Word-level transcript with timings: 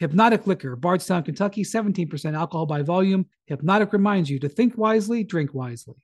Hpnotiq 0.00 0.46
Liquor, 0.46 0.76
Bardstown, 0.76 1.24
Kentucky, 1.24 1.64
17% 1.64 2.36
alcohol 2.36 2.66
by 2.66 2.82
volume. 2.82 3.26
Hpnotiq 3.50 3.92
reminds 3.92 4.30
you 4.30 4.38
to 4.38 4.48
think 4.48 4.78
wisely, 4.78 5.24
drink 5.24 5.52
wisely. 5.54 5.96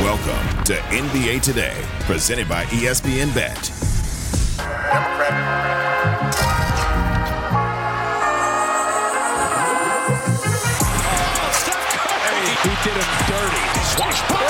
Welcome 0.00 0.64
to 0.64 0.74
NBA 0.74 1.42
Today, 1.42 1.76
presented 2.00 2.48
by 2.48 2.64
ESPN 2.64 3.34
Bet. 3.34 3.70
He 12.62 12.68
did 12.68 12.96
him 12.96 13.10
dirty. 13.26 13.64
Swash 13.82 14.41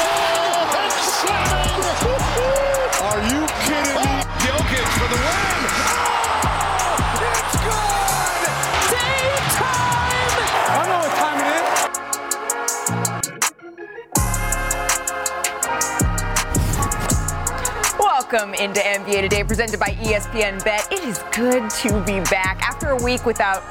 Welcome 18.32 18.54
into 18.54 18.80
NBA 18.80 19.20
Today, 19.22 19.44
presented 19.44 19.78
by 19.78 19.88
ESPN 19.88 20.64
Bet. 20.64 20.90
It 20.90 21.04
is 21.04 21.18
good 21.32 21.68
to 21.68 22.00
be 22.06 22.20
back 22.30 22.62
after 22.62 22.88
a 22.88 22.96
week 22.96 23.26
without, 23.26 23.62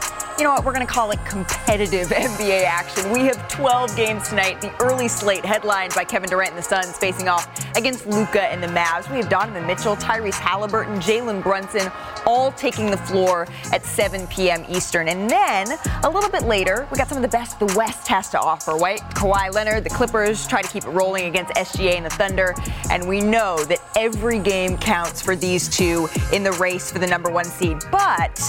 you 0.41 0.47
know 0.47 0.53
what, 0.53 0.65
we're 0.65 0.73
going 0.73 0.87
to 0.87 0.91
call 0.91 1.11
it 1.11 1.23
competitive 1.23 2.07
NBA 2.09 2.63
action. 2.63 3.11
We 3.11 3.19
have 3.25 3.47
12 3.47 3.95
games 3.95 4.27
tonight. 4.27 4.59
The 4.59 4.75
early 4.81 5.07
slate 5.07 5.45
headlined 5.45 5.93
by 5.93 6.03
Kevin 6.03 6.31
Durant 6.31 6.49
and 6.49 6.57
the 6.57 6.63
Suns 6.63 6.97
facing 6.97 7.27
off 7.27 7.47
against 7.77 8.07
Luka 8.07 8.41
and 8.41 8.61
the 8.61 8.67
Mavs. 8.67 9.07
We 9.11 9.17
have 9.17 9.29
Donovan 9.29 9.67
Mitchell, 9.67 9.95
Tyrese 9.97 10.33
Haliburton, 10.33 10.99
Jalen 10.99 11.43
Brunson, 11.43 11.91
all 12.25 12.51
taking 12.53 12.89
the 12.89 12.97
floor 12.97 13.47
at 13.71 13.85
7 13.85 14.25
p.m. 14.27 14.65
Eastern. 14.67 15.09
And 15.09 15.29
then 15.29 15.77
a 16.03 16.09
little 16.09 16.31
bit 16.31 16.45
later, 16.45 16.87
we 16.91 16.97
got 16.97 17.07
some 17.07 17.19
of 17.19 17.21
the 17.21 17.27
best 17.27 17.59
the 17.59 17.71
West 17.77 18.07
has 18.07 18.29
to 18.29 18.39
offer, 18.39 18.71
right? 18.71 18.99
Kawhi 19.13 19.53
Leonard, 19.53 19.83
the 19.83 19.91
Clippers 19.91 20.47
try 20.47 20.63
to 20.63 20.67
keep 20.67 20.85
it 20.85 20.89
rolling 20.89 21.25
against 21.25 21.53
SGA 21.53 21.97
and 21.97 22.05
the 22.07 22.09
Thunder. 22.09 22.55
And 22.89 23.07
we 23.07 23.21
know 23.21 23.63
that 23.65 23.77
every 23.95 24.39
game 24.39 24.75
counts 24.79 25.21
for 25.21 25.35
these 25.35 25.69
two 25.69 26.09
in 26.33 26.41
the 26.41 26.53
race 26.53 26.91
for 26.91 26.97
the 26.97 27.05
number 27.05 27.29
one 27.29 27.45
seed. 27.45 27.77
But 27.91 28.39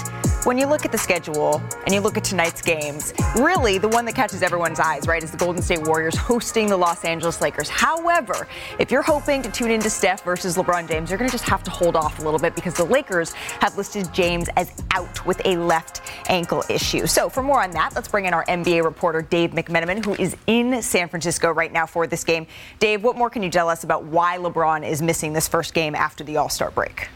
when 0.44 0.58
you 0.58 0.66
look 0.66 0.84
at 0.84 0.90
the 0.90 0.98
schedule 0.98 1.62
and 1.84 1.94
you 1.94 2.00
look 2.00 2.16
at 2.16 2.24
tonight's 2.24 2.62
games, 2.62 3.12
really 3.36 3.78
the 3.78 3.88
one 3.88 4.04
that 4.04 4.14
catches 4.14 4.42
everyone's 4.42 4.80
eyes, 4.80 5.06
right, 5.06 5.22
is 5.22 5.30
the 5.30 5.36
Golden 5.36 5.62
State 5.62 5.82
Warriors 5.82 6.16
hosting 6.16 6.68
the 6.68 6.76
Los 6.76 7.04
Angeles 7.04 7.40
Lakers. 7.40 7.68
However, 7.68 8.46
if 8.78 8.90
you're 8.90 9.02
hoping 9.02 9.42
to 9.42 9.50
tune 9.50 9.70
into 9.70 9.90
Steph 9.90 10.22
versus 10.22 10.56
LeBron 10.56 10.88
James, 10.88 11.10
you're 11.10 11.18
going 11.18 11.30
to 11.30 11.36
just 11.36 11.48
have 11.48 11.62
to 11.64 11.70
hold 11.70 11.96
off 11.96 12.18
a 12.18 12.22
little 12.22 12.38
bit 12.38 12.54
because 12.54 12.74
the 12.74 12.84
Lakers 12.84 13.32
have 13.32 13.76
listed 13.76 14.12
James 14.12 14.48
as 14.56 14.72
out 14.92 15.24
with 15.26 15.40
a 15.44 15.56
left 15.56 16.02
ankle 16.28 16.64
issue. 16.68 17.06
So, 17.06 17.28
for 17.28 17.42
more 17.42 17.62
on 17.62 17.70
that, 17.72 17.92
let's 17.94 18.08
bring 18.08 18.26
in 18.26 18.34
our 18.34 18.44
NBA 18.46 18.84
reporter, 18.84 19.22
Dave 19.22 19.50
McMenamin, 19.50 20.04
who 20.04 20.14
is 20.14 20.36
in 20.46 20.82
San 20.82 21.08
Francisco 21.08 21.50
right 21.50 21.72
now 21.72 21.86
for 21.86 22.06
this 22.06 22.24
game. 22.24 22.46
Dave, 22.78 23.02
what 23.02 23.16
more 23.16 23.30
can 23.30 23.42
you 23.42 23.50
tell 23.50 23.68
us 23.68 23.84
about 23.84 24.04
why 24.04 24.38
LeBron 24.38 24.88
is 24.88 25.02
missing 25.02 25.32
this 25.32 25.48
first 25.48 25.74
game 25.74 25.94
after 25.94 26.24
the 26.24 26.36
All 26.36 26.48
Star 26.48 26.70
break? 26.70 27.08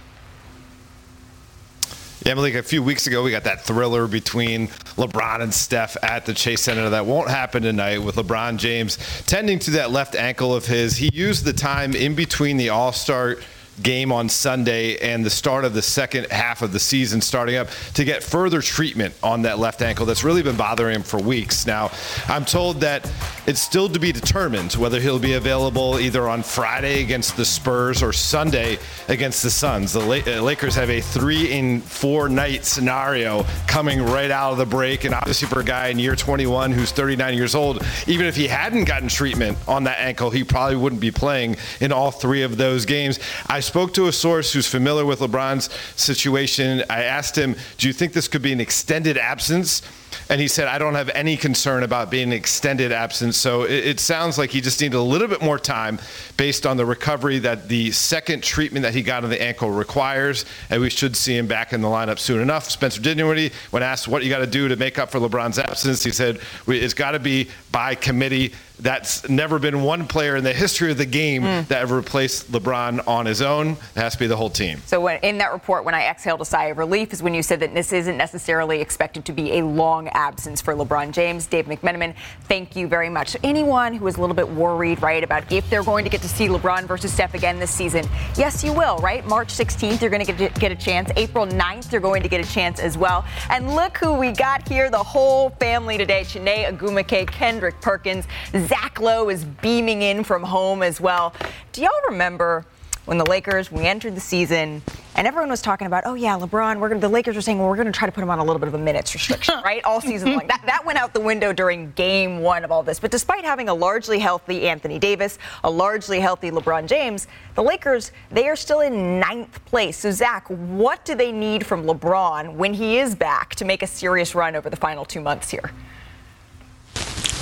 Yeah, 2.27 2.35
Malik, 2.35 2.57
a 2.57 2.63
few 2.65 2.83
weeks 2.83 3.07
ago, 3.07 3.23
we 3.23 3.31
got 3.31 3.45
that 3.45 3.61
thriller 3.61 4.09
between 4.09 4.67
LeBron 4.97 5.43
and 5.43 5.55
Steph 5.55 5.97
at 6.03 6.27
the 6.27 6.35
Chase 6.35 6.61
Center. 6.61 6.91
That 6.91 7.07
won't 7.07 7.31
happen 7.31 7.63
tonight 7.63 7.99
with 7.99 8.17
LeBron 8.17 8.57
James 8.57 8.99
tending 9.27 9.61
to 9.61 9.71
that 9.71 9.93
left 9.93 10.17
ankle 10.17 10.53
of 10.53 10.67
his. 10.67 10.97
He 10.97 11.09
used 11.15 11.45
the 11.45 11.53
time 11.53 11.95
in 11.95 12.17
between 12.17 12.57
the 12.57 12.71
All 12.71 12.91
Star 12.91 13.37
game 13.83 14.13
on 14.13 14.29
Sunday 14.29 14.97
and 14.99 15.25
the 15.25 15.31
start 15.31 15.65
of 15.65 15.75
the 15.75 15.83
second 15.83 16.31
half 16.31 16.63
of 16.63 16.73
the 16.73 16.81
season 16.81 17.21
starting 17.21 17.57
up 17.57 17.69
to 17.95 18.05
get 18.05 18.23
further 18.23 18.61
treatment 18.61 19.15
on 19.23 19.43
that 19.43 19.59
left 19.59 19.83
ankle 19.83 20.07
that's 20.07 20.25
really 20.25 20.43
been 20.43 20.57
bothering 20.57 20.97
him 20.97 21.03
for 21.03 21.21
weeks. 21.21 21.67
Now, 21.67 21.91
I'm 22.29 22.45
told 22.45 22.81
that 22.81 23.11
it's 23.47 23.61
still 23.61 23.89
to 23.89 23.99
be 23.99 24.13
determined 24.13 24.73
whether 24.75 25.01
he'll 25.01 25.19
be 25.19 25.35
available 25.35 25.99
either 25.99 26.29
on 26.29 26.43
Friday 26.43 27.03
against 27.03 27.37
the 27.37 27.45
Spurs 27.45 28.03
or 28.03 28.13
Sunday 28.13 28.79
against 29.09 29.43
the 29.43 29.51
Suns. 29.51 29.93
The 29.93 30.01
uh, 30.01 30.43
Lakers 30.43 30.75
have 30.75 30.91
a 30.91 31.01
three 31.01 31.53
in 31.53 31.81
four 31.81 32.29
night 32.29 32.65
scenario 32.65 33.45
coming 33.67 34.03
right 34.03 34.31
out 34.31 34.53
of 34.53 34.59
the 34.59 34.67
break. 34.67 35.05
And 35.05 35.15
obviously, 35.15 35.49
for 35.49 35.61
a 35.61 35.65
guy 35.65 35.89
in 35.89 35.99
year 35.99 36.17
21 36.17 36.73
who's 36.73 36.93
39 36.93 37.35
years 37.35 37.55
old, 37.55 37.85
even 38.07 38.27
if 38.27 38.37
he 38.37 38.47
hadn't 38.47 38.85
gotten 38.85 39.09
treatment 39.09 39.59
on 39.69 39.85
that 39.85 39.99
ankle, 39.99 40.31
he 40.31 40.45
probably 40.45 40.77
wouldn't 40.77 41.01
be 41.01 41.11
playing 41.11 41.57
in 41.81 41.93
all 41.93 42.11
three 42.11 42.43
of 42.43 42.57
those 42.57 42.85
games. 42.85 43.19
I 43.47 43.61
spoke 43.67 43.93
to 43.95 44.07
a 44.07 44.13
source 44.13 44.53
who's 44.53 44.67
familiar 44.67 45.05
with 45.05 45.21
LeBron's 45.21 45.69
situation. 45.97 46.83
I 46.89 47.03
asked 47.03 47.37
him, 47.37 47.57
Do 47.79 47.87
you 47.87 47.93
think 47.93 48.13
this 48.13 48.29
could 48.29 48.43
be 48.43 48.53
an 48.53 48.61
extended 48.61 49.19
absence? 49.19 49.83
And 50.29 50.41
he 50.41 50.49
said, 50.49 50.67
I 50.67 50.79
don't 50.79 50.95
have 50.95 51.09
any 51.11 51.37
concern 51.37 51.83
about 51.83 52.11
being 52.11 52.29
an 52.29 52.33
extended 52.33 52.91
absence. 52.91 53.37
So 53.37 53.63
it, 53.63 53.87
it, 53.87 54.01
sounds 54.01 54.39
like 54.39 54.51
he 54.51 54.61
just 54.61 54.81
needed 54.81 54.97
a 54.97 55.03
little 55.03 55.29
bit 55.29 55.41
more 55.41 55.59
time 55.59 55.99
based 56.37 56.67
on 56.67 56.77
the 56.77 56.85
recovery 56.85 57.39
that 57.41 57.69
the 57.69 57.93
second 57.93 58.43
treatment 58.43 58.83
that 58.83 58.95
he 58.95 59.03
got 59.03 59.23
on 59.25 59.31
the 59.31 59.41
ankle 59.41 59.71
requires. 59.71 60.45
And 60.71 60.81
we 60.81 60.91
should 60.91 61.17
see 61.17 61.37
him 61.37 61.47
back 61.47 61.73
in 61.73 61.81
the 61.81 61.89
lineup 61.89 62.19
soon 62.19 62.41
enough. 62.41 62.69
Spencer 62.71 63.01
Dinwiddie, 63.01 63.53
when 63.71 63.83
asked 63.83 64.09
what 64.09 64.25
you 64.25 64.31
got 64.31 64.41
to 64.41 64.47
do 64.47 64.69
to 64.69 64.77
make 64.77 64.99
up 64.99 65.11
for 65.11 65.21
LeBron's 65.21 65.59
absence, 65.59 66.03
he 66.03 66.11
said, 66.11 66.41
It's 66.67 66.95
got 66.95 67.13
to 67.13 67.21
be 67.21 67.49
by 67.71 67.95
committee. 67.95 68.53
That's 68.79 69.29
never 69.29 69.59
been 69.59 69.83
one 69.83 70.07
player 70.07 70.37
in 70.37 70.45
the 70.45 70.53
history 70.53 70.91
of 70.91 70.99
the 70.99 71.07
game 71.07 71.43
mm. 71.43 71.67
that 71.69 71.83
ever 71.83 71.97
replaced 71.97 72.53
LeBron 72.53 73.07
on 73.07 73.27
his 73.27 73.41
own. 73.41 73.69
It 73.71 73.79
has 73.97 74.13
to 74.15 74.19
be 74.19 74.27
the 74.27 74.37
whole 74.37 74.51
team. 74.51 74.81
So 74.87 75.01
when, 75.01 75.19
in 75.21 75.39
that 75.39 75.53
report, 75.53 75.85
when 75.85 75.95
I 75.95 76.07
exhaled 76.07 76.41
a 76.41 76.45
sigh 76.45 76.67
of 76.67 76.79
relief, 76.79 77.13
is 77.13 77.23
when 77.23 77.35
you 77.35 77.43
said 77.43 77.61
that 77.61 77.75
this 77.75 77.93
isn't 77.93 78.17
necessarily 78.17 78.81
expected 78.81 79.25
to 79.25 79.33
be 79.33 79.59
a 79.59 79.65
long 79.65 80.09
absence 80.09 80.61
for 80.61 80.75
LeBron 80.75 81.13
James. 81.13 81.47
Dave 81.47 81.67
McMenamin, 81.67 82.15
thank 82.45 82.77
you 82.77 82.87
very 82.87 83.09
much. 83.09 83.29
So 83.31 83.39
anyone 83.43 83.95
who 83.95 84.07
is 84.07 84.17
a 84.17 84.21
little 84.21 84.37
bit 84.37 84.49
worried, 84.49 85.03
right, 85.03 85.25
about 85.25 85.51
if 85.51 85.69
they're 85.71 85.85
going 85.85 86.05
to 86.05 86.11
get 86.11 86.23
to 86.23 86.29
see 86.29 86.49
LeBron 86.49 86.85
versus 86.85 87.13
Steph 87.13 87.35
again 87.35 87.59
this 87.59 87.71
season, 87.71 88.07
yes, 88.37 88.63
you 88.63 88.73
will, 88.73 88.99
right? 88.99 89.27
March 89.27 89.49
16th, 89.49 90.01
you're 90.01 90.11
going 90.11 90.25
to 90.25 90.33
get, 90.33 90.55
get 90.59 90.73
a 90.73 90.77
chance. 90.77 91.11
April 91.17 91.47
9th, 91.47 91.93
you're 91.93 92.01
going 92.01 92.23
to 92.23 92.29
get 92.29 92.45
a 92.45 92.51
chance 92.53 92.81
as 92.81 92.99
well. 92.99 93.25
And 93.51 93.75
look 93.75 93.97
who 93.97 94.13
we 94.13 94.33
got 94.33 94.69
here, 94.69 94.91
the 94.91 94.99
whole 94.99 95.51
family 95.51 95.97
today. 95.97 96.25
Chiney 96.25 96.65
Ogwumike, 96.65 97.27
Kendrick 97.29 97.81
Perkins, 97.81 98.27
Zach 98.67 99.01
Lowe 99.01 99.29
is 99.29 99.45
beaming 99.45 100.03
in 100.03 100.25
from 100.25 100.43
home 100.43 100.83
as 100.83 101.01
well. 101.01 101.35
Do 101.73 101.83
y'all 101.83 101.91
remember 102.09 102.65
when 103.05 103.19
the 103.19 103.25
Lakers, 103.27 103.71
we 103.71 103.87
entered 103.87 104.17
the 104.17 104.21
season, 104.21 104.83
and 105.15 105.27
everyone 105.29 105.49
was 105.49 105.63
talking 105.63 105.87
about, 105.87 106.03
oh 106.07 106.15
yeah, 106.15 106.37
LeBron. 106.37 106.81
We're 106.81 106.89
gonna, 106.89 107.01
the 107.01 107.09
Lakers 107.09 107.37
were 107.37 107.41
saying, 107.41 107.59
well, 107.59 107.69
we're 107.69 107.77
going 107.77 107.87
to 107.87 107.93
try 107.93 108.07
to 108.07 108.13
put 108.13 108.23
him 108.23 108.31
on 108.31 108.41
a 108.41 108.45
little 108.45 108.59
bit 108.59 108.67
of 108.67 108.75
a 108.75 108.79
minutes 108.79 109.15
restriction, 109.15 109.55
right, 109.65 109.83
all 109.85 110.01
season 110.01 110.33
long. 110.33 110.47
That, 110.49 110.63
that 110.67 110.85
went 110.85 110.99
out 110.99 111.15
the 111.15 111.21
window 111.21 111.53
during 111.53 111.93
Game 111.93 112.41
One 112.41 112.65
of 112.65 112.73
all 112.73 112.83
this. 112.83 112.99
But 112.99 113.13
despite 113.13 113.45
having 113.45 113.69
a 113.69 113.75
largely 113.75 114.19
healthy 114.19 114.69
Anthony 114.69 114.99
Davis, 114.99 115.39
a 115.63 115.71
largely 115.71 116.19
healthy 116.19 116.51
LeBron 116.51 116.87
James, 116.87 117.29
the 117.55 117.63
Lakers 117.63 118.11
they 118.33 118.49
are 118.49 118.57
still 118.57 118.81
in 118.81 119.21
ninth 119.21 119.65
place. 119.67 119.99
So 119.99 120.11
Zach, 120.11 120.45
what 120.49 121.05
do 121.05 121.15
they 121.15 121.31
need 121.31 121.65
from 121.65 121.85
LeBron 121.85 122.55
when 122.55 122.75
he 122.75 122.99
is 122.99 123.15
back 123.15 123.55
to 123.55 123.65
make 123.65 123.85
a 123.85 123.87
serious 123.87 124.35
run 124.35 124.57
over 124.57 124.69
the 124.69 124.77
final 124.77 125.05
two 125.05 125.21
months 125.21 125.49
here? 125.49 125.71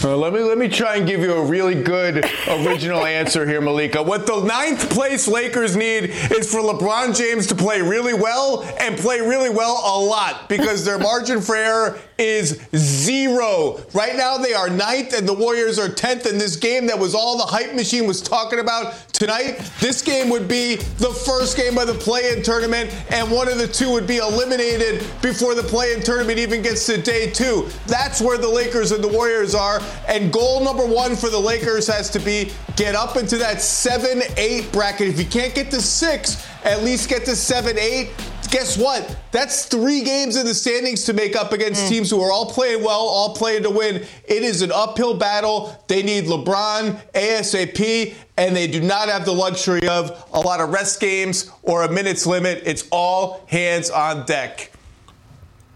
Uh, 0.05 0.15
let 0.15 0.35
me 0.35 0.41
let 0.41 0.59
me 0.59 0.69
try 0.69 0.97
and 0.97 1.07
give 1.07 1.21
you 1.21 1.33
a 1.33 1.43
really 1.43 1.83
good 1.83 2.23
original 2.47 3.07
answer 3.07 3.47
here, 3.47 3.63
Malika. 3.63 4.03
What 4.03 4.27
the 4.27 4.45
ninth 4.45 4.91
place 4.91 5.27
Lakers 5.27 5.77
need 5.77 6.11
is 6.11 6.53
for 6.53 6.61
LeBron 6.61 7.17
James 7.17 7.47
to 7.47 7.55
play 7.55 7.81
really 7.81 8.13
well 8.13 8.65
and 8.79 8.99
play 8.99 9.21
really 9.21 9.49
well 9.49 9.81
a 9.83 9.97
lot 9.99 10.47
because 10.47 10.85
their 10.85 10.99
margin 11.11 11.41
for 11.41 11.57
error 11.57 11.99
is 12.19 12.61
zero. 12.77 13.81
Right 13.95 14.15
now 14.15 14.37
they 14.37 14.53
are 14.53 14.69
ninth 14.69 15.15
and 15.15 15.27
the 15.27 15.33
Warriors 15.33 15.79
are 15.79 15.89
tenth. 15.89 16.27
In 16.27 16.37
this 16.37 16.57
game 16.57 16.87
that 16.89 16.99
was 16.99 17.15
all 17.15 17.39
the 17.39 17.45
hype 17.45 17.75
machine 17.75 18.07
was 18.07 18.21
talking 18.21 18.59
about 18.59 19.09
tonight, 19.09 19.59
this 19.81 20.03
game 20.03 20.29
would 20.29 20.47
be 20.47 20.77
the 20.77 21.11
first 21.27 21.57
game 21.57 21.79
of 21.79 21.87
the 21.87 21.95
play-in 21.95 22.43
tournament, 22.43 22.95
and 23.11 23.31
one 23.31 23.49
of 23.49 23.57
the 23.57 23.67
two 23.67 23.91
would 23.91 24.07
be 24.07 24.19
eliminated 24.19 25.01
before 25.23 25.55
the 25.55 25.63
play-in 25.63 26.03
tournament 26.03 26.39
even 26.39 26.61
gets 26.61 26.85
to 26.87 27.01
day 27.01 27.31
two. 27.31 27.69
That's 27.87 28.21
where 28.21 28.37
the 28.37 28.49
Lakers 28.49 28.93
and 28.93 29.03
the 29.03 29.09
Warriors 29.09 29.55
are. 29.55 29.81
And 30.07 30.33
goal 30.33 30.63
number 30.63 30.85
one 30.85 31.17
for 31.17 31.31
the 31.31 31.39
Lakers 31.39 31.87
has 31.87 32.11
to 32.11 32.19
be 32.19 32.53
get 32.77 32.95
up 32.95 33.17
into 33.17 33.37
that 33.39 33.61
7 33.61 34.23
8 34.37 34.73
bracket. 34.73 35.09
If 35.09 35.19
you 35.19 35.27
can't 35.27 35.55
get 35.55 35.71
to 35.71 35.81
six, 35.81 36.47
at 36.65 36.83
least 36.83 37.09
get 37.09 37.25
to 37.27 37.37
7 37.37 37.79
8. 37.79 38.11
guess 38.51 38.77
what? 38.79 39.17
That's 39.33 39.67
three 39.67 40.03
games 40.03 40.37
in 40.37 40.47
the 40.47 40.55
standings 40.55 41.05
to 41.05 41.13
make 41.13 41.35
up 41.37 41.53
against 41.53 41.85
mm. 41.85 41.89
teams 41.89 42.11
who 42.11 42.21
are 42.21 42.31
all 42.31 42.51
playing 42.51 42.83
well, 42.83 43.01
all 43.01 43.35
playing 43.35 43.63
to 43.65 43.71
win. 43.71 43.97
It 44.27 44.43
is 44.43 44.63
an 44.63 44.71
uphill 44.73 45.15
battle. 45.15 45.83
They 45.89 46.03
need 46.03 46.25
LeBron 46.25 47.13
ASAP, 47.13 48.15
and 48.37 48.55
they 48.55 48.67
do 48.67 48.81
not 48.81 49.09
have 49.09 49.25
the 49.25 49.33
luxury 49.33 49.89
of 49.89 50.27
a 50.33 50.41
lot 50.41 50.61
of 50.61 50.71
rest 50.71 51.01
games 51.01 51.51
or 51.63 51.85
a 51.85 51.91
minutes 51.91 52.27
limit. 52.27 52.63
It's 52.67 52.87
all 52.91 53.45
hands 53.49 53.91
on 53.91 54.27
deck. 54.27 54.71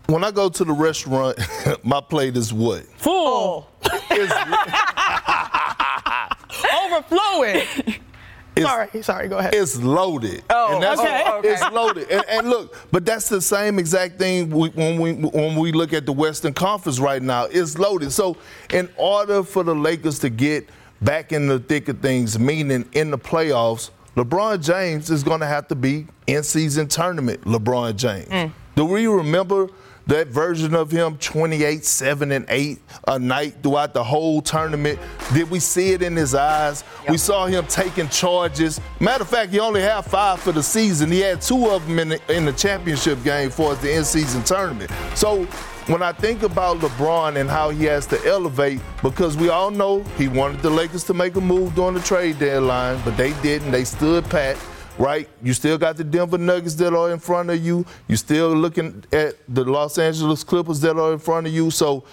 When 0.09 0.25
I 0.25 0.31
go 0.31 0.49
to 0.49 0.65
the 0.65 0.73
restaurant, 0.73 1.39
my 1.85 2.01
plate 2.01 2.35
is 2.35 2.51
what? 2.51 2.87
Full. 2.97 3.69
Overflowing. 6.83 7.67
sorry, 8.59 9.03
sorry, 9.03 9.29
go 9.29 9.37
ahead. 9.37 9.55
It's 9.55 9.77
loaded. 9.77 10.45
Oh, 10.49 10.73
and 10.73 10.83
that's, 10.83 10.99
okay. 10.99 11.25
okay. 11.31 11.49
It's 11.51 11.71
loaded. 11.71 12.09
And, 12.09 12.25
and, 12.27 12.49
look, 12.49 12.75
but 12.91 13.05
that's 13.05 13.29
the 13.29 13.43
same 13.43 13.79
exact 13.79 14.19
thing 14.19 14.49
when 14.49 14.99
we 14.99 15.13
when 15.13 15.57
we 15.57 15.73
look 15.73 15.93
at 15.93 16.07
the 16.07 16.13
Western 16.13 16.55
Conference 16.55 16.99
right 16.99 17.23
now. 17.23 17.45
It's 17.45 17.79
loaded. 17.79 18.11
So, 18.11 18.39
in 18.71 18.89
order 18.97 19.43
for 19.43 19.63
the 19.63 19.75
Lakers 19.75 20.19
to 20.21 20.31
get 20.31 20.71
back 21.03 21.33
in 21.33 21.49
the 21.49 21.59
thick 21.59 21.91
of 21.91 22.01
things, 22.01 22.39
meaning 22.39 22.89
in 22.95 23.11
the 23.11 23.19
playoffs, 23.19 23.91
LeBron 24.17 24.65
James 24.65 25.11
is 25.11 25.23
going 25.23 25.41
to 25.41 25.47
have 25.47 25.69
to 25.69 25.75
be 25.75 26.07
in 26.27 26.43
season 26.43 26.89
tournament. 26.89 27.43
LeBron 27.43 27.95
James. 27.97 28.29
Mm. 28.29 28.53
Do 28.75 28.87
we 28.87 29.07
remember? 29.07 29.69
That 30.09 30.29
version 30.29 30.75
of 30.75 30.91
him 30.91 31.17
28 31.19 31.85
7 31.85 32.33
and 32.33 32.47
8 32.49 32.79
a 33.09 33.19
night 33.19 33.55
throughout 33.63 33.95
the 33.95 34.03
whole 34.03 34.41
tournament 34.43 34.99
did 35.33 35.51
we 35.51 35.61
see 35.61 35.91
it 35.91 36.03
in 36.03 36.17
his 36.17 36.35
eyes? 36.35 36.83
Yep. 37.03 37.11
we 37.11 37.19
saw 37.19 37.47
him 37.47 37.67
taking 37.67 38.09
charges. 38.09 38.81
Matter 39.01 39.23
of 39.23 39.29
fact 39.29 39.53
he 39.53 39.61
only 39.61 39.83
had 39.83 40.03
five 40.03 40.41
for 40.41 40.53
the 40.53 40.63
season. 40.63 41.11
He 41.11 41.21
had 41.21 41.43
two 41.43 41.69
of 41.69 41.87
them 41.87 41.99
in 41.99 42.09
the, 42.09 42.35
in 42.35 42.47
the 42.47 42.53
championship 42.53 43.23
game 43.23 43.51
for 43.51 43.75
the 43.77 43.95
in-season 43.95 44.43
tournament. 44.45 44.91
So 45.15 45.45
when 45.87 46.03
I 46.03 46.13
think 46.13 46.43
about 46.43 46.79
LeBron 46.79 47.37
and 47.37 47.49
how 47.49 47.71
he 47.71 47.85
has 47.85 48.07
to 48.07 48.27
elevate, 48.27 48.81
because 49.03 49.37
we 49.37 49.51
all 49.51 49.71
know 49.71 50.03
he 50.17 50.29
wanted 50.29 50.61
the 50.61 50.71
Lakers 50.71 51.05
to 51.05 51.15
make 51.15 51.37
a 51.37 51.41
move 51.41 51.75
during 51.75 51.95
the 51.95 52.01
trade 52.01 52.39
deadline, 52.39 53.01
but 53.05 53.17
they 53.17 53.33
didn't. 53.43 53.71
They 53.71 53.85
stood 53.85 54.25
pat 54.31 54.57
right? 54.99 55.29
You 55.43 55.53
still 55.53 55.79
got 55.79 55.97
the 55.97 56.05
Denver 56.05 56.39
Nuggets 56.39 56.75
that 56.77 56.95
are 56.95 57.13
in 57.13 57.19
front 57.19 57.51
of 57.51 57.65
you. 57.65 57.87
You're 58.09 58.17
still 58.17 58.55
looking 58.55 59.05
at 59.13 59.37
the 59.49 59.65
Los 59.65 59.99
Angeles 59.99 60.45
Clippers 60.45 60.81
that 60.81 60.99
are 60.99 61.13
in 61.13 61.19
front 61.19 61.47
of 61.47 61.53
you. 61.53 61.71
So, 61.71 62.05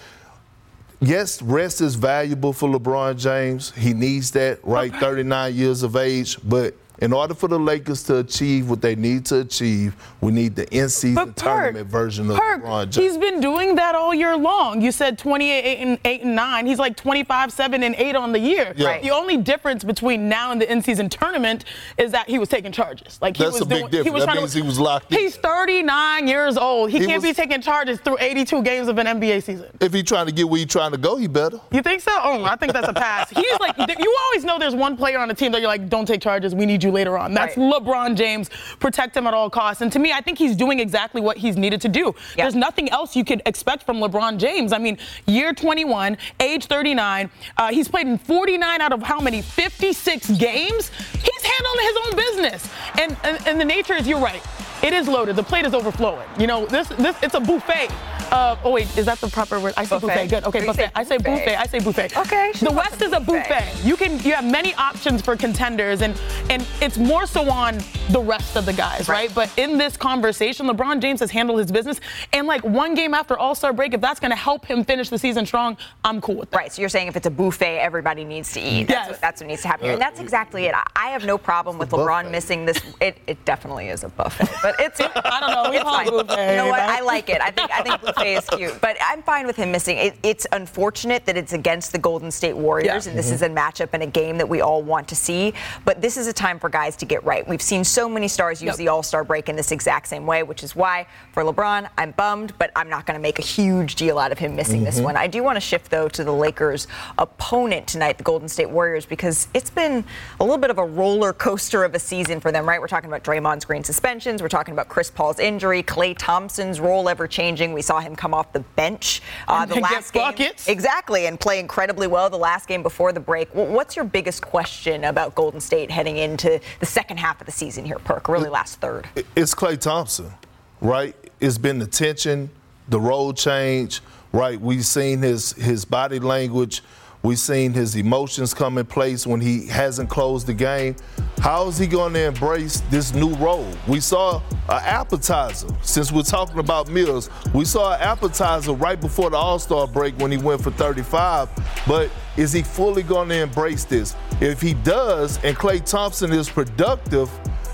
yes, 1.00 1.42
rest 1.42 1.80
is 1.80 1.96
valuable 1.96 2.52
for 2.52 2.68
LeBron 2.68 3.18
James. 3.18 3.72
He 3.72 3.92
needs 3.92 4.30
that, 4.32 4.64
right? 4.64 4.94
39 4.94 5.54
years 5.54 5.82
of 5.82 5.96
age. 5.96 6.38
But 6.42 6.74
in 6.98 7.12
order 7.12 7.34
for 7.34 7.48
the 7.48 7.58
Lakers 7.58 8.02
to 8.04 8.18
achieve 8.18 8.70
what 8.70 8.80
they 8.80 8.94
need 8.94 9.26
to 9.26 9.40
achieve, 9.40 9.94
we 10.20 10.32
need 10.32 10.56
the 10.56 10.68
in-season 10.74 11.34
tournament 11.34 11.88
version 11.88 12.30
of 12.30 12.36
Perk, 12.38 12.62
LeBron 12.62 12.90
James. 12.90 12.96
He's 12.96 13.18
been 13.18 13.40
doing 13.40 13.74
that 13.74 13.94
all 13.94 14.14
year 14.14 14.36
long. 14.36 14.80
You 14.80 14.92
said 14.92 15.18
28 15.18 15.62
8 15.62 15.78
and 15.78 15.98
8 16.04 16.22
and 16.22 16.36
9. 16.36 16.66
He's 16.66 16.78
like 16.78 16.96
25 16.96 17.52
7 17.52 17.82
and 17.82 17.94
8 17.94 18.16
on 18.16 18.32
the 18.32 18.38
year. 18.38 18.72
Yeah. 18.76 18.88
Right. 18.88 19.02
The 19.02 19.10
only 19.10 19.36
difference 19.36 19.84
between 19.84 20.28
now 20.28 20.52
and 20.52 20.60
the 20.60 20.70
in-season 20.70 21.08
tournament 21.08 21.64
is 21.98 22.12
that 22.12 22.28
he 22.28 22.38
was 22.38 22.48
taking 22.48 22.72
charges. 22.72 23.18
Like 23.20 23.36
he 23.36 23.44
That's 23.44 23.54
was 23.54 23.62
a 23.62 23.66
big 23.66 23.78
doing, 23.78 23.90
difference. 23.90 24.06
He 24.06 24.10
was 24.10 24.26
that 24.26 24.36
means 24.36 24.52
to, 24.52 24.62
he 24.62 24.66
was 24.66 24.78
locked 24.78 25.12
in. 25.12 25.18
He's 25.18 25.36
39 25.36 26.28
years 26.28 26.56
old. 26.56 26.90
He, 26.90 26.98
he 26.98 27.06
can't 27.06 27.22
was, 27.22 27.30
be 27.30 27.34
taking 27.34 27.60
charges 27.60 28.00
through 28.00 28.18
82 28.20 28.62
games 28.62 28.88
of 28.88 28.98
an 28.98 29.06
NBA 29.06 29.42
season. 29.42 29.66
If 29.80 29.92
he's 29.92 30.04
trying 30.04 30.26
to 30.26 30.32
get 30.32 30.48
where 30.48 30.58
he's 30.58 30.68
trying 30.68 30.92
to 30.92 30.98
go, 30.98 31.16
he 31.16 31.26
better. 31.26 31.60
You 31.70 31.82
think 31.82 32.00
so? 32.00 32.12
Oh, 32.22 32.44
I 32.44 32.56
think 32.56 32.72
that's 32.72 32.88
a 32.88 32.94
pass. 32.94 33.30
he's 33.30 33.60
like 33.60 33.76
you 33.98 34.16
always 34.24 34.44
know 34.44 34.58
there's 34.58 34.74
one 34.74 34.96
player 34.96 35.18
on 35.18 35.28
the 35.28 35.34
team 35.34 35.52
that 35.52 35.60
you're 35.60 35.68
like, 35.68 35.88
don't 35.88 36.06
take 36.06 36.20
charges. 36.20 36.54
We 36.54 36.66
need 36.66 36.82
you 36.82 36.85
later 36.90 37.16
on. 37.18 37.34
That's 37.34 37.56
right. 37.56 37.72
LeBron 37.72 38.16
James, 38.16 38.50
protect 38.78 39.16
him 39.16 39.26
at 39.26 39.34
all 39.34 39.50
costs. 39.50 39.82
And 39.82 39.92
to 39.92 39.98
me, 39.98 40.12
I 40.12 40.20
think 40.20 40.38
he's 40.38 40.56
doing 40.56 40.80
exactly 40.80 41.20
what 41.20 41.36
he's 41.36 41.56
needed 41.56 41.80
to 41.82 41.88
do. 41.88 42.14
There's 42.36 42.54
nothing 42.54 42.88
else 42.90 43.16
you 43.16 43.24
could 43.24 43.42
expect 43.46 43.84
from 43.84 43.98
LeBron 43.98 44.38
James. 44.38 44.72
I 44.72 44.78
mean, 44.78 44.98
year 45.26 45.52
21, 45.52 46.16
age 46.40 46.66
39, 46.66 47.30
uh, 47.56 47.68
he's 47.68 47.88
played 47.88 48.06
in 48.06 48.18
49 48.18 48.80
out 48.80 48.92
of 48.92 49.02
how 49.02 49.20
many? 49.20 49.42
56 49.42 50.30
games. 50.32 50.90
He's 51.12 51.42
handling 51.42 51.86
his 51.86 51.96
own 52.06 52.16
business. 52.16 52.70
And, 53.00 53.16
and, 53.24 53.46
and 53.48 53.60
the 53.60 53.64
nature 53.64 53.94
is, 53.94 54.06
you're 54.06 54.20
right. 54.20 54.42
It 54.82 54.92
is 54.92 55.08
loaded. 55.08 55.36
The 55.36 55.42
plate 55.42 55.66
is 55.66 55.74
overflowing. 55.74 56.28
You 56.38 56.46
know, 56.46 56.66
this 56.66 56.88
this 56.88 57.16
it's 57.22 57.34
a 57.34 57.40
buffet. 57.40 57.90
Uh, 58.32 58.56
oh 58.64 58.72
wait, 58.72 58.96
is 58.98 59.06
that 59.06 59.18
the 59.18 59.28
proper 59.28 59.60
word? 59.60 59.74
I 59.76 59.84
say 59.84 59.96
buffet. 59.96 60.06
buffet. 60.06 60.26
Good. 60.28 60.44
Okay, 60.44 60.66
buffet. 60.66 60.90
I 60.94 61.04
say 61.04 61.16
buffet. 61.18 61.56
I 61.56 61.66
say 61.66 61.78
buffet. 61.78 62.16
Okay. 62.16 62.52
The 62.60 62.72
West 62.72 63.00
is 63.02 63.12
a 63.12 63.20
buffet. 63.20 63.48
buffet. 63.48 63.84
You 63.86 63.96
can 63.96 64.18
you 64.20 64.32
have 64.32 64.44
many 64.44 64.74
options 64.74 65.22
for 65.22 65.36
contenders, 65.36 66.02
and 66.02 66.18
and 66.50 66.66
it's 66.80 66.98
more 66.98 67.26
so 67.26 67.48
on 67.50 67.78
the 68.10 68.20
rest 68.20 68.56
of 68.56 68.66
the 68.66 68.72
guys, 68.72 69.08
right? 69.08 69.28
right? 69.28 69.34
But 69.34 69.58
in 69.58 69.78
this 69.78 69.96
conversation, 69.96 70.66
LeBron 70.66 71.00
James 71.00 71.20
has 71.20 71.30
handled 71.30 71.58
his 71.58 71.70
business, 71.70 72.00
and 72.32 72.46
like 72.46 72.64
one 72.64 72.94
game 72.94 73.14
after 73.14 73.36
All 73.38 73.54
Star 73.54 73.72
break, 73.72 73.94
if 73.94 74.00
that's 74.00 74.20
going 74.20 74.30
to 74.30 74.36
help 74.36 74.66
him 74.66 74.84
finish 74.84 75.08
the 75.08 75.18
season 75.18 75.46
strong, 75.46 75.76
I'm 76.04 76.20
cool 76.20 76.36
with 76.36 76.50
that. 76.50 76.56
Right. 76.56 76.72
So 76.72 76.82
you're 76.82 76.88
saying 76.88 77.08
if 77.08 77.16
it's 77.16 77.26
a 77.26 77.30
buffet, 77.30 77.78
everybody 77.78 78.24
needs 78.24 78.52
to 78.52 78.60
eat. 78.60 78.88
That's 78.88 78.90
yes. 78.90 79.10
What, 79.10 79.20
that's 79.20 79.40
what 79.40 79.48
needs 79.48 79.62
to 79.62 79.68
happen. 79.68 79.90
and 79.90 80.00
that's 80.00 80.20
exactly 80.20 80.66
it. 80.66 80.74
I 80.94 81.08
have 81.08 81.24
no 81.24 81.38
problem 81.38 81.78
with 81.78 81.90
LeBron 81.90 82.30
missing 82.30 82.66
this. 82.66 82.80
It, 83.00 83.18
it 83.26 83.44
definitely 83.44 83.88
is 83.88 84.04
a 84.04 84.08
buffet, 84.08 84.48
but 84.66 84.80
it's. 84.80 85.00
I 85.00 85.40
don't 85.40 85.50
know. 85.52 85.70
We 85.70 85.78
call 85.78 86.00
it 86.00 86.26
buffet. 86.26 86.50
You 86.50 86.56
know 86.56 86.66
what? 86.66 86.80
I 86.80 87.00
like 87.00 87.28
it. 87.28 87.40
I 87.40 87.52
think 87.52 87.70
I 87.70 87.82
think 87.82 88.00
buffet 88.02 88.34
is 88.34 88.44
cute, 88.50 88.80
but 88.80 88.96
I'm 89.00 89.22
fine 89.22 89.46
with 89.46 89.54
him 89.54 89.70
missing. 89.70 89.96
It, 89.96 90.16
it's 90.24 90.44
unfortunate 90.50 91.24
that 91.26 91.36
it's 91.36 91.52
against 91.52 91.92
the 91.92 91.98
Golden 91.98 92.32
State 92.32 92.56
Warriors, 92.56 93.06
yeah. 93.06 93.10
and 93.10 93.18
this 93.18 93.26
mm-hmm. 93.26 93.34
is 93.36 93.42
a 93.42 93.48
matchup 93.48 93.90
and 93.92 94.02
a 94.02 94.06
game 94.06 94.38
that 94.38 94.48
we 94.48 94.60
all 94.60 94.82
want 94.82 95.06
to 95.08 95.16
see. 95.16 95.54
But 95.84 96.00
this 96.00 96.16
is 96.16 96.26
a 96.26 96.32
time 96.32 96.58
for 96.58 96.68
guys 96.68 96.96
to 96.96 97.06
get 97.06 97.22
right. 97.24 97.46
We've 97.46 97.62
seen 97.62 97.84
so 97.84 98.08
many 98.08 98.26
stars 98.26 98.60
use 98.60 98.70
yep. 98.70 98.76
the 98.76 98.88
All 98.88 99.04
Star 99.04 99.22
break 99.22 99.48
in 99.48 99.54
this 99.54 99.70
exact 99.70 100.08
same 100.08 100.26
way, 100.26 100.42
which 100.42 100.64
is 100.64 100.74
why 100.74 101.06
for 101.30 101.44
LeBron, 101.44 101.88
I'm 101.96 102.10
bummed, 102.12 102.52
but 102.58 102.72
I'm 102.74 102.88
not 102.88 103.06
going 103.06 103.16
to 103.16 103.22
make 103.22 103.38
a 103.38 103.42
huge 103.42 103.94
deal 103.94 104.18
out 104.18 104.32
of 104.32 104.38
him 104.38 104.56
missing 104.56 104.78
mm-hmm. 104.78 104.86
this 104.86 105.00
one. 105.00 105.16
I 105.16 105.28
do 105.28 105.44
want 105.44 105.56
to 105.56 105.60
shift 105.60 105.92
though 105.92 106.08
to 106.08 106.24
the 106.24 106.32
Lakers' 106.32 106.88
opponent 107.18 107.86
tonight, 107.86 108.18
the 108.18 108.24
Golden 108.24 108.48
State 108.48 108.70
Warriors, 108.70 109.06
because 109.06 109.46
it's 109.54 109.70
been 109.70 110.04
a 110.40 110.44
little 110.44 110.58
bit 110.58 110.70
of 110.70 110.78
a 110.78 110.84
roller 110.84 111.32
coaster 111.32 111.84
of 111.84 111.94
a 111.94 112.00
season 112.00 112.40
for 112.40 112.50
them. 112.50 112.68
Right? 112.68 112.80
We're 112.80 112.88
talking 112.88 113.08
about 113.08 113.22
Draymond's 113.22 113.64
Green 113.64 113.84
suspensions. 113.84 114.42
We're 114.42 114.48
talking 114.56 114.72
about 114.72 114.88
Chris 114.88 115.10
Paul's 115.10 115.38
injury, 115.38 115.82
Klay 115.82 116.16
Thompson's 116.16 116.80
role 116.80 117.10
ever 117.10 117.28
changing. 117.28 117.74
We 117.74 117.82
saw 117.82 118.00
him 118.00 118.16
come 118.16 118.32
off 118.32 118.54
the 118.54 118.60
bench 118.60 119.20
uh, 119.48 119.66
the 119.66 119.80
last 119.80 120.14
game. 120.14 120.22
Buckets. 120.22 120.66
Exactly, 120.66 121.26
and 121.26 121.38
play 121.38 121.58
incredibly 121.58 122.06
well 122.06 122.30
the 122.30 122.38
last 122.38 122.66
game 122.66 122.82
before 122.82 123.12
the 123.12 123.20
break. 123.20 123.50
what's 123.52 123.96
your 123.96 124.06
biggest 124.06 124.40
question 124.40 125.04
about 125.04 125.34
Golden 125.34 125.60
State 125.60 125.90
heading 125.90 126.16
into 126.16 126.58
the 126.80 126.86
second 126.86 127.18
half 127.18 127.38
of 127.38 127.44
the 127.44 127.52
season 127.52 127.84
here, 127.84 127.98
Perk? 127.98 128.28
Really, 128.28 128.48
last 128.48 128.80
third. 128.80 129.06
It's 129.36 129.54
Klay 129.54 129.78
Thompson, 129.78 130.32
right? 130.80 131.14
It's 131.38 131.58
been 131.58 131.78
the 131.78 131.86
tension, 131.86 132.48
the 132.88 132.98
role 132.98 133.34
change, 133.34 134.00
right? 134.32 134.58
We've 134.58 134.86
seen 134.86 135.20
his 135.20 135.52
his 135.52 135.84
body 135.84 136.18
language 136.18 136.82
We've 137.26 137.36
seen 137.36 137.72
his 137.72 137.96
emotions 137.96 138.54
come 138.54 138.78
in 138.78 138.86
place 138.86 139.26
when 139.26 139.40
he 139.40 139.66
hasn't 139.66 140.08
closed 140.08 140.46
the 140.46 140.54
game. 140.54 140.94
How 141.38 141.66
is 141.66 141.76
he 141.76 141.88
going 141.88 142.12
to 142.12 142.26
embrace 142.26 142.82
this 142.88 143.12
new 143.14 143.34
role? 143.34 143.68
We 143.88 143.98
saw 143.98 144.40
an 144.68 144.80
appetizer, 144.84 145.66
since 145.82 146.12
we're 146.12 146.22
talking 146.22 146.60
about 146.60 146.88
Mills, 146.88 147.28
we 147.52 147.64
saw 147.64 147.94
an 147.94 148.00
appetizer 148.00 148.74
right 148.74 149.00
before 149.00 149.30
the 149.30 149.36
All 149.36 149.58
Star 149.58 149.88
break 149.88 150.16
when 150.20 150.30
he 150.30 150.38
went 150.38 150.62
for 150.62 150.70
35. 150.70 151.48
But 151.84 152.12
is 152.36 152.52
he 152.52 152.62
fully 152.62 153.02
going 153.02 153.28
to 153.30 153.42
embrace 153.42 153.82
this? 153.82 154.14
If 154.40 154.60
he 154.60 154.74
does, 154.74 155.42
and 155.42 155.56
Klay 155.56 155.84
Thompson 155.84 156.32
is 156.32 156.48
productive, 156.48 157.28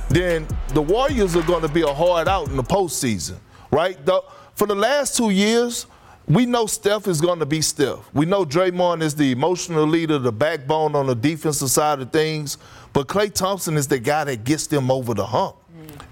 then 0.08 0.48
the 0.68 0.80
Warriors 0.80 1.36
are 1.36 1.42
going 1.42 1.60
to 1.60 1.68
be 1.68 1.82
a 1.82 1.92
hard 1.92 2.26
out 2.26 2.48
in 2.48 2.56
the 2.56 2.64
postseason, 2.64 3.36
right? 3.70 4.02
The, 4.06 4.22
for 4.54 4.66
the 4.66 4.74
last 4.74 5.14
two 5.14 5.28
years, 5.28 5.84
we 6.28 6.46
know 6.46 6.66
Steph 6.66 7.08
is 7.08 7.20
going 7.20 7.40
to 7.40 7.46
be 7.46 7.60
Steph. 7.60 7.98
We 8.14 8.26
know 8.26 8.44
Draymond 8.44 9.02
is 9.02 9.14
the 9.14 9.32
emotional 9.32 9.86
leader, 9.86 10.18
the 10.18 10.32
backbone 10.32 10.94
on 10.94 11.06
the 11.06 11.14
defensive 11.14 11.70
side 11.70 12.00
of 12.00 12.12
things. 12.12 12.58
But 12.92 13.08
Klay 13.08 13.32
Thompson 13.32 13.76
is 13.76 13.88
the 13.88 13.98
guy 13.98 14.24
that 14.24 14.44
gets 14.44 14.66
them 14.66 14.90
over 14.90 15.14
the 15.14 15.26
hump. 15.26 15.56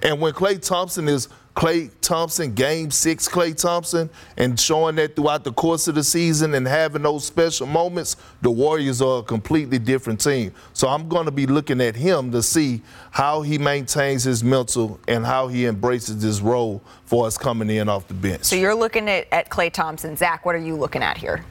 And 0.02 0.20
when 0.20 0.32
Klay 0.32 0.60
Thompson 0.60 1.08
is 1.08 1.28
Klay 1.54 1.90
Thompson, 2.00 2.54
game 2.54 2.90
six, 2.90 3.28
Klay 3.28 3.54
Thompson, 3.60 4.08
and 4.36 4.58
showing 4.58 4.96
that 4.96 5.16
throughout 5.16 5.44
the 5.44 5.52
course 5.52 5.88
of 5.88 5.96
the 5.96 6.04
season 6.04 6.54
and 6.54 6.66
having 6.66 7.02
those 7.02 7.24
special 7.24 7.66
moments, 7.66 8.16
the 8.40 8.50
Warriors 8.50 9.02
are 9.02 9.18
a 9.18 9.22
completely 9.22 9.78
different 9.78 10.20
team. 10.20 10.52
So 10.72 10.88
I'm 10.88 11.08
going 11.08 11.26
to 11.26 11.32
be 11.32 11.46
looking 11.46 11.80
at 11.80 11.96
him 11.96 12.30
to 12.32 12.42
see 12.42 12.82
how 13.10 13.42
he 13.42 13.58
maintains 13.58 14.24
his 14.24 14.44
mental 14.44 15.00
and 15.08 15.26
how 15.26 15.48
he 15.48 15.66
embraces 15.66 16.22
this 16.22 16.40
role 16.40 16.82
for 17.04 17.26
us 17.26 17.36
coming 17.36 17.68
in 17.68 17.88
off 17.88 18.06
the 18.06 18.14
bench. 18.14 18.44
So 18.44 18.56
you're 18.56 18.74
looking 18.74 19.08
at, 19.08 19.26
at 19.32 19.50
Klay 19.50 19.72
Thompson. 19.72 20.16
Zach, 20.16 20.46
what 20.46 20.54
are 20.54 20.58
you 20.58 20.76
looking 20.76 21.02
at 21.02 21.18
here? 21.18 21.44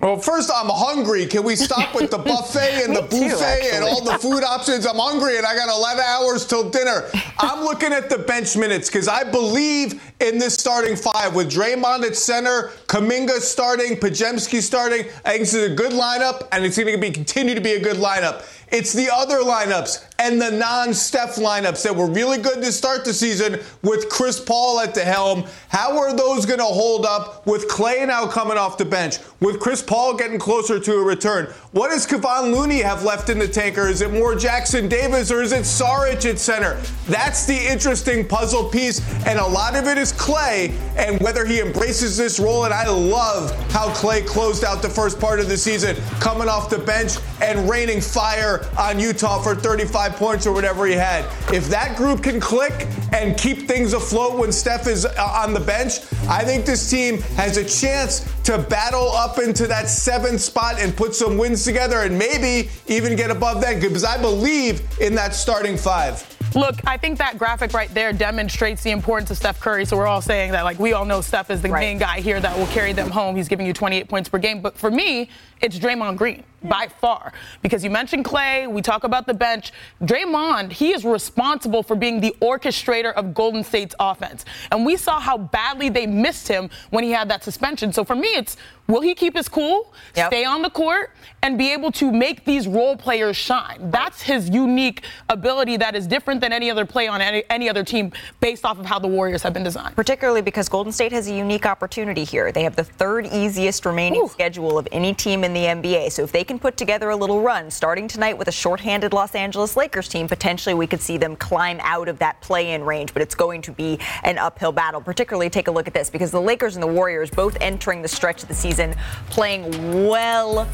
Well, 0.00 0.16
first, 0.16 0.48
I'm 0.54 0.68
hungry. 0.68 1.26
Can 1.26 1.42
we 1.42 1.56
stop 1.56 1.92
with 1.92 2.12
the 2.12 2.18
buffet 2.30 2.84
and 2.84 2.94
the 2.94 3.02
buffet 3.02 3.18
too, 3.18 3.70
and 3.74 3.84
all 3.84 4.04
the 4.04 4.16
food 4.16 4.44
options? 4.44 4.86
I'm 4.86 4.96
hungry 4.96 5.38
and 5.38 5.44
I 5.44 5.56
got 5.56 5.68
11 5.76 6.04
hours 6.06 6.46
till 6.46 6.70
dinner. 6.70 7.10
I'm 7.40 7.64
looking 7.64 7.92
at 7.92 8.08
the 8.08 8.18
bench 8.18 8.56
minutes 8.56 8.88
because 8.88 9.08
I 9.08 9.24
believe 9.24 10.00
in 10.20 10.38
this 10.38 10.54
starting 10.54 10.94
five 10.94 11.34
with 11.34 11.50
Draymond 11.50 12.04
at 12.04 12.14
center, 12.14 12.70
Kuminga 12.86 13.40
starting, 13.40 13.96
Podziemski 13.96 14.62
starting. 14.62 15.00
I 15.24 15.30
think 15.30 15.40
this 15.40 15.54
is 15.54 15.72
a 15.72 15.74
good 15.74 15.92
lineup 15.92 16.46
and 16.52 16.64
it's 16.64 16.78
going 16.78 16.94
to 16.94 17.00
be 17.00 17.10
continue 17.10 17.56
to 17.56 17.60
be 17.60 17.72
a 17.72 17.80
good 17.80 17.96
lineup. 17.96 18.44
It's 18.70 18.92
the 18.92 19.08
other 19.12 19.38
lineups 19.38 20.04
and 20.18 20.42
the 20.42 20.50
non-Steph 20.50 21.36
lineups 21.36 21.82
that 21.84 21.94
were 21.94 22.10
really 22.10 22.38
good 22.38 22.62
to 22.62 22.72
start 22.72 23.04
the 23.04 23.14
season 23.14 23.60
with 23.82 24.08
Chris 24.10 24.40
Paul 24.40 24.80
at 24.80 24.94
the 24.94 25.04
helm. 25.04 25.44
How 25.68 25.96
are 25.96 26.14
those 26.14 26.44
going 26.44 26.58
to 26.58 26.64
hold 26.64 27.06
up 27.06 27.46
with 27.46 27.68
Klay 27.68 28.06
now 28.06 28.26
coming 28.26 28.58
off 28.58 28.76
the 28.76 28.84
bench, 28.84 29.18
with 29.40 29.60
Chris 29.60 29.80
Paul 29.80 30.16
getting 30.16 30.38
closer 30.38 30.80
to 30.80 30.94
a 30.94 31.02
return? 31.02 31.46
What 31.70 31.90
does 31.90 32.06
Kevon 32.06 32.52
Looney 32.52 32.82
have 32.82 33.04
left 33.04 33.30
in 33.30 33.38
the 33.38 33.48
tanker? 33.48 33.86
Is 33.86 34.02
it 34.02 34.12
more 34.12 34.34
Jackson 34.34 34.88
Davis 34.88 35.30
or 35.30 35.40
is 35.40 35.52
it 35.52 35.62
Saric 35.62 36.28
at 36.28 36.38
center? 36.38 36.74
That's 37.06 37.46
the 37.46 37.70
interesting 37.70 38.26
puzzle 38.26 38.68
piece, 38.68 39.00
and 39.24 39.38
a 39.38 39.46
lot 39.46 39.76
of 39.76 39.86
it 39.86 39.96
is 39.96 40.12
Klay 40.12 40.76
and 40.96 41.20
whether 41.20 41.44
he 41.46 41.60
embraces 41.60 42.16
this 42.16 42.38
role. 42.40 42.64
And 42.64 42.74
I 42.74 42.88
love 42.88 43.50
how 43.70 43.88
Klay 43.90 44.26
closed 44.26 44.64
out 44.64 44.82
the 44.82 44.90
first 44.90 45.20
part 45.20 45.40
of 45.40 45.48
the 45.48 45.56
season, 45.56 45.96
coming 46.20 46.48
off 46.48 46.68
the 46.68 46.78
bench 46.78 47.12
and 47.40 47.70
raining 47.70 48.00
fire 48.00 48.57
on 48.78 48.98
Utah 48.98 49.40
for 49.40 49.54
35 49.54 50.16
points 50.16 50.46
or 50.46 50.52
whatever 50.52 50.86
he 50.86 50.94
had. 50.94 51.24
If 51.52 51.68
that 51.68 51.96
group 51.96 52.22
can 52.22 52.40
click 52.40 52.86
and 53.12 53.38
keep 53.38 53.68
things 53.68 53.92
afloat 53.92 54.38
when 54.38 54.52
Steph 54.52 54.86
is 54.86 55.04
uh, 55.04 55.42
on 55.44 55.54
the 55.54 55.60
bench, 55.60 56.00
I 56.28 56.44
think 56.44 56.64
this 56.64 56.88
team 56.90 57.20
has 57.36 57.56
a 57.56 57.64
chance 57.64 58.32
to 58.44 58.58
battle 58.58 59.10
up 59.12 59.38
into 59.38 59.66
that 59.66 59.88
seventh 59.88 60.40
spot 60.40 60.80
and 60.80 60.96
put 60.96 61.14
some 61.14 61.36
wins 61.36 61.64
together 61.64 61.98
and 62.00 62.18
maybe 62.18 62.70
even 62.86 63.16
get 63.16 63.30
above 63.30 63.60
that 63.60 63.80
because 63.80 64.04
I 64.04 64.20
believe 64.20 64.82
in 65.00 65.14
that 65.16 65.34
starting 65.34 65.76
five. 65.76 66.26
Look, 66.54 66.76
I 66.86 66.96
think 66.96 67.18
that 67.18 67.38
graphic 67.38 67.74
right 67.74 67.92
there 67.92 68.12
demonstrates 68.12 68.82
the 68.82 68.90
importance 68.90 69.30
of 69.30 69.36
Steph 69.36 69.60
Curry. 69.60 69.84
So 69.84 69.96
we're 69.96 70.06
all 70.06 70.22
saying 70.22 70.52
that, 70.52 70.64
like, 70.64 70.78
we 70.78 70.94
all 70.94 71.04
know 71.04 71.20
Steph 71.20 71.50
is 71.50 71.60
the 71.60 71.68
right. 71.68 71.80
main 71.80 71.98
guy 71.98 72.20
here 72.20 72.40
that 72.40 72.56
will 72.56 72.66
carry 72.68 72.92
them 72.92 73.10
home. 73.10 73.36
He's 73.36 73.48
giving 73.48 73.66
you 73.66 73.74
28 73.74 74.08
points 74.08 74.28
per 74.28 74.38
game. 74.38 74.62
But 74.62 74.76
for 74.76 74.90
me, 74.90 75.28
it's 75.60 75.78
Draymond 75.78 76.16
Green 76.16 76.44
yeah. 76.62 76.68
by 76.68 76.88
far. 76.88 77.32
Because 77.62 77.84
you 77.84 77.90
mentioned 77.90 78.24
Klay, 78.24 78.70
we 78.70 78.82
talk 78.82 79.04
about 79.04 79.26
the 79.26 79.34
bench. 79.34 79.72
Draymond, 80.02 80.72
he 80.72 80.92
is 80.92 81.04
responsible 81.04 81.82
for 81.82 81.96
being 81.96 82.20
the 82.20 82.34
orchestrator 82.40 83.12
of 83.14 83.34
Golden 83.34 83.62
State's 83.64 83.94
offense. 84.00 84.44
And 84.70 84.84
we 84.84 84.96
saw 84.96 85.20
how 85.20 85.38
badly 85.38 85.88
they 85.88 86.06
missed 86.06 86.48
him 86.48 86.70
when 86.90 87.04
he 87.04 87.10
had 87.10 87.28
that 87.30 87.44
suspension. 87.44 87.92
So 87.92 88.04
for 88.04 88.14
me, 88.14 88.28
it's 88.28 88.56
will 88.88 89.02
he 89.02 89.14
keep 89.14 89.36
his 89.36 89.48
cool, 89.48 89.92
yep. 90.16 90.28
stay 90.28 90.44
on 90.44 90.62
the 90.62 90.70
court, 90.70 91.10
and 91.42 91.58
be 91.58 91.72
able 91.72 91.92
to 91.92 92.10
make 92.10 92.44
these 92.44 92.66
role 92.66 92.96
players 92.96 93.36
shine? 93.36 93.90
That's 93.90 94.22
his 94.22 94.48
unique 94.48 95.04
ability 95.28 95.76
that 95.76 95.94
is 95.94 96.06
different 96.06 96.40
than 96.40 96.52
any 96.52 96.70
other 96.70 96.86
play 96.86 97.06
on 97.06 97.20
any, 97.20 97.44
any 97.50 97.68
other 97.68 97.84
team 97.84 98.12
based 98.40 98.64
off 98.64 98.78
of 98.78 98.86
how 98.86 98.98
the 98.98 99.06
Warriors 99.08 99.42
have 99.42 99.52
been 99.52 99.62
designed. 99.62 99.94
Particularly 99.94 100.42
because 100.42 100.68
Golden 100.68 100.92
State 100.92 101.12
has 101.12 101.28
a 101.28 101.34
unique 101.34 101.66
opportunity 101.66 102.24
here. 102.24 102.50
They 102.50 102.62
have 102.62 102.76
the 102.76 102.84
third 102.84 103.26
easiest 103.26 103.84
remaining 103.84 104.22
Ooh. 104.22 104.28
schedule 104.28 104.78
of 104.78 104.88
any 104.90 105.14
team 105.14 105.44
in 105.44 105.52
the 105.52 105.64
NBA. 105.64 106.10
So 106.12 106.22
if 106.22 106.32
they 106.32 106.44
can 106.48 106.58
put 106.58 106.76
together 106.76 107.10
a 107.10 107.16
little 107.16 107.42
run, 107.42 107.70
starting 107.70 108.08
tonight 108.08 108.36
with 108.36 108.48
a 108.48 108.52
shorthanded 108.52 109.12
Los 109.12 109.34
Angeles 109.34 109.76
Lakers 109.76 110.08
team, 110.08 110.26
potentially 110.26 110.74
we 110.74 110.86
could 110.86 111.00
see 111.00 111.18
them 111.18 111.36
climb 111.36 111.78
out 111.82 112.08
of 112.08 112.18
that 112.18 112.40
play-in 112.40 112.82
range. 112.82 113.12
But 113.12 113.22
it's 113.22 113.34
going 113.34 113.62
to 113.62 113.72
be 113.72 113.98
an 114.24 114.38
uphill 114.38 114.72
battle. 114.72 115.00
Particularly, 115.00 115.50
take 115.50 115.68
a 115.68 115.70
look 115.70 115.86
at 115.86 115.94
this 115.94 116.10
because 116.10 116.30
the 116.30 116.40
Lakers 116.40 116.74
and 116.74 116.82
the 116.82 116.88
Warriors 116.88 117.30
both 117.30 117.56
entering 117.60 118.02
the 118.02 118.08
stretch 118.08 118.42
of 118.42 118.48
the 118.48 118.54
season 118.54 118.94
playing 119.28 120.08
well 120.08 120.66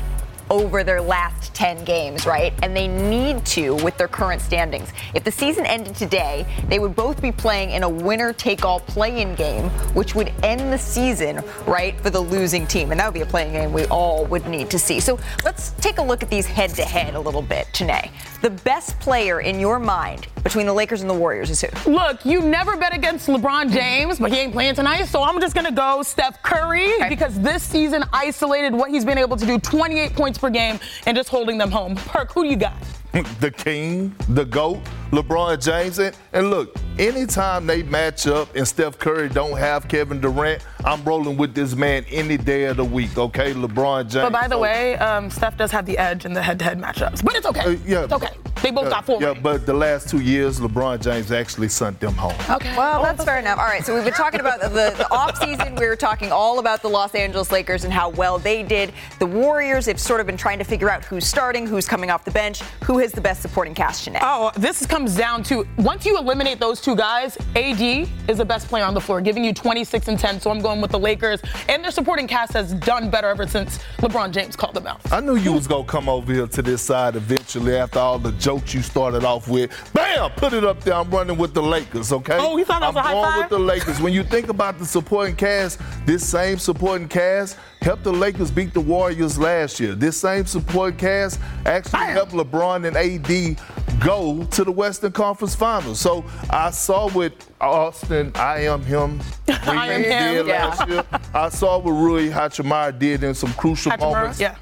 over 0.51 0.85
their 0.85 1.01
last 1.01 1.55
10 1.55 1.85
games, 1.85 2.27
right? 2.27 2.53
And 2.63 2.77
they 2.77 2.89
need 2.89 3.45
to 3.47 3.75
with 3.77 3.97
their 3.97 4.09
current 4.09 4.41
standings. 4.41 4.91
If 5.15 5.25
the 5.25 5.33
season 5.33 5.67
ended 5.67 5.95
today, 5.95 6.47
they 6.69 6.79
would 6.79 6.95
both 6.95 7.21
be 7.21 7.33
playing 7.33 7.71
in 7.71 7.83
a 7.83 7.89
winner 7.89 8.33
take 8.33 8.65
all 8.65 8.81
play 8.81 9.23
in 9.23 9.35
game, 9.35 9.71
which 9.95 10.15
would 10.15 10.33
end 10.43 10.73
the 10.73 10.79
season, 10.79 11.41
right, 11.67 11.99
for 12.01 12.11
the 12.11 12.21
losing 12.21 12.67
team. 12.67 12.91
And 12.91 13.01
that 13.01 13.07
would 13.07 13.15
be 13.15 13.23
a 13.23 13.27
playing 13.27 13.53
game 13.53 13.73
we 13.73 13.87
all 13.87 14.25
would 14.27 14.47
need 14.47 14.71
to 14.71 14.79
see. 14.79 15.01
So 15.01 15.19
let's 15.45 15.71
take 15.81 15.99
a 15.99 16.03
look 16.03 16.23
at 16.23 16.31
these 16.31 16.47
head 16.47 16.71
to 16.71 16.83
head 16.83 17.15
a 17.15 17.21
little 17.21 17.43
bit, 17.43 17.67
Chiney. 17.73 18.11
The 18.43 18.51
best 18.51 18.99
player 19.01 19.41
in 19.41 19.59
your 19.59 19.79
mind 19.79 20.27
between 20.45 20.67
the 20.67 20.73
Lakers 20.73 21.01
and 21.01 21.11
the 21.11 21.15
Warriors 21.15 21.51
is 21.51 21.63
who? 21.63 21.91
Look, 21.91 22.25
you 22.25 22.43
never 22.43 22.77
bet 22.77 22.95
against 22.95 23.27
LeBron 23.29 23.73
James, 23.73 24.19
but 24.19 24.31
he 24.31 24.39
ain't 24.39 24.53
playing 24.53 24.75
tonight. 24.75 25.05
So 25.05 25.23
I'm 25.23 25.41
just 25.41 25.55
going 25.55 25.67
to 25.67 25.73
go 25.73 26.03
Steph 26.03 26.43
Curry 26.43 26.95
okay. 26.97 27.09
because 27.09 27.41
this 27.41 27.63
season 27.63 28.05
isolated 28.13 28.75
what 28.75 28.91
he's 28.91 29.05
been 29.05 29.19
able 29.19 29.37
to 29.39 29.47
do 29.47 29.59
28 29.59 30.13
points 30.15 30.39
per 30.39 30.51
game 30.51 30.79
and 31.07 31.17
just 31.17 31.31
holding 31.31 31.57
them 31.57 31.71
home. 31.71 31.97
Perk, 31.97 32.31
who 32.33 32.45
do 32.45 32.51
you 32.51 32.57
got? 32.57 32.75
the 33.41 33.51
king, 33.51 34.15
the 34.31 34.45
GOAT, 34.45 34.81
LeBron 35.13 35.63
James. 35.63 35.99
And, 35.99 36.17
and 36.33 36.51
look, 36.51 36.77
anytime 36.99 37.67
they 37.67 37.85
match 37.85 38.27
up 38.27 38.55
and 38.57 38.67
Steph 38.67 38.99
Curry 38.99 39.29
don't 39.29 39.57
have 39.57 39.89
Kevin 39.89 40.21
Durant, 40.21 40.63
I'm 40.85 41.03
rolling 41.05 41.37
with 41.37 41.55
this 41.55 41.75
man 41.75 42.05
any 42.11 42.37
day 42.37 42.65
of 42.65 42.77
the 42.77 42.85
week, 42.85 43.17
okay? 43.17 43.55
LeBron 43.55 44.11
James. 44.11 44.15
But 44.15 44.33
by 44.33 44.49
the 44.49 44.57
so, 44.57 44.61
way, 44.61 44.97
um, 44.97 45.31
Steph 45.31 45.57
does 45.57 45.71
have 45.71 45.87
the 45.87 45.97
edge 45.97 46.25
in 46.25 46.33
the 46.33 46.43
head 46.43 46.59
to 46.59 46.65
head 46.65 46.79
matchups. 46.79 47.25
But 47.25 47.37
it's 47.37 47.47
okay. 47.47 47.61
Uh, 47.61 47.77
yeah. 47.87 48.05
It's 48.05 48.13
okay. 48.13 48.37
They 48.63 48.71
both 48.71 48.87
uh, 48.87 48.91
got 48.91 49.05
four. 49.05 49.21
Yeah, 49.21 49.29
rings. 49.29 49.43
but 49.43 49.67
the 49.67 49.75
last 49.75 50.09
two 50.09 50.21
years, 50.21 50.61
LeBron 50.61 51.01
James 51.01 51.31
actually 51.33 51.69
sent 51.69 52.01
them 52.01 52.15
home. 52.15 52.35
Okay. 52.49 52.75
Well, 52.77 53.03
that's 53.03 53.25
fair 53.25 53.39
enough. 53.39 53.59
All 53.59 53.67
right, 53.67 53.85
so 53.85 53.95
we've 53.95 54.05
been 54.05 54.15
talking 54.15 54.41
about 54.41 54.61
the, 54.61 54.69
the 54.69 55.07
offseason. 55.11 55.79
We 55.79 55.87
were 55.87 55.97
talking 55.97 56.33
all 56.33 56.59
about 56.59 56.81
the 56.83 56.89
Los 56.89 57.15
Angeles 57.15 57.53
Lakers 57.53 57.85
and 57.85 57.93
how 57.93 58.11
well 58.11 58.39
they 58.39 58.63
did. 58.63 58.93
The 59.19 59.27
Warriors 59.27 59.87
have 59.87 60.01
sort 60.01 60.21
of 60.21 60.27
been 60.27 60.37
trying 60.37 60.59
to 60.59 60.65
figure 60.65 60.89
out 60.89 61.05
who's 61.05 61.27
starting, 61.27 61.67
who's 61.67 61.87
coming 61.87 62.11
off 62.11 62.25
the 62.25 62.31
bench, 62.31 62.63
who 62.85 62.99
has 62.99 63.13
the 63.13 63.21
best 63.21 63.43
supporting 63.43 63.75
cast, 63.75 64.05
Chiney. 64.05 64.19
Oh, 64.23 64.51
this 64.57 64.87
comes 64.87 65.15
down 65.15 65.43
to 65.45 65.67
once 65.77 66.07
you 66.07 66.17
eliminate 66.19 66.59
those 66.59 66.81
two 66.81 66.97
guys, 66.97 67.37
AD 67.57 68.09
is 68.29 68.39
the 68.39 68.45
best 68.45 68.69
player 68.69 68.85
on 68.85 68.95
the 68.95 69.01
floor, 69.01 69.21
giving 69.21 69.45
you 69.45 69.53
26 69.53 70.09
and 70.09 70.19
10. 70.19 70.41
So 70.41 70.51
I'm 70.51 70.61
going 70.61 70.81
with 70.81 70.91
the 70.91 70.99
Lakers. 70.99 71.41
And 71.69 71.85
their 71.85 71.91
supporting 71.91 72.27
cast 72.27 72.53
has 72.55 72.73
done 72.73 73.11
better 73.11 73.29
ever 73.29 73.47
since 73.47 73.79
LeBron 73.99 74.31
James 74.33 74.57
called 74.57 74.75
them 74.75 74.87
out. 74.87 75.01
I 75.13 75.21
knew 75.21 75.37
you 75.37 75.53
was 75.53 75.67
going 75.67 75.85
to 75.85 75.91
come 75.91 76.09
over 76.09 76.33
here 76.33 76.47
to 76.47 76.63
this 76.63 76.81
side 76.81 77.15
eventually 77.17 77.77
after 77.77 77.99
all 77.99 78.19
the 78.19 78.33
jokes 78.33 78.54
you 78.73 78.83
started 78.83 79.25
off 79.25 79.49
with. 79.49 79.71
Bam! 79.93 80.31
Put 80.33 80.53
it 80.53 80.65
up 80.65 80.81
there. 80.83 80.95
I'm 80.95 81.11
running 81.11 81.37
with 81.37 81.55
the 81.55 81.63
Lakers, 81.63 82.13
okay? 82.13 82.37
Oh, 82.39 82.57
he 82.57 82.65
thought 82.65 82.81
that 82.81 82.95
was 82.95 82.97
I'm 82.97 83.05
a 83.05 83.09
high 83.09 83.13
going 83.13 83.25
five? 83.25 83.41
with 83.43 83.51
the 83.51 83.59
Lakers. 83.59 84.01
When 84.01 84.13
you 84.13 84.23
think 84.25 84.49
about 84.49 84.79
the 84.79 84.87
supporting 84.87 85.37
cast, 85.37 85.81
this 86.07 86.27
same 86.27 86.59
supporting 86.59 87.09
cast 87.09 87.57
helped 87.81 88.05
the 88.05 88.13
Lakers 88.13 88.51
beat 88.51 88.73
the 88.73 88.81
Warriors 88.81 89.39
last 89.39 89.79
year. 89.81 89.95
This 89.95 90.17
same 90.17 90.47
supporting 90.47 90.99
cast 90.99 91.41
actually 91.67 92.01
Bam. 92.01 92.13
helped 92.13 92.33
LeBron 92.33 92.87
and 92.87 92.97
AD 92.97 93.59
go 94.01 94.45
to 94.45 94.65
the 94.65 94.73
Western 94.73 95.13
Conference 95.13 95.55
Finals. 95.55 96.01
So 96.01 96.25
I 96.51 96.71
saw 96.71 97.09
with 97.13 97.33
Austin, 97.61 98.33
I 98.35 98.61
am 98.61 98.83
him. 98.83 99.21
I 99.49 99.93
am 99.93 100.03
him. 100.03 100.47
Yeah. 100.47 100.67
Last 100.67 100.89
year. 100.89 101.05
I 101.35 101.49
saw 101.49 101.79
what 101.79 101.93
Rui 101.93 102.29
Hachimura 102.29 102.99
did 102.99 103.23
in 103.25 103.35
some 103.35 103.53
crucial 103.55 103.93
Hachimura, 103.93 104.13
moments. 104.15 104.41
Yeah. 104.41 104.57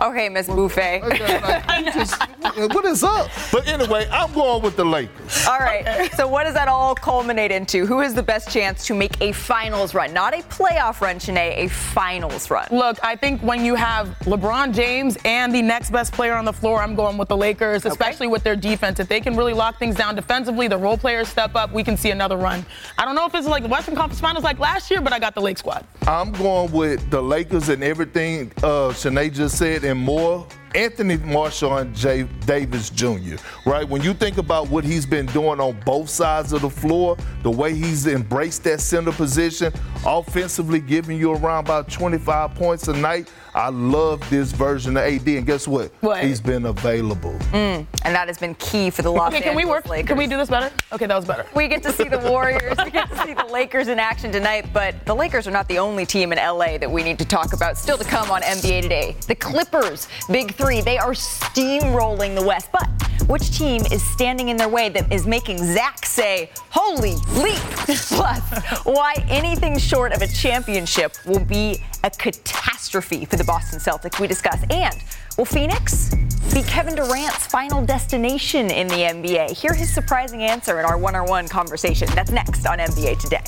Okay, 0.00 0.28
Miss 0.28 0.48
Buffet. 0.48 1.00
what 2.72 2.84
is 2.84 3.04
up? 3.04 3.30
But 3.52 3.66
anyway, 3.68 4.08
I'm 4.10 4.32
going 4.32 4.62
with 4.62 4.76
the 4.76 4.84
Lakers. 4.84 5.46
All 5.46 5.58
right. 5.58 5.86
Okay. 5.86 6.08
So 6.16 6.26
what 6.26 6.44
does 6.44 6.54
that 6.54 6.66
all 6.68 6.94
culminate 6.94 7.52
into? 7.52 7.86
Who 7.86 8.00
has 8.00 8.12
the 8.12 8.22
best 8.22 8.50
chance 8.50 8.86
to 8.86 8.94
make 8.94 9.20
a 9.20 9.32
finals 9.32 9.94
run? 9.94 10.12
Not 10.12 10.34
a 10.34 10.42
playoff 10.42 11.00
run, 11.00 11.18
Chiney, 11.18 11.64
a 11.64 11.68
finals 11.68 12.50
run. 12.50 12.66
Look, 12.70 12.98
I 13.04 13.14
think 13.14 13.40
when 13.42 13.64
you 13.64 13.76
have 13.76 14.08
LeBron 14.20 14.74
James 14.74 15.16
and 15.24 15.54
the 15.54 15.62
next 15.62 15.90
best 15.90 16.12
player 16.12 16.34
on 16.34 16.44
the 16.44 16.52
floor, 16.52 16.82
I'm 16.82 16.96
going 16.96 17.16
with 17.16 17.28
the 17.28 17.36
Lakers, 17.36 17.86
especially 17.86 18.26
okay. 18.26 18.32
with 18.32 18.42
their 18.42 18.56
defense. 18.56 18.98
If 18.98 19.08
they 19.08 19.20
can 19.20 19.36
really 19.36 19.52
lock 19.52 19.78
things 19.78 19.94
down 19.94 20.16
defensively, 20.16 20.66
the 20.66 20.78
role 20.78 20.98
players 20.98 21.28
step 21.28 21.54
up, 21.54 21.72
we 21.72 21.84
can 21.84 21.96
see 21.96 22.10
another 22.10 22.36
run. 22.36 22.66
I 22.98 23.04
don't 23.04 23.14
know 23.14 23.26
if 23.26 23.34
it's 23.34 23.46
like 23.46 23.62
the 23.62 23.68
Western 23.68 23.94
Conference 23.94 24.20
Finals 24.20 24.44
like 24.44 24.58
last 24.58 24.90
year, 24.90 25.00
but 25.00 25.12
I 25.12 25.18
got 25.20 25.34
the 25.34 25.40
Lake 25.40 25.58
squad. 25.58 25.86
I'm 26.08 26.32
going 26.32 26.72
with 26.72 27.08
the 27.10 27.22
Lakers 27.22 27.68
and 27.68 27.84
everything 27.84 28.50
uh, 28.62 28.92
Chiney 28.92 29.30
just 29.30 29.56
said 29.56 29.83
and 29.84 29.98
more 29.98 30.46
Anthony 30.74 31.18
Marshon 31.18 31.94
J. 31.94 32.24
Davis 32.46 32.90
Jr., 32.90 33.36
right? 33.64 33.88
When 33.88 34.02
you 34.02 34.12
think 34.12 34.38
about 34.38 34.68
what 34.68 34.82
he's 34.82 35.06
been 35.06 35.26
doing 35.26 35.60
on 35.60 35.80
both 35.86 36.08
sides 36.08 36.52
of 36.52 36.62
the 36.62 36.70
floor, 36.70 37.16
the 37.42 37.50
way 37.50 37.74
he's 37.74 38.06
embraced 38.06 38.64
that 38.64 38.80
center 38.80 39.12
position, 39.12 39.72
offensively 40.04 40.80
giving 40.80 41.18
you 41.18 41.32
around 41.32 41.64
about 41.64 41.90
25 41.90 42.54
points 42.56 42.88
a 42.88 42.92
night, 42.96 43.30
I 43.54 43.68
love 43.68 44.28
this 44.30 44.50
version 44.50 44.96
of 44.96 45.04
AD. 45.04 45.28
And 45.28 45.46
guess 45.46 45.68
what? 45.68 45.92
What? 46.00 46.24
He's 46.24 46.40
been 46.40 46.66
available. 46.66 47.38
Mm, 47.52 47.86
and 48.04 48.14
that 48.14 48.26
has 48.26 48.36
been 48.36 48.56
key 48.56 48.90
for 48.90 49.02
the 49.02 49.10
Los 49.10 49.32
okay, 49.32 49.40
can 49.42 49.54
we 49.54 49.64
work? 49.64 49.88
Lakers. 49.88 50.08
Can 50.08 50.18
we 50.18 50.26
do 50.26 50.36
this 50.36 50.50
better? 50.50 50.74
Okay, 50.92 51.06
that 51.06 51.14
was 51.14 51.24
better. 51.24 51.46
We 51.54 51.68
get 51.68 51.82
to 51.84 51.92
see 51.92 52.08
the 52.08 52.18
Warriors. 52.18 52.76
we 52.84 52.90
get 52.90 53.08
to 53.10 53.18
see 53.22 53.32
the 53.32 53.44
Lakers 53.44 53.86
in 53.86 54.00
action 54.00 54.32
tonight. 54.32 54.66
But 54.72 55.06
the 55.06 55.14
Lakers 55.14 55.46
are 55.46 55.52
not 55.52 55.68
the 55.68 55.78
only 55.78 56.04
team 56.04 56.32
in 56.32 56.38
LA 56.38 56.78
that 56.78 56.90
we 56.90 57.04
need 57.04 57.18
to 57.20 57.24
talk 57.24 57.52
about. 57.52 57.78
Still 57.78 57.96
to 57.96 58.04
come 58.04 58.30
on 58.30 58.42
NBA 58.42 58.82
Today. 58.82 59.16
The 59.28 59.36
Clippers, 59.36 60.08
Big 60.30 60.54
Three. 60.54 60.80
They 60.80 60.98
are 60.98 61.12
steamrolling 61.12 62.34
the 62.34 62.44
West. 62.44 62.70
But 62.72 62.88
which 63.28 63.56
team 63.56 63.82
is 63.90 64.02
standing 64.02 64.48
in 64.48 64.56
their 64.56 64.68
way 64.68 64.88
that 64.90 65.10
is 65.12 65.26
making 65.26 65.58
Zach 65.58 66.04
say, 66.04 66.50
holy 66.70 67.14
leap? 67.40 67.56
Plus, 67.86 68.84
why 68.84 69.14
anything 69.28 69.78
short 69.78 70.12
of 70.12 70.22
a 70.22 70.26
championship 70.26 71.16
will 71.24 71.44
be 71.44 71.78
a 72.02 72.10
catastrophe 72.10 73.24
for 73.24 73.36
the 73.36 73.43
Boston 73.46 73.78
Celtics. 73.78 74.20
We 74.20 74.26
discuss. 74.26 74.62
And 74.70 74.96
will 75.36 75.44
Phoenix 75.44 76.14
be 76.52 76.62
Kevin 76.62 76.94
Durant's 76.94 77.46
final 77.46 77.84
destination 77.84 78.70
in 78.70 78.88
the 78.88 78.94
NBA? 78.94 79.50
Hear 79.50 79.74
his 79.74 79.92
surprising 79.92 80.42
answer 80.42 80.78
in 80.80 80.86
our 80.86 80.98
one 80.98 81.14
on 81.14 81.28
one 81.28 81.48
conversation. 81.48 82.08
That's 82.14 82.30
next 82.30 82.66
on 82.66 82.78
NBA 82.78 83.18
Today. 83.20 83.44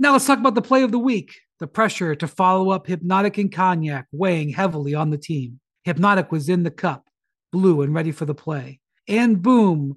Now 0.00 0.12
let's 0.12 0.26
talk 0.26 0.38
about 0.38 0.54
the 0.54 0.62
play 0.62 0.84
of 0.84 0.92
the 0.92 0.98
week. 0.98 1.40
The 1.58 1.66
pressure 1.66 2.14
to 2.14 2.28
follow 2.28 2.70
up 2.70 2.86
Hpnotiq 2.86 3.36
and 3.38 3.52
Cognac 3.52 4.06
weighing 4.12 4.50
heavily 4.50 4.94
on 4.94 5.10
the 5.10 5.18
team. 5.18 5.58
Hpnotiq 5.86 6.30
was 6.30 6.48
in 6.48 6.62
the 6.62 6.70
cup, 6.70 7.08
blue 7.50 7.82
and 7.82 7.92
ready 7.92 8.12
for 8.12 8.24
the 8.24 8.34
play. 8.34 8.78
And 9.08 9.42
boom, 9.42 9.96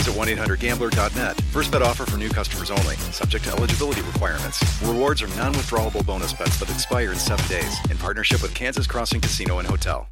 visit 0.00 0.14
1-800-GAMBLER.net. 0.14 1.40
First 1.52 1.70
bet 1.70 1.82
offer 1.82 2.06
for 2.06 2.16
new 2.16 2.28
customers 2.28 2.70
only. 2.70 2.96
Subject 3.12 3.44
to 3.44 3.52
eligibility 3.52 4.00
requirements. 4.02 4.62
Rewards 4.82 5.22
are 5.22 5.28
non-withdrawable 5.36 6.04
bonus 6.06 6.32
bets 6.32 6.58
that 6.60 6.70
expire 6.70 7.12
in 7.12 7.18
seven 7.18 7.46
days. 7.48 7.78
In 7.90 7.98
partnership 7.98 8.42
with 8.42 8.54
Kansas 8.54 8.86
Crossing 8.86 9.20
Casino 9.20 9.58
and 9.58 9.68
Hotel. 9.68 10.08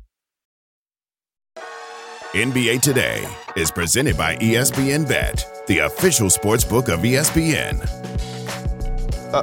NBA 2.34 2.82
Today 2.82 3.26
is 3.56 3.70
presented 3.70 4.18
by 4.18 4.36
ESPN 4.36 5.08
Bet, 5.08 5.64
the 5.66 5.78
official 5.78 6.28
sports 6.28 6.62
book 6.62 6.88
of 6.88 7.00
ESPN. 7.00 7.80
Uh, 9.32 9.42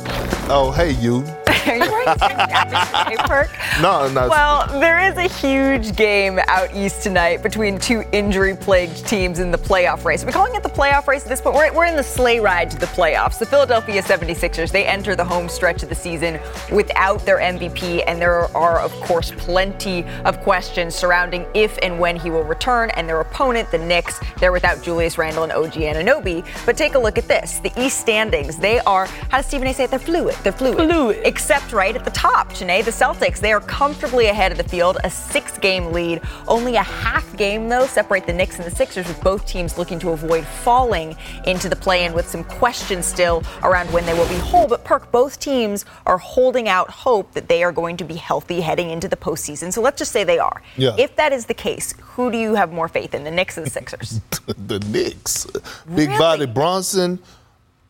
oh, 0.49 0.71
hey, 0.71 0.93
you. 0.93 1.23
Are 1.67 1.75
you 1.75 1.91
wearing. 1.91 3.17
Perk? 3.25 3.49
No, 3.81 4.09
no. 4.09 4.27
Well, 4.29 4.79
there 4.79 4.99
is 4.99 5.17
a 5.17 5.27
huge 5.27 5.95
game 5.95 6.39
out 6.47 6.73
east 6.75 7.03
tonight 7.03 7.43
between 7.43 7.77
two 7.77 8.03
injury-plagued 8.11 9.07
teams 9.07 9.39
in 9.39 9.51
the 9.51 9.57
playoff 9.57 10.03
race. 10.03 10.23
We're 10.25 10.31
calling 10.31 10.55
it 10.55 10.63
the 10.63 10.69
playoff 10.69 11.07
race 11.07 11.23
at 11.23 11.29
this 11.29 11.41
point. 11.41 11.55
We're, 11.55 11.73
we're 11.73 11.85
in 11.85 11.95
the 11.95 12.03
sleigh 12.03 12.39
ride 12.39 12.71
to 12.71 12.77
the 12.77 12.87
playoffs. 12.87 13.37
The 13.39 13.45
Philadelphia 13.45 14.01
76ers, 14.01 14.71
they 14.71 14.85
enter 14.85 15.15
the 15.15 15.25
home 15.25 15.49
stretch 15.49 15.83
of 15.83 15.89
the 15.89 15.95
season 15.95 16.39
without 16.71 17.23
their 17.25 17.37
MVP, 17.37 18.03
and 18.07 18.19
there 18.19 18.55
are, 18.55 18.79
of 18.79 18.91
course, 19.01 19.31
plenty 19.37 20.03
of 20.23 20.39
questions 20.41 20.95
surrounding 20.95 21.45
if 21.53 21.77
and 21.83 21.99
when 21.99 22.15
he 22.15 22.29
will 22.31 22.43
return, 22.43 22.89
and 22.91 23.07
their 23.07 23.21
opponent, 23.21 23.69
the 23.71 23.77
Knicks, 23.77 24.19
they're 24.39 24.51
without 24.51 24.81
Julius 24.81 25.17
Randle 25.17 25.43
and 25.43 25.51
OG 25.51 25.73
Anunoby. 25.73 26.45
But 26.65 26.75
take 26.75 26.95
a 26.95 26.99
look 26.99 27.17
at 27.17 27.27
this. 27.27 27.59
The 27.59 27.71
East 27.77 27.99
standings, 27.99 28.57
they 28.57 28.79
are, 28.81 29.05
how 29.05 29.37
does 29.37 29.45
Stephen 29.45 29.67
A 29.67 29.74
say 29.75 29.83
it? 29.83 29.89
They're 29.89 29.99
fluid. 29.99 30.35
They're 30.43 30.51
fluid. 30.51 30.77
Fluid. 30.77 31.21
Except 31.23 31.71
right 31.73 31.95
at 31.95 32.05
the 32.05 32.11
top, 32.11 32.51
Janae, 32.53 32.83
the 32.83 32.91
Celtics, 32.91 33.39
they 33.39 33.51
are 33.51 33.59
comfortably 33.59 34.27
ahead 34.27 34.51
of 34.51 34.57
the 34.57 34.63
field, 34.63 34.97
a 35.03 35.09
six 35.09 35.57
game 35.57 35.91
lead. 35.91 36.21
Only 36.47 36.75
a 36.75 36.83
half 36.83 37.35
game, 37.37 37.67
though, 37.69 37.85
separate 37.85 38.25
the 38.25 38.33
Knicks 38.33 38.57
and 38.57 38.65
the 38.65 38.75
Sixers, 38.75 39.07
with 39.07 39.21
both 39.21 39.45
teams 39.45 39.77
looking 39.77 39.99
to 39.99 40.09
avoid 40.11 40.45
falling 40.45 41.15
into 41.45 41.69
the 41.69 41.75
play 41.75 42.05
in 42.05 42.13
with 42.13 42.27
some 42.27 42.43
questions 42.43 43.05
still 43.05 43.43
around 43.63 43.91
when 43.91 44.05
they 44.05 44.13
will 44.13 44.27
be 44.29 44.35
whole. 44.35 44.67
But, 44.67 44.83
Perk, 44.83 45.11
both 45.11 45.39
teams 45.39 45.85
are 46.05 46.17
holding 46.17 46.69
out 46.69 46.89
hope 46.89 47.33
that 47.33 47.47
they 47.47 47.63
are 47.63 47.71
going 47.71 47.97
to 47.97 48.03
be 48.03 48.15
healthy 48.15 48.61
heading 48.61 48.89
into 48.89 49.07
the 49.07 49.17
postseason. 49.17 49.73
So 49.73 49.81
let's 49.81 49.99
just 49.99 50.11
say 50.11 50.23
they 50.23 50.39
are. 50.39 50.61
Yeah. 50.77 50.95
If 50.97 51.15
that 51.17 51.33
is 51.33 51.45
the 51.45 51.53
case, 51.53 51.93
who 52.01 52.31
do 52.31 52.37
you 52.37 52.55
have 52.55 52.71
more 52.71 52.87
faith 52.87 53.13
in, 53.13 53.23
the 53.23 53.31
Knicks 53.31 53.57
or 53.57 53.61
the 53.61 53.69
Sixers? 53.69 54.21
the 54.47 54.79
Knicks. 54.79 55.45
Big 55.93 56.09
body 56.17 56.45
Brunson, 56.45 57.19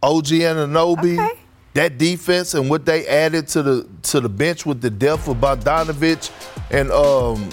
OG 0.01 0.25
Anunoby. 0.25 1.19
Okay. 1.19 1.39
That 1.75 1.97
defense 1.97 2.53
and 2.53 2.69
what 2.69 2.85
they 2.85 3.05
added 3.05 3.49
to 3.49 3.61
the 3.61 3.87
to 4.03 4.21
the 4.21 4.29
bench 4.29 4.65
with 4.65 4.79
the 4.79 4.89
depth 4.89 5.27
of 5.27 5.37
Bogdanovich 5.37 6.31
and 6.71 6.89
um, 6.89 7.49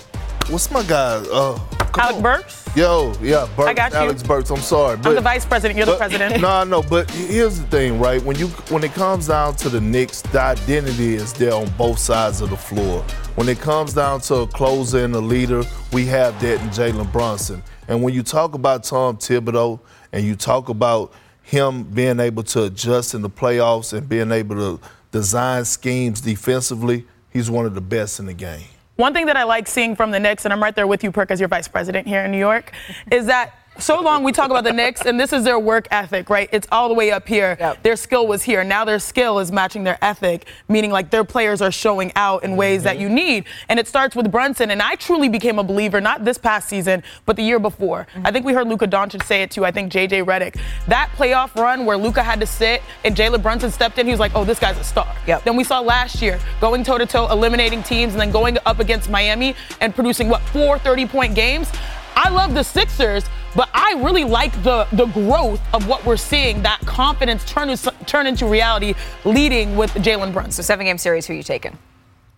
what's 0.48 0.70
my 0.70 0.85
guy? 0.85 1.16
Uh, 1.32 1.58
Alec 1.98 2.16
on. 2.16 2.22
Burks? 2.22 2.64
Yo, 2.76 3.12
yeah, 3.20 3.48
Burks, 3.56 3.68
I 3.68 3.74
got 3.74 3.90
you. 3.90 3.98
Alex 3.98 4.22
Burks. 4.22 4.50
I'm 4.50 4.58
sorry, 4.58 4.96
I'm 5.02 5.14
the 5.16 5.20
vice 5.20 5.44
president. 5.44 5.76
You're 5.76 5.87
the 5.87 5.96
president. 5.96 6.40
No, 6.40 6.62
know, 6.62 6.82
but 6.82 7.11
here's 7.11 7.58
the 7.58 7.66
thing, 7.66 7.98
right? 7.98 8.22
When 8.22 8.38
you 8.38 8.46
when 8.70 8.85
it 8.85 8.92
comes 8.92 9.26
down 9.26 9.56
to 9.56 9.68
the 9.68 9.80
Knicks, 9.80 10.22
the 10.22 10.40
identity 10.40 11.14
is 11.14 11.32
there 11.32 11.54
on 11.54 11.68
both 11.76 11.98
sides 11.98 12.40
of 12.40 12.50
the 12.50 12.56
floor. 12.56 13.02
When 13.35 13.48
it 13.48 13.58
comes 13.58 13.92
down 13.92 14.20
to 14.22 14.37
a 14.37 14.46
closer 14.46 15.04
and 15.04 15.16
a 15.16 15.20
leader, 15.20 15.64
we 15.92 16.06
have 16.06 16.40
that 16.42 16.61
in 16.61 16.68
Jalen 16.68 17.11
Brunson. 17.11 17.61
And 17.88 18.02
when 18.04 18.14
you 18.14 18.22
talk 18.22 18.54
about 18.54 18.85
Tom 18.85 19.16
Thibodeau 19.16 19.80
and 20.12 20.24
you 20.24 20.37
talk 20.37 20.68
about 20.68 21.12
him 21.42 21.85
being 21.85 22.20
able 22.20 22.42
to 22.44 22.64
adjust 22.64 23.14
in 23.14 23.22
the 23.22 23.31
playoffs 23.31 23.92
and 23.92 24.09
being 24.09 24.31
able 24.33 24.57
to 24.57 24.81
design 25.11 25.64
schemes 25.64 26.20
defensively, 26.20 27.07
he's 27.31 27.50
one 27.50 27.66
of 27.66 27.74
the 27.74 27.81
best 27.81 28.18
in 28.20 28.26
the 28.26 28.35
game. 28.35 28.66
One 28.96 29.12
thing 29.14 29.26
that 29.26 29.37
I 29.37 29.44
like 29.44 29.66
seeing 29.66 29.96
from 29.96 30.11
the 30.11 30.20
Knicks, 30.20 30.44
and 30.44 30.52
I'm 30.52 30.62
right 30.62 30.74
there 30.74 30.87
with 30.87 31.02
you, 31.02 31.11
Perk, 31.11 31.31
as 31.31 31.40
your 31.40 31.48
vice 31.48 31.66
president 31.66 32.07
here 32.07 32.24
in 32.24 32.31
New 32.31 32.38
York, 32.38 32.72
is 33.11 33.26
that 33.26 33.55
so 33.78 34.00
long 34.00 34.22
we 34.22 34.32
talk 34.32 34.50
about 34.50 34.64
the 34.64 34.72
Knicks, 34.72 35.02
and 35.02 35.18
this 35.18 35.32
is 35.32 35.44
their 35.44 35.58
work 35.58 35.88
ethic, 35.90 36.28
right? 36.30 36.48
It's 36.52 36.68
all 36.70 36.88
the 36.88 36.94
way 36.94 37.11
up 37.11 37.26
here. 37.26 37.56
Yep. 37.58 37.82
Their 37.82 37.96
skill 37.96 38.26
was 38.26 38.42
here. 38.42 38.62
Now 38.64 38.85
their 38.85 38.98
skill 38.98 39.38
is 39.38 39.50
matching 39.50 39.85
their 39.85 39.98
ethic, 40.02 40.46
meaning 40.68 40.90
like 40.90 41.11
their 41.11 41.24
players 41.24 41.62
are 41.62 41.72
showing 41.72 42.12
out 42.14 42.44
in 42.44 42.56
ways 42.56 42.82
that 42.82 42.94
mm-hmm. 42.94 43.02
you 43.02 43.08
need. 43.08 43.44
And 43.68 43.80
it 43.80 43.88
starts 43.88 44.14
with 44.14 44.30
Brunson. 44.30 44.70
And 44.70 44.82
I 44.82 44.94
truly 44.96 45.28
became 45.28 45.58
a 45.58 45.64
believer, 45.64 46.00
not 46.00 46.24
this 46.24 46.38
past 46.38 46.68
season, 46.68 47.02
but 47.26 47.37
the 47.37 47.42
year 47.42 47.58
before. 47.58 48.06
Mm-hmm. 48.14 48.26
I 48.26 48.30
think 48.30 48.44
we 48.44 48.52
heard 48.52 48.68
Luka 48.68 48.87
Doncic 48.87 49.24
say 49.24 49.42
it 49.42 49.50
too. 49.50 49.64
I 49.64 49.70
think 49.70 49.90
JJ 49.90 50.24
Redick. 50.24 50.61
That 50.87 51.11
playoff 51.16 51.54
run 51.54 51.87
where 51.87 51.96
Luka 51.96 52.22
had 52.22 52.40
to 52.40 52.46
sit 52.46 52.82
and 53.04 53.16
Jalen 53.16 53.42
Brunson 53.42 53.70
stepped 53.70 53.98
in, 53.98 54.06
he 54.06 54.12
was 54.12 54.20
like, 54.20 54.32
oh, 54.35 54.44
this 54.44 54.58
guy's 54.58 54.78
a 54.78 54.85
star. 54.85 55.12
Yep. 55.26 55.44
Then 55.44 55.56
we 55.56 55.64
saw 55.64 55.80
last 55.80 56.20
year 56.20 56.38
going 56.61 56.85
toe 56.85 56.98
to 56.98 57.06
toe, 57.06 57.28
eliminating 57.30 57.82
teams, 57.82 58.12
and 58.12 58.20
then 58.20 58.30
going 58.30 58.58
up 58.66 58.80
against 58.80 59.08
Miami 59.11 59.54
and 59.80 59.94
producing 59.94 60.28
what 60.28 60.42
four 60.42 60.78
30-point 60.78 61.35
games. 61.35 61.70
I 62.16 62.29
love 62.31 62.55
the 62.55 62.62
Sixers, 62.62 63.25
but 63.55 63.68
I 63.75 63.94
really 63.98 64.25
like 64.25 64.53
the 64.62 64.87
the 64.92 65.07
growth 65.07 65.61
of 65.75 65.87
what 65.88 66.05
we're 66.05 66.16
seeing. 66.16 66.62
That 66.62 66.81
confidence 66.81 67.44
turn 67.44 67.70
is- 67.70 67.88
turn 68.07 68.27
into 68.27 68.46
reality, 68.46 68.94
leading 69.25 69.77
with 69.77 69.92
Jalen 69.94 70.33
Brunson. 70.33 70.33
so, 70.33 70.33
Brunson. 70.33 70.62
seven 70.64 70.87
game 70.87 70.98
series, 70.98 71.27
who 71.27 71.35
you 71.35 71.42
taking? 71.42 71.77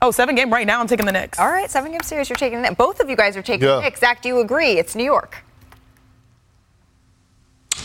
Oh, 0.03 0.11
seven 0.11 0.35
game 0.35 0.53
right 0.53 0.67
now. 0.67 0.81
I'm 0.81 0.87
taking 0.87 1.07
the 1.07 1.13
Knicks. 1.13 1.39
All 1.39 1.49
right, 1.49 1.71
seven 1.71 1.91
game 1.93 2.03
series, 2.03 2.29
you're 2.29 2.37
taking 2.37 2.61
that. 2.63 2.77
Both 2.77 3.01
of 3.01 3.09
you 3.09 3.17
guys 3.17 3.37
are 3.37 3.43
taking 3.43 3.67
Yeah. 3.67 3.77
the 3.77 3.83
Knicks. 3.83 4.01
Zach, 4.01 4.21
do 4.23 4.29
you 4.29 4.41
agree? 4.41 4.73
It's 4.73 4.95
New 4.95 5.05
York. 5.05 5.43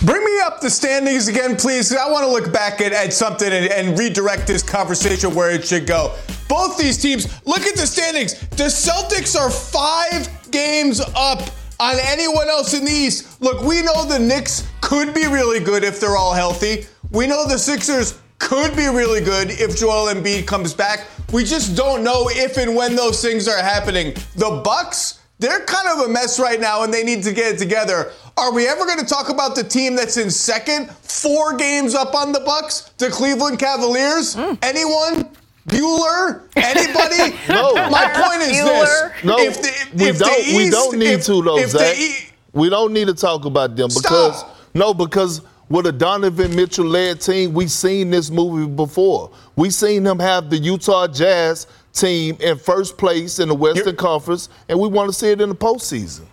Bring 0.03 0.23
me 0.23 0.39
up 0.45 0.61
the 0.61 0.69
standings 0.69 1.27
again, 1.27 1.57
please. 1.57 1.93
I 1.93 2.09
want 2.09 2.23
to 2.25 2.31
look 2.31 2.53
back 2.53 2.79
at, 2.79 2.93
at 2.93 3.11
something 3.11 3.51
and, 3.51 3.65
and 3.71 3.99
redirect 3.99 4.47
this 4.47 4.63
conversation 4.63 5.35
where 5.35 5.51
it 5.51 5.65
should 5.65 5.85
go. 5.85 6.15
Both 6.47 6.77
these 6.77 6.97
teams, 6.97 7.27
look 7.45 7.61
at 7.61 7.75
the 7.75 7.85
standings. 7.85 8.39
The 8.51 8.65
Celtics 8.65 9.37
are 9.37 9.49
five 9.49 10.29
games 10.51 11.01
up 11.15 11.41
on 11.79 11.95
anyone 12.01 12.49
else 12.49 12.73
in 12.73 12.83
the 12.85 12.91
East. 12.91 13.41
Look, 13.41 13.61
we 13.63 13.81
know 13.81 14.05
the 14.05 14.19
Knicks 14.19 14.67
could 14.81 15.13
be 15.13 15.25
really 15.27 15.59
good 15.59 15.83
if 15.83 15.99
they're 15.99 16.17
all 16.17 16.33
healthy. 16.33 16.85
We 17.11 17.25
know 17.25 17.47
the 17.47 17.57
Sixers 17.57 18.19
could 18.37 18.75
be 18.75 18.87
really 18.87 19.21
good 19.21 19.49
if 19.51 19.77
Joel 19.77 20.13
Embiid 20.13 20.45
comes 20.45 20.73
back. 20.73 21.07
We 21.31 21.43
just 21.43 21.75
don't 21.75 22.03
know 22.03 22.29
if 22.29 22.57
and 22.57 22.75
when 22.75 22.95
those 22.95 23.21
things 23.21 23.47
are 23.47 23.61
happening. 23.61 24.13
The 24.35 24.61
Bucks, 24.63 25.19
they're 25.39 25.63
kind 25.65 25.87
of 25.87 26.07
a 26.07 26.11
mess 26.11 26.39
right 26.39 26.59
now 26.59 26.83
and 26.83 26.93
they 26.93 27.03
need 27.03 27.23
to 27.23 27.33
get 27.33 27.55
it 27.55 27.59
together. 27.59 28.11
Are 28.37 28.53
we 28.53 28.67
ever 28.67 28.85
going 28.85 28.99
to 28.99 29.05
talk 29.05 29.29
about 29.29 29.55
the 29.55 29.63
team 29.63 29.95
that's 29.95 30.17
in 30.17 30.29
second, 30.29 30.89
four 30.89 31.55
games 31.55 31.95
up 31.95 32.15
on 32.15 32.31
the 32.31 32.39
Bucks, 32.39 32.91
the 32.97 33.09
Cleveland 33.09 33.59
Cavaliers? 33.59 34.35
Mm. 34.35 34.57
Anyone? 34.61 35.29
Bueller? 35.69 36.41
Anybody? 36.55 37.35
No. 37.49 37.73
My 37.89 38.05
point 38.13 38.41
is 38.43 38.57
Bueller. 38.57 39.13
this: 39.13 39.23
No, 39.23 39.37
if 39.39 39.61
the, 39.61 39.97
we 40.03 40.09
if 40.09 40.19
don't. 40.19 40.37
we 40.55 40.63
East- 40.65 40.71
don't 40.71 40.97
need 40.99 41.11
if- 41.11 41.25
to 41.25 41.41
though, 41.41 41.65
Zach. 41.65 41.97
E- 41.97 42.15
we 42.53 42.69
don't 42.69 42.93
need 42.93 43.07
to 43.07 43.13
talk 43.13 43.45
about 43.45 43.75
them 43.75 43.89
because 43.89 44.39
Stop. 44.39 44.57
no, 44.73 44.93
because 44.93 45.41
with 45.69 45.85
a 45.85 45.91
Donovan 45.91 46.55
Mitchell 46.55 46.85
led 46.85 47.21
team, 47.21 47.53
we've 47.53 47.69
seen 47.71 48.09
this 48.09 48.31
movie 48.31 48.67
before. 48.67 49.29
We've 49.55 49.73
seen 49.73 50.05
him 50.05 50.17
have 50.19 50.49
the 50.49 50.57
Utah 50.57 51.07
Jazz 51.07 51.67
team 51.93 52.37
in 52.39 52.57
first 52.57 52.97
place 52.97 53.37
in 53.39 53.49
the 53.49 53.55
Western 53.55 53.85
You're, 53.85 53.93
Conference, 53.93 54.49
and 54.67 54.79
we 54.79 54.87
want 54.87 55.09
to 55.09 55.13
see 55.13 55.29
it 55.29 55.41
in 55.41 55.49
the 55.49 55.55
postseason. 55.55 56.25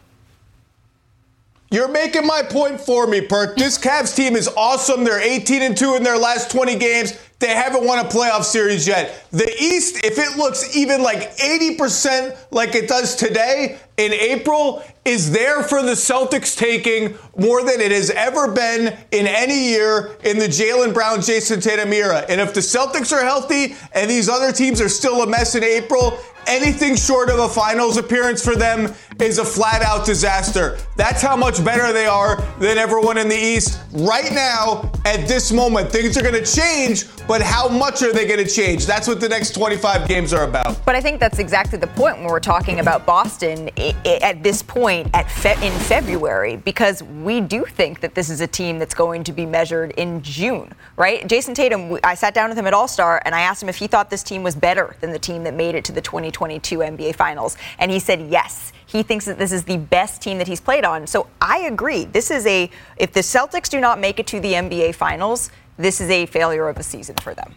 You're 1.70 1.88
making 1.88 2.26
my 2.26 2.42
point 2.42 2.80
for 2.80 3.06
me, 3.06 3.20
Perk. 3.20 3.56
This 3.56 3.76
Cavs 3.76 4.14
team 4.14 4.36
is 4.36 4.48
awesome. 4.56 5.02
They're 5.04 5.20
18 5.20 5.62
and 5.62 5.76
2 5.76 5.96
in 5.96 6.02
their 6.04 6.16
last 6.16 6.50
20 6.50 6.76
games. 6.76 7.12
They 7.38 7.54
haven't 7.54 7.84
won 7.84 7.98
a 7.98 8.08
playoff 8.08 8.44
series 8.44 8.86
yet. 8.86 9.26
The 9.30 9.50
East, 9.60 10.04
if 10.04 10.18
it 10.18 10.38
looks 10.38 10.74
even 10.74 11.02
like 11.02 11.36
80% 11.36 12.36
like 12.50 12.74
it 12.74 12.88
does 12.88 13.14
today 13.14 13.78
in 13.96 14.12
April, 14.12 14.82
is 15.04 15.32
there 15.32 15.62
for 15.62 15.82
the 15.82 15.92
Celtics 15.92 16.56
taking 16.56 17.16
more 17.36 17.62
than 17.62 17.80
it 17.80 17.90
has 17.90 18.10
ever 18.10 18.52
been 18.52 18.96
in 19.12 19.26
any 19.26 19.68
year 19.68 20.16
in 20.24 20.38
the 20.38 20.46
Jaylen 20.46 20.92
Brown, 20.92 21.18
Jayson 21.22 21.62
Tatum 21.62 21.92
era. 21.92 22.24
And 22.28 22.40
if 22.40 22.52
the 22.52 22.60
Celtics 22.60 23.12
are 23.12 23.24
healthy 23.24 23.74
and 23.92 24.10
these 24.10 24.28
other 24.28 24.52
teams 24.52 24.80
are 24.80 24.88
still 24.88 25.22
a 25.22 25.26
mess 25.26 25.54
in 25.54 25.64
April, 25.64 26.18
anything 26.46 26.96
short 26.96 27.30
of 27.30 27.38
a 27.38 27.48
finals 27.48 27.96
appearance 27.96 28.44
for 28.44 28.54
them 28.54 28.92
is 29.20 29.38
a 29.38 29.44
flat 29.44 29.82
out 29.82 30.04
disaster. 30.04 30.78
That's 30.96 31.22
how 31.22 31.36
much 31.36 31.64
better 31.64 31.92
they 31.92 32.06
are 32.06 32.40
than 32.58 32.78
everyone 32.78 33.18
in 33.18 33.28
the 33.28 33.36
East 33.36 33.80
right 33.92 34.32
now 34.32 34.92
at 35.04 35.26
this 35.26 35.52
moment. 35.52 35.90
Things 35.90 36.16
are 36.16 36.22
going 36.22 36.34
to 36.34 36.44
change, 36.44 37.04
but 37.26 37.40
how 37.42 37.68
much 37.68 38.02
are 38.02 38.12
they 38.12 38.26
going 38.26 38.44
to 38.44 38.50
change? 38.50 38.86
That's 38.86 39.08
what 39.08 39.20
the 39.20 39.28
next 39.28 39.54
25 39.54 40.06
games 40.08 40.32
are 40.32 40.44
about. 40.44 40.84
But 40.84 40.94
I 40.94 41.00
think 41.00 41.20
that's 41.20 41.38
exactly 41.38 41.78
the 41.78 41.86
point 41.88 42.18
when 42.18 42.26
we're 42.26 42.40
talking 42.40 42.80
about 42.80 43.06
Boston 43.06 43.70
at 44.04 44.42
this 44.42 44.62
point 44.62 45.08
at 45.14 45.30
fe- 45.30 45.66
in 45.66 45.72
February, 45.80 46.56
because 46.56 47.02
we 47.02 47.40
do 47.40 47.64
think 47.64 48.00
that 48.00 48.14
this 48.14 48.30
is 48.30 48.40
a 48.40 48.46
team 48.46 48.78
that's 48.78 48.94
going 48.94 49.24
to 49.24 49.32
be 49.32 49.44
measured 49.44 49.92
in 49.92 50.22
June, 50.22 50.72
right? 50.96 51.26
Jayson 51.26 51.54
Tatum, 51.54 51.98
I 52.04 52.14
sat 52.14 52.34
down 52.34 52.48
with 52.48 52.58
him 52.58 52.66
at 52.66 52.74
All 52.74 52.88
Star 52.88 53.20
and 53.24 53.34
I 53.34 53.40
asked 53.40 53.62
him 53.62 53.68
if 53.68 53.76
he 53.76 53.86
thought 53.86 54.10
this 54.10 54.22
team 54.22 54.42
was 54.42 54.54
better 54.54 54.96
than 55.00 55.12
the 55.12 55.18
team 55.18 55.44
that 55.44 55.54
made 55.54 55.74
it 55.74 55.84
to 55.86 55.92
the 55.92 56.00
2022 56.00 56.78
NBA 56.78 57.16
Finals, 57.16 57.56
and 57.78 57.90
he 57.90 57.98
said 57.98 58.20
yes. 58.30 58.72
He 58.86 59.02
thinks 59.02 59.24
that 59.24 59.38
this 59.38 59.52
is 59.52 59.64
the 59.64 59.78
best 59.78 60.22
team 60.22 60.38
that 60.38 60.46
he's 60.46 60.60
played 60.60 60.84
on. 60.84 61.06
So 61.06 61.26
I 61.40 61.58
agree. 61.60 62.04
This 62.04 62.30
is 62.30 62.46
a, 62.46 62.70
if 62.96 63.12
the 63.12 63.20
Celtics 63.20 63.68
do 63.68 63.80
not 63.80 63.98
make 63.98 64.20
it 64.20 64.26
to 64.28 64.40
the 64.40 64.52
NBA 64.52 64.94
Finals, 64.94 65.50
this 65.76 66.00
is 66.00 66.08
a 66.08 66.26
failure 66.26 66.68
of 66.68 66.78
a 66.78 66.82
season 66.82 67.16
for 67.16 67.34
them. 67.34 67.54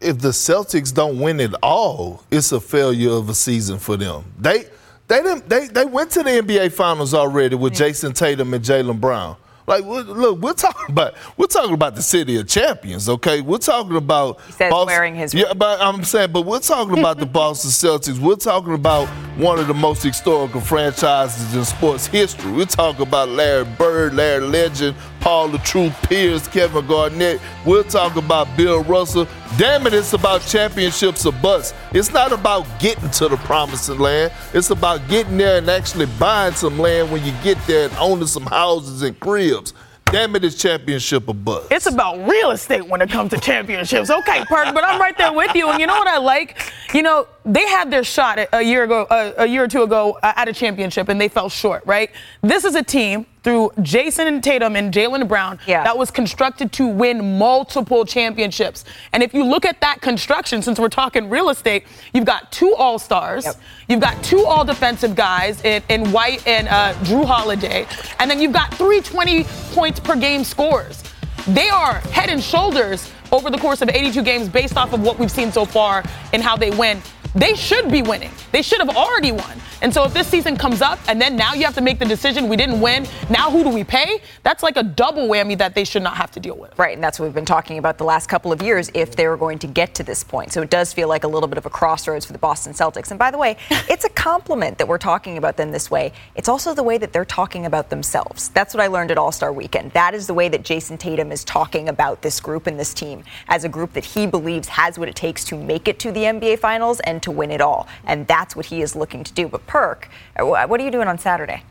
If 0.00 0.18
the 0.18 0.28
Celtics 0.28 0.94
don't 0.94 1.18
win 1.18 1.40
at 1.40 1.54
all, 1.62 2.24
it's 2.30 2.52
a 2.52 2.60
failure 2.60 3.10
of 3.10 3.28
a 3.28 3.34
season 3.34 3.78
for 3.78 3.96
them. 3.96 4.24
They, 4.38 4.66
they, 5.10 5.22
didn't, 5.22 5.48
they, 5.48 5.66
they 5.66 5.84
went 5.84 6.12
to 6.12 6.22
the 6.22 6.30
NBA 6.30 6.70
Finals 6.70 7.14
already 7.14 7.56
with 7.56 7.74
Jayson 7.74 8.12
Tatum 8.12 8.54
and 8.54 8.64
Jaylen 8.64 9.00
Brown. 9.00 9.36
Like, 9.66 9.84
look, 9.84 10.38
we're 10.38 10.52
talking 10.52 10.86
about 10.88 11.14
we're 11.36 11.46
talking 11.46 11.74
about 11.74 11.96
the 11.96 12.02
city 12.02 12.36
of 12.38 12.46
champions, 12.46 13.08
okay? 13.08 13.40
We're 13.40 13.58
talking 13.58 13.96
about 13.96 14.40
he 14.42 14.52
says 14.52 14.70
Boston, 14.70 14.86
wearing 14.86 15.14
his 15.16 15.34
yeah, 15.34 15.52
but 15.52 15.80
I'm 15.80 16.04
saying, 16.04 16.30
but 16.30 16.42
we're 16.42 16.60
talking 16.60 16.96
about 16.96 17.18
the 17.18 17.26
Boston 17.40 17.70
Celtics. 17.70 18.20
We're 18.20 18.36
talking 18.36 18.74
about 18.74 19.08
one 19.40 19.58
of 19.58 19.66
the 19.66 19.74
most 19.74 20.02
historical 20.02 20.60
franchises 20.60 21.54
in 21.54 21.64
sports 21.64 22.06
history. 22.06 22.52
We're 22.52 22.66
talking 22.66 23.06
about 23.06 23.30
Larry 23.30 23.64
Bird, 23.64 24.14
Larry 24.14 24.44
Legend, 24.44 24.94
Paul 25.20 25.48
the 25.48 25.58
True 25.58 25.90
Pierce, 26.02 26.46
Kevin 26.46 26.86
Garnett. 26.86 27.40
We're 27.64 27.82
talking 27.82 28.22
about 28.22 28.54
Bill 28.56 28.82
Russell. 28.84 29.26
Damn 29.56 29.86
it, 29.86 29.94
it's 29.94 30.12
about 30.12 30.42
championships 30.42 31.24
or 31.24 31.32
bust. 31.32 31.74
It's 31.92 32.12
not 32.12 32.32
about 32.32 32.66
getting 32.80 33.10
to 33.10 33.28
the 33.28 33.36
promised 33.38 33.88
land. 33.88 34.32
It's 34.52 34.70
about 34.70 35.08
getting 35.08 35.38
there 35.38 35.58
and 35.58 35.68
actually 35.70 36.06
buying 36.18 36.54
some 36.54 36.78
land 36.78 37.10
when 37.10 37.24
you 37.24 37.32
get 37.42 37.56
there 37.66 37.88
and 37.88 37.96
owning 37.98 38.26
some 38.26 38.44
houses 38.44 39.02
and 39.02 39.18
cribs. 39.20 39.72
Damn 40.12 40.34
it, 40.34 40.44
it's 40.44 40.56
championship 40.56 41.28
or 41.28 41.34
bust. 41.34 41.68
It's 41.70 41.86
about 41.86 42.28
real 42.28 42.50
estate 42.50 42.84
when 42.86 43.00
it 43.00 43.10
comes 43.10 43.30
to 43.30 43.38
championships. 43.38 44.10
Okay, 44.10 44.44
Perk, 44.44 44.74
but 44.74 44.84
I'm 44.84 45.00
right 45.00 45.16
there 45.16 45.32
with 45.32 45.54
you. 45.54 45.68
And 45.68 45.80
you 45.80 45.86
know 45.86 45.94
what 45.94 46.08
I 46.08 46.18
like? 46.18 46.58
You 46.92 47.02
know, 47.02 47.28
they 47.44 47.66
had 47.68 47.92
their 47.92 48.02
shot 48.02 48.40
a 48.52 48.60
year 48.60 48.82
ago, 48.82 49.06
a, 49.38 49.46
year 49.46 49.62
or 49.64 49.68
two 49.68 49.82
ago 49.82 50.18
uh, 50.22 50.32
at 50.34 50.48
a 50.48 50.52
championship, 50.52 51.08
and 51.08 51.20
they 51.20 51.28
fell 51.28 51.48
short, 51.48 51.86
right? 51.86 52.10
This 52.42 52.64
is 52.64 52.74
a 52.74 52.82
team 52.82 53.24
through 53.42 53.70
Jayson 53.82 54.40
Tatum 54.42 54.76
and 54.76 54.92
Jaylen 54.92 55.26
Brown 55.26 55.58
yeah. 55.66 55.84
that 55.84 55.96
was 55.96 56.10
constructed 56.10 56.72
to 56.72 56.86
win 56.86 57.38
multiple 57.38 58.04
championships. 58.04 58.84
And 59.12 59.22
if 59.22 59.32
you 59.32 59.44
look 59.44 59.64
at 59.64 59.80
that 59.80 60.00
construction, 60.00 60.62
since 60.62 60.78
we're 60.78 60.88
talking 60.88 61.30
real 61.30 61.48
estate, 61.48 61.84
you've 62.12 62.24
got 62.24 62.52
two 62.52 62.74
All 62.74 62.98
Stars, 62.98 63.44
yep. 63.44 63.56
you've 63.88 64.00
got 64.00 64.22
two 64.22 64.44
All 64.44 64.64
Defensive 64.64 65.14
guys 65.14 65.64
in, 65.64 65.82
in 65.88 66.12
White 66.12 66.46
and 66.46 66.68
uh, 66.68 66.94
Jrue 67.04 67.24
Holiday, 67.24 67.86
and 68.18 68.30
then 68.30 68.40
you've 68.40 68.52
got 68.52 68.74
three 68.74 69.00
20 69.00 69.44
points 69.72 70.00
per 70.00 70.16
game 70.16 70.44
scores. 70.44 71.02
They 71.46 71.70
are 71.70 71.94
head 71.94 72.28
and 72.28 72.42
shoulders 72.42 73.10
over 73.32 73.50
the 73.50 73.58
course 73.58 73.80
of 73.80 73.88
82 73.88 74.22
games 74.22 74.48
based 74.48 74.76
off 74.76 74.92
of 74.92 75.02
what 75.02 75.18
we've 75.18 75.30
seen 75.30 75.52
so 75.52 75.64
far 75.64 76.02
and 76.32 76.42
how 76.42 76.56
they 76.56 76.70
win 76.70 77.00
they 77.34 77.54
should 77.54 77.90
be 77.90 78.02
winning. 78.02 78.30
They 78.52 78.62
should 78.62 78.80
have 78.80 78.96
already 78.96 79.32
won. 79.32 79.60
And 79.82 79.94
so 79.94 80.04
if 80.04 80.12
this 80.12 80.26
season 80.26 80.56
comes 80.56 80.82
up 80.82 80.98
and 81.08 81.20
then 81.20 81.36
now 81.36 81.54
you 81.54 81.64
have 81.64 81.74
to 81.74 81.80
make 81.80 81.98
the 81.98 82.04
decision, 82.04 82.48
we 82.48 82.56
didn't 82.56 82.80
win, 82.80 83.06
now 83.30 83.50
who 83.50 83.64
do 83.64 83.70
we 83.70 83.82
pay? 83.82 84.20
That's 84.42 84.62
like 84.62 84.76
a 84.76 84.82
double 84.82 85.26
whammy 85.26 85.56
that 85.58 85.74
they 85.74 85.84
should 85.84 86.02
not 86.02 86.16
have 86.16 86.30
to 86.32 86.40
deal 86.40 86.56
with. 86.56 86.78
Right, 86.78 86.94
and 86.94 87.02
that's 87.02 87.18
what 87.18 87.26
we've 87.26 87.34
been 87.34 87.46
talking 87.46 87.78
about 87.78 87.96
the 87.96 88.04
last 88.04 88.28
couple 88.28 88.52
of 88.52 88.60
years 88.62 88.90
if 88.94 89.16
they 89.16 89.26
were 89.26 89.36
going 89.36 89.58
to 89.60 89.66
get 89.66 89.94
to 89.94 90.02
this 90.02 90.22
point. 90.22 90.52
So 90.52 90.60
it 90.60 90.70
does 90.70 90.92
feel 90.92 91.08
like 91.08 91.24
a 91.24 91.28
little 91.28 91.48
bit 91.48 91.56
of 91.56 91.66
a 91.66 91.70
crossroads 91.70 92.26
for 92.26 92.32
the 92.32 92.38
Boston 92.38 92.72
Celtics. 92.72 93.10
And 93.10 93.18
by 93.18 93.30
the 93.30 93.38
way, 93.38 93.56
it's 93.70 94.04
a 94.04 94.10
compliment 94.10 94.76
that 94.78 94.88
we're 94.88 94.98
talking 94.98 95.38
about 95.38 95.56
them 95.56 95.70
this 95.70 95.90
way. 95.90 96.12
It's 96.34 96.48
also 96.48 96.74
the 96.74 96.82
way 96.82 96.98
that 96.98 97.12
they're 97.12 97.24
talking 97.24 97.64
about 97.64 97.88
themselves. 97.88 98.50
That's 98.50 98.74
what 98.74 98.82
I 98.82 98.88
learned 98.88 99.10
at 99.10 99.18
All 99.18 99.32
Star 99.32 99.52
Weekend. 99.52 99.92
That 99.92 100.14
is 100.14 100.26
the 100.26 100.34
way 100.34 100.48
that 100.48 100.62
Jayson 100.62 100.98
Tatum 100.98 101.32
is 101.32 101.44
talking 101.44 101.88
about 101.88 102.20
this 102.22 102.40
group 102.40 102.66
and 102.66 102.78
this 102.78 102.92
team 102.92 103.24
as 103.48 103.64
a 103.64 103.68
group 103.68 103.94
that 103.94 104.04
he 104.04 104.26
believes 104.26 104.68
has 104.68 104.98
what 104.98 105.08
it 105.08 105.16
takes 105.16 105.44
to 105.44 105.56
make 105.56 105.88
it 105.88 105.98
to 106.00 106.12
the 106.12 106.24
NBA 106.24 106.58
Finals 106.58 107.00
and 107.00 107.19
to 107.22 107.30
win 107.30 107.50
it 107.50 107.60
all. 107.60 107.86
And 108.04 108.26
that's 108.26 108.54
what 108.56 108.66
he 108.66 108.82
is 108.82 108.94
looking 108.96 109.24
to 109.24 109.32
do. 109.32 109.48
But 109.48 109.66
Perk, 109.66 110.08
uh, 110.36 110.44
what 110.44 110.80
are 110.80 110.84
you 110.84 110.90
doing 110.90 111.08
on 111.08 111.18
Saturday? 111.18 111.62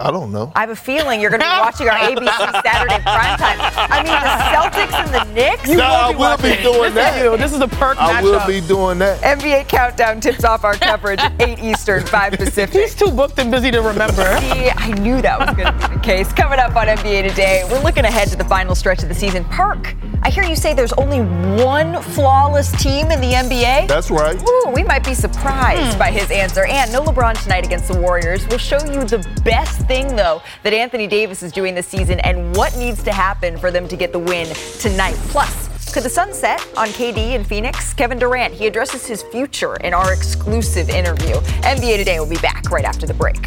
I 0.00 0.10
don't 0.10 0.32
know. 0.32 0.52
I 0.56 0.60
have 0.62 0.70
a 0.70 0.76
feeling 0.76 1.20
you're 1.20 1.30
going 1.30 1.40
to 1.40 1.46
be 1.46 1.60
watching 1.60 1.88
our 1.88 1.96
ABC 1.96 2.26
Saturday 2.62 2.96
primetime. 2.96 3.56
I 3.88 4.02
mean, 4.02 4.12
the 4.12 4.90
Celtics 4.90 4.92
and 4.92 5.14
the 5.14 5.32
Knicks. 5.32 5.68
You 5.68 5.76
no, 5.76 6.12
will 6.18 6.18
be 6.18 6.24
I 6.24 6.30
will 6.30 6.36
be 6.56 6.62
doing 6.62 6.94
this 6.94 6.94
that. 6.94 7.26
Is 7.26 7.38
this 7.38 7.52
is 7.52 7.60
a 7.60 7.68
perk 7.68 7.96
I 8.00 8.14
matchup. 8.20 8.22
will 8.24 8.46
be 8.60 8.66
doing 8.66 8.98
that. 8.98 9.20
NBA 9.20 9.68
Countdown 9.68 10.20
tips 10.20 10.42
off 10.44 10.64
our 10.64 10.74
coverage 10.74 11.20
at 11.20 11.40
8 11.40 11.60
Eastern, 11.60 12.04
5 12.04 12.32
Pacific. 12.32 12.74
He's 12.74 12.94
too 12.96 13.12
booked 13.12 13.38
and 13.38 13.52
busy 13.52 13.70
to 13.70 13.80
remember. 13.82 14.36
See, 14.40 14.68
I 14.70 14.90
knew 14.98 15.22
that 15.22 15.38
was 15.38 15.56
going 15.56 15.72
to 15.72 15.88
be 15.88 15.94
the 15.94 16.00
case. 16.00 16.32
Coming 16.32 16.58
up 16.58 16.74
on 16.74 16.88
NBA 16.88 17.28
Today, 17.28 17.62
we're 17.70 17.82
looking 17.82 18.04
ahead 18.04 18.26
to 18.28 18.36
the 18.36 18.44
final 18.44 18.74
stretch 18.74 19.04
of 19.04 19.08
the 19.08 19.14
season. 19.14 19.44
Perk, 19.44 19.94
I 20.24 20.30
hear 20.30 20.42
you 20.42 20.56
say 20.56 20.72
there's 20.72 20.94
only 20.94 21.20
one 21.62 22.00
flawless 22.00 22.72
team 22.82 23.10
in 23.10 23.20
the 23.20 23.32
NBA. 23.32 23.86
That's 23.86 24.10
right. 24.10 24.34
Ooh, 24.40 24.70
we 24.74 24.82
might 24.82 25.04
be 25.04 25.12
surprised 25.12 25.92
hmm. 25.92 25.98
by 25.98 26.10
his 26.10 26.30
answer. 26.30 26.64
And 26.64 26.90
no 26.90 27.02
LeBron 27.02 27.42
tonight 27.42 27.66
against 27.66 27.88
the 27.88 28.00
Warriors. 28.00 28.48
We'll 28.48 28.56
show 28.56 28.78
you 28.86 29.04
the 29.04 29.18
best 29.44 29.82
thing, 29.82 30.16
though, 30.16 30.40
that 30.62 30.72
Anthony 30.72 31.06
Davis 31.06 31.42
is 31.42 31.52
doing 31.52 31.74
this 31.74 31.86
season 31.86 32.20
and 32.20 32.56
what 32.56 32.74
needs 32.78 33.02
to 33.02 33.12
happen 33.12 33.58
for 33.58 33.70
them 33.70 33.86
to 33.86 33.96
get 33.96 34.12
the 34.12 34.18
win 34.18 34.46
tonight. 34.80 35.14
Plus, 35.28 35.92
could 35.92 36.04
the 36.04 36.10
sun 36.10 36.32
set 36.32 36.58
on 36.74 36.88
KD 36.88 37.34
in 37.34 37.44
Phoenix? 37.44 37.92
Kevin 37.92 38.18
Durant, 38.18 38.54
he 38.54 38.66
addresses 38.66 39.06
his 39.06 39.22
future 39.24 39.76
in 39.76 39.92
our 39.92 40.14
exclusive 40.14 40.88
interview. 40.88 41.34
NBA 41.60 41.98
Today 41.98 42.18
will 42.18 42.26
be 42.26 42.38
back 42.38 42.70
right 42.70 42.86
after 42.86 43.06
the 43.06 43.14
break. 43.14 43.46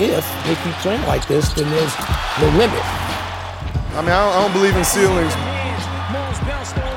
If 0.00 0.24
they 0.48 0.56
keep 0.64 0.72
playing 0.80 1.04
like 1.04 1.28
this, 1.28 1.52
then 1.52 1.68
there's 1.68 1.92
no 2.40 2.48
limit. 2.56 2.80
I 3.92 4.00
mean, 4.00 4.08
I 4.08 4.24
don't, 4.24 4.32
I 4.32 4.38
don't 4.40 4.56
believe 4.56 4.72
in 4.72 4.80
ceilings. 4.80 5.36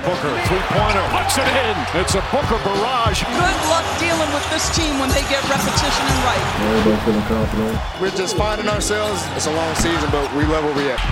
Booker, 0.07 0.31
three-pointer, 0.47 1.03
puts 1.11 1.35
it 1.35 1.43
in. 1.51 1.75
It's 1.99 2.15
a 2.15 2.23
Booker 2.31 2.55
barrage. 2.63 3.27
Good 3.27 3.59
luck 3.67 3.83
dealing 3.99 4.31
with 4.31 4.47
this 4.47 4.71
team 4.71 5.03
when 5.03 5.11
they 5.11 5.19
get 5.27 5.43
repetition 5.51 6.05
and 6.07 6.19
right. 6.23 6.43
Everybody 6.63 6.95
feeling 7.03 7.27
confident. 7.27 7.75
We're 7.99 8.15
just 8.15 8.39
finding 8.39 8.71
ourselves. 8.71 9.19
It's 9.35 9.47
a 9.47 9.53
long 9.53 9.75
season, 9.75 10.07
but 10.07 10.23
we 10.39 10.47
love 10.47 10.63
where 10.63 10.75
we 10.75 10.87
at. 10.87 11.03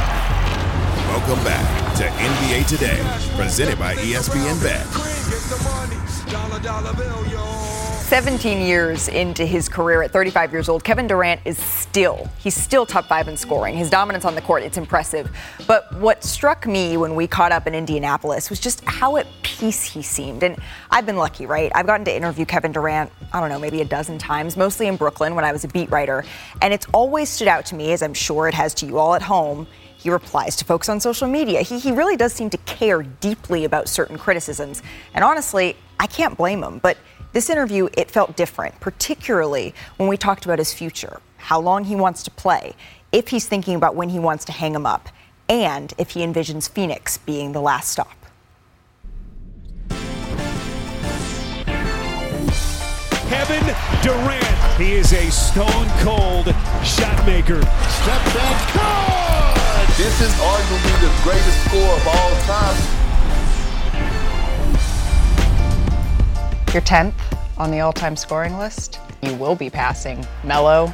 Welcome 1.11 1.43
back 1.43 1.67
to 1.99 2.07
NBA 2.07 2.71
Today, 2.71 3.03
presented 3.35 3.77
by 3.77 3.95
ESPN 3.95 4.63
Bet. 4.63 4.87
17 8.11 8.59
years 8.59 9.07
into 9.07 9.45
his 9.45 9.69
career 9.69 10.01
at 10.01 10.11
35 10.11 10.51
years 10.51 10.67
old, 10.67 10.83
Kevin 10.83 11.07
Durant 11.07 11.39
is 11.45 11.57
still, 11.57 12.29
he's 12.39 12.53
still 12.53 12.85
top 12.85 13.05
five 13.05 13.29
in 13.29 13.37
scoring. 13.37 13.73
His 13.73 13.89
dominance 13.89 14.25
on 14.25 14.35
the 14.35 14.41
court, 14.41 14.63
it's 14.63 14.75
impressive. 14.75 15.31
But 15.65 15.95
what 15.95 16.21
struck 16.21 16.67
me 16.67 16.97
when 16.97 17.15
we 17.15 17.25
caught 17.25 17.53
up 17.53 17.67
in 17.67 17.73
Indianapolis 17.73 18.49
was 18.49 18.59
just 18.59 18.83
how 18.83 19.15
at 19.15 19.27
peace 19.43 19.85
he 19.85 20.01
seemed. 20.01 20.43
And 20.43 20.57
I've 20.89 21.05
been 21.05 21.15
lucky, 21.15 21.45
right? 21.45 21.71
I've 21.73 21.85
gotten 21.85 22.03
to 22.03 22.13
interview 22.13 22.45
Kevin 22.45 22.73
Durant, 22.73 23.09
I 23.31 23.39
don't 23.39 23.47
know, 23.47 23.57
maybe 23.57 23.79
a 23.79 23.85
dozen 23.85 24.17
times, 24.17 24.57
mostly 24.57 24.87
in 24.87 24.97
Brooklyn 24.97 25.33
when 25.33 25.45
I 25.45 25.53
was 25.53 25.63
a 25.63 25.69
beat 25.69 25.89
writer. 25.89 26.25
And 26.61 26.73
it's 26.73 26.87
always 26.93 27.29
stood 27.29 27.47
out 27.47 27.65
to 27.67 27.75
me, 27.75 27.93
as 27.93 28.03
I'm 28.03 28.13
sure 28.13 28.49
it 28.49 28.53
has 28.53 28.73
to 28.73 28.85
you 28.85 28.97
all 28.97 29.15
at 29.15 29.21
home. 29.21 29.65
He 29.95 30.09
replies 30.09 30.57
to 30.57 30.65
folks 30.65 30.89
on 30.89 30.99
social 30.99 31.29
media. 31.29 31.61
He, 31.61 31.79
he 31.79 31.93
really 31.93 32.17
does 32.17 32.33
seem 32.33 32.49
to 32.49 32.57
care 32.57 33.03
deeply 33.03 33.63
about 33.63 33.87
certain 33.87 34.17
criticisms. 34.17 34.83
And 35.13 35.23
honestly, 35.23 35.77
I 35.97 36.07
can't 36.07 36.35
blame 36.35 36.61
him. 36.61 36.79
But 36.79 36.97
this 37.33 37.49
interview, 37.49 37.87
it 37.93 38.11
felt 38.11 38.35
different, 38.35 38.79
particularly 38.79 39.73
when 39.97 40.09
we 40.09 40.17
talked 40.17 40.43
about 40.43 40.59
his 40.59 40.73
future, 40.73 41.21
how 41.37 41.59
long 41.59 41.85
he 41.85 41.95
wants 41.95 42.23
to 42.23 42.31
play, 42.31 42.75
if 43.11 43.29
he's 43.29 43.47
thinking 43.47 43.75
about 43.75 43.95
when 43.95 44.09
he 44.09 44.19
wants 44.19 44.43
to 44.45 44.51
hang 44.51 44.75
him 44.75 44.85
up, 44.85 45.07
and 45.47 45.93
if 45.97 46.11
he 46.11 46.21
envisions 46.21 46.69
Phoenix 46.69 47.17
being 47.17 47.53
the 47.53 47.61
last 47.61 47.89
stop. 47.91 48.15
Kevin 53.29 53.75
Durant. 54.03 54.45
He 54.77 54.93
is 54.93 55.13
a 55.13 55.29
stone 55.31 55.87
cold 55.99 56.47
shot 56.83 57.25
maker. 57.25 57.61
Step 57.61 58.23
back, 58.33 58.73
good! 58.73 59.95
This 59.95 60.19
is 60.21 60.33
arguably 60.33 61.01
the 61.01 61.23
greatest 61.23 61.65
score 61.65 61.95
of 61.95 62.07
all 62.07 62.31
time. 62.47 63.00
You're 66.73 66.81
10th 66.83 67.13
on 67.57 67.69
the 67.69 67.81
all 67.81 67.91
time 67.91 68.15
scoring 68.15 68.57
list. 68.57 68.99
You 69.21 69.35
will 69.35 69.55
be 69.55 69.69
passing 69.69 70.25
Melo, 70.45 70.87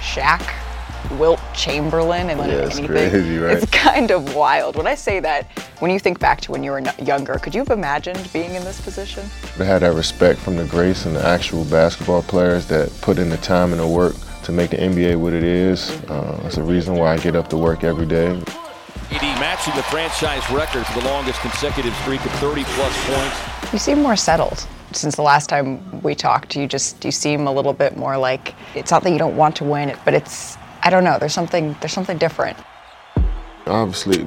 Shaq, 0.00 0.40
Wilt 1.18 1.38
Chamberlain, 1.54 2.30
and 2.30 2.40
Yeah, 2.40 2.46
it's 2.64 2.78
anything. 2.78 3.10
crazy, 3.10 3.36
right? 3.36 3.58
It's 3.58 3.70
kind 3.70 4.10
of 4.10 4.34
wild. 4.34 4.76
When 4.76 4.86
I 4.86 4.94
say 4.94 5.20
that, 5.20 5.44
when 5.80 5.90
you 5.90 5.98
think 5.98 6.18
back 6.18 6.40
to 6.42 6.52
when 6.52 6.64
you 6.64 6.70
were 6.70 6.80
younger, 7.02 7.34
could 7.34 7.54
you 7.54 7.60
have 7.60 7.68
imagined 7.68 8.26
being 8.32 8.54
in 8.54 8.64
this 8.64 8.80
position? 8.80 9.22
To 9.58 9.64
have 9.66 9.82
that 9.82 9.92
respect 9.92 10.40
from 10.40 10.56
the 10.56 10.64
grace 10.64 11.04
and 11.04 11.14
the 11.14 11.26
actual 11.26 11.66
basketball 11.66 12.22
players 12.22 12.66
that 12.68 12.90
put 13.02 13.18
in 13.18 13.28
the 13.28 13.36
time 13.36 13.72
and 13.72 13.80
the 13.82 13.86
work 13.86 14.14
to 14.44 14.52
make 14.52 14.70
the 14.70 14.78
NBA 14.78 15.20
what 15.20 15.34
it 15.34 15.42
is. 15.44 15.90
Uh, 16.08 16.40
it's 16.46 16.56
a 16.56 16.62
reason 16.62 16.94
why 16.94 17.12
I 17.12 17.18
get 17.18 17.36
up 17.36 17.48
to 17.50 17.58
work 17.58 17.84
every 17.84 18.06
day. 18.06 18.28
AD 19.10 19.22
matching 19.38 19.74
the 19.76 19.82
franchise 19.84 20.50
record 20.50 20.86
for 20.86 21.00
the 21.00 21.06
longest 21.06 21.38
consecutive 21.40 21.94
streak 21.96 22.24
of 22.24 22.32
30 22.40 22.64
plus 22.64 23.06
points. 23.06 23.72
You 23.74 23.78
seem 23.78 24.00
more 24.02 24.16
settled. 24.16 24.66
Since 24.92 25.16
the 25.16 25.22
last 25.22 25.48
time 25.48 26.02
we 26.02 26.14
talked, 26.14 26.56
you 26.56 26.66
just 26.66 27.04
you 27.04 27.10
seem 27.10 27.46
a 27.46 27.52
little 27.52 27.74
bit 27.74 27.96
more 27.96 28.16
like 28.16 28.54
it's 28.74 28.90
not 28.90 29.02
that 29.02 29.10
you 29.10 29.18
don't 29.18 29.36
want 29.36 29.56
to 29.56 29.64
win, 29.64 29.96
but 30.04 30.14
it's 30.14 30.56
I 30.82 30.90
don't 30.90 31.04
know. 31.04 31.18
There's 31.18 31.34
something 31.34 31.76
there's 31.80 31.92
something 31.92 32.18
different. 32.18 32.56
Obviously, 33.66 34.26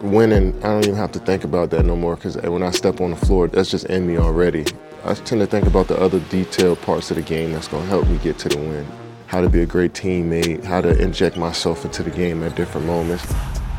winning, 0.00 0.56
I 0.58 0.68
don't 0.68 0.84
even 0.84 0.96
have 0.96 1.12
to 1.12 1.18
think 1.18 1.44
about 1.44 1.70
that 1.70 1.84
no 1.84 1.96
more 1.96 2.16
because 2.16 2.36
eh, 2.36 2.48
when 2.48 2.62
I 2.62 2.70
step 2.70 3.00
on 3.00 3.10
the 3.10 3.16
floor, 3.16 3.48
that's 3.48 3.70
just 3.70 3.86
in 3.86 4.06
me 4.06 4.18
already. 4.18 4.64
I 5.04 5.14
tend 5.14 5.40
to 5.40 5.46
think 5.46 5.66
about 5.66 5.88
the 5.88 5.98
other 6.00 6.20
detailed 6.20 6.80
parts 6.82 7.10
of 7.10 7.16
the 7.16 7.22
game 7.22 7.52
that's 7.52 7.68
going 7.68 7.84
to 7.84 7.88
help 7.88 8.08
me 8.08 8.18
get 8.18 8.38
to 8.38 8.48
the 8.48 8.58
win. 8.58 8.86
How 9.26 9.40
to 9.40 9.48
be 9.48 9.62
a 9.62 9.66
great 9.66 9.92
teammate, 9.92 10.64
how 10.64 10.80
to 10.80 11.00
inject 11.00 11.36
myself 11.36 11.84
into 11.84 12.02
the 12.02 12.10
game 12.10 12.42
at 12.42 12.54
different 12.54 12.86
moments. 12.86 13.24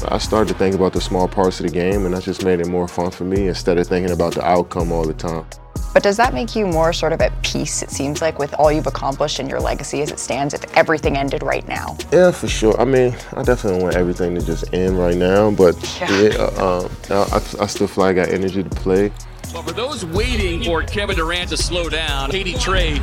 I 0.09 0.19
started 0.19 0.51
to 0.53 0.59
think 0.59 0.75
about 0.75 0.93
the 0.93 1.01
small 1.01 1.27
parts 1.27 1.59
of 1.59 1.65
the 1.65 1.71
game, 1.71 2.05
and 2.05 2.13
that 2.13 2.23
just 2.23 2.43
made 2.43 2.59
it 2.59 2.67
more 2.67 2.87
fun 2.87 3.11
for 3.11 3.23
me 3.23 3.47
instead 3.47 3.77
of 3.77 3.87
thinking 3.87 4.13
about 4.13 4.35
the 4.35 4.45
outcome 4.45 4.91
all 4.91 5.05
the 5.05 5.13
time. 5.13 5.45
But 5.93 6.03
does 6.03 6.17
that 6.17 6.33
make 6.33 6.55
you 6.55 6.67
more 6.67 6.93
sort 6.93 7.13
of 7.13 7.21
at 7.21 7.31
peace, 7.43 7.81
it 7.81 7.89
seems 7.89 8.21
like, 8.21 8.39
with 8.39 8.53
all 8.55 8.71
you've 8.71 8.87
accomplished 8.87 9.39
and 9.39 9.49
your 9.49 9.59
legacy 9.59 10.01
as 10.01 10.11
it 10.11 10.19
stands, 10.19 10.53
if 10.53 10.63
everything 10.77 11.17
ended 11.17 11.43
right 11.43 11.67
now? 11.67 11.97
Yeah, 12.11 12.31
for 12.31 12.47
sure. 12.47 12.79
I 12.79 12.85
mean, 12.85 13.15
I 13.33 13.43
definitely 13.43 13.81
want 13.81 13.95
everything 13.95 14.35
to 14.35 14.45
just 14.45 14.73
end 14.73 14.99
right 14.99 15.17
now, 15.17 15.51
but 15.51 15.75
yeah, 15.99 16.35
uh, 16.37 16.87
uh, 17.09 17.27
I, 17.31 17.63
I 17.63 17.67
still 17.67 17.87
feel 17.87 18.03
like 18.03 18.17
I 18.17 18.25
got 18.25 18.33
energy 18.33 18.63
to 18.63 18.69
play. 18.69 19.11
But 19.53 19.63
for 19.63 19.71
those 19.71 20.05
waiting 20.05 20.63
for 20.63 20.83
Kevin 20.83 21.15
Durant 21.15 21.49
to 21.49 21.57
slow 21.57 21.89
down, 21.89 22.31
Katie 22.31 22.53
Trey 22.55 22.99